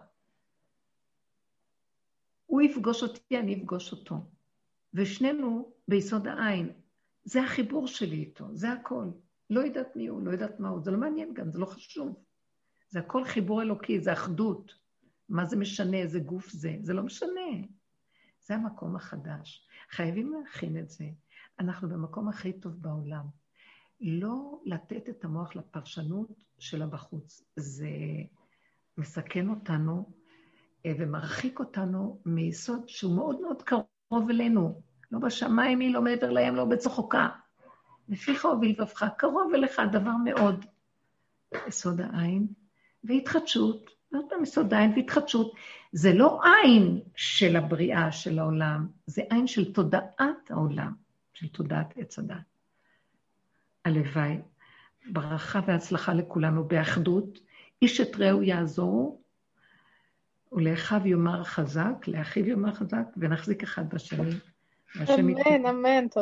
הוא 2.46 2.62
יפגוש 2.62 3.02
אותי, 3.02 3.38
אני 3.38 3.54
אפגוש 3.54 3.92
אותו. 3.92 4.14
ושנינו 4.94 5.72
ביסוד 5.88 6.26
העין. 6.26 6.72
זה 7.24 7.42
החיבור 7.42 7.86
שלי 7.86 8.16
איתו, 8.16 8.44
זה 8.52 8.72
הכל. 8.72 9.04
לא 9.50 9.60
יודעת 9.60 9.96
מי 9.96 10.06
הוא, 10.06 10.22
לא 10.22 10.30
יודעת 10.30 10.60
מה 10.60 10.68
הוא, 10.68 10.80
זה 10.82 10.90
לא 10.90 10.98
מעניין 10.98 11.34
גם, 11.34 11.50
זה 11.50 11.58
לא 11.58 11.66
חשוב. 11.66 12.22
זה 12.88 13.00
הכל 13.00 13.24
חיבור 13.24 13.62
אלוקי, 13.62 14.00
זה 14.00 14.12
אחדות. 14.12 14.85
מה 15.28 15.44
זה 15.44 15.56
משנה, 15.56 15.96
איזה 15.96 16.20
גוף 16.20 16.50
זה? 16.50 16.76
זה 16.80 16.94
לא 16.94 17.02
משנה. 17.02 17.50
זה 18.46 18.54
המקום 18.54 18.96
החדש. 18.96 19.68
חייבים 19.90 20.32
להכין 20.32 20.78
את 20.78 20.90
זה. 20.90 21.04
אנחנו 21.60 21.88
במקום 21.88 22.28
הכי 22.28 22.52
טוב 22.52 22.72
בעולם. 22.82 23.24
לא 24.00 24.60
לתת 24.64 25.08
את 25.08 25.24
המוח 25.24 25.56
לפרשנות 25.56 26.44
של 26.58 26.82
הבחוץ. 26.82 27.42
זה 27.56 27.88
מסכן 28.98 29.48
אותנו 29.48 30.12
אה, 30.86 30.92
ומרחיק 30.98 31.58
אותנו 31.58 32.20
מיסוד 32.26 32.88
שהוא 32.88 33.16
מאוד 33.16 33.40
מאוד 33.40 33.62
קרוב 33.62 34.30
אלינו. 34.30 34.80
לא 35.10 35.18
בשמיים 35.18 35.80
היא, 35.80 35.94
לא 35.94 36.02
מעבר 36.02 36.30
לים, 36.30 36.54
לא 36.56 36.64
בצחוקה. 36.64 37.28
לפיך 38.08 38.44
הוביל 38.44 38.70
לבבך, 38.70 39.04
קרוב 39.18 39.54
אליך 39.54 39.80
דבר 39.92 40.16
מאוד. 40.24 40.64
יסוד 41.68 42.00
העין 42.00 42.46
והתחדשות, 43.04 43.90
פעם 44.10 44.42
יסוד 44.42 44.74
העין 44.74 44.92
והתחדשות. 44.96 45.52
זה 45.92 46.14
לא 46.14 46.40
עין 46.44 47.00
של 47.16 47.56
הבריאה 47.56 48.12
של 48.12 48.38
העולם, 48.38 48.86
זה 49.06 49.22
עין 49.30 49.46
של 49.46 49.72
תודעת 49.72 50.50
העולם, 50.50 50.92
של 51.34 51.48
תודעת 51.48 51.94
עץ 51.96 52.18
הדת. 52.18 52.36
הלוואי. 53.84 54.38
ברכה 55.10 55.60
והצלחה 55.66 56.14
לכולנו 56.14 56.64
באחדות. 56.64 57.38
איש 57.82 58.00
את 58.00 58.16
רעהו 58.16 58.42
יעזורו, 58.42 59.20
ולאחיו 60.52 61.06
יאמר 61.06 61.44
חזק, 61.44 62.08
לאחיו 62.08 62.48
יאמר 62.48 62.74
חזק, 62.74 63.04
ונחזיק 63.16 63.62
אחד 63.62 63.94
בשני. 63.94 64.30
אמן, 65.00 65.66
אמן. 65.66 66.06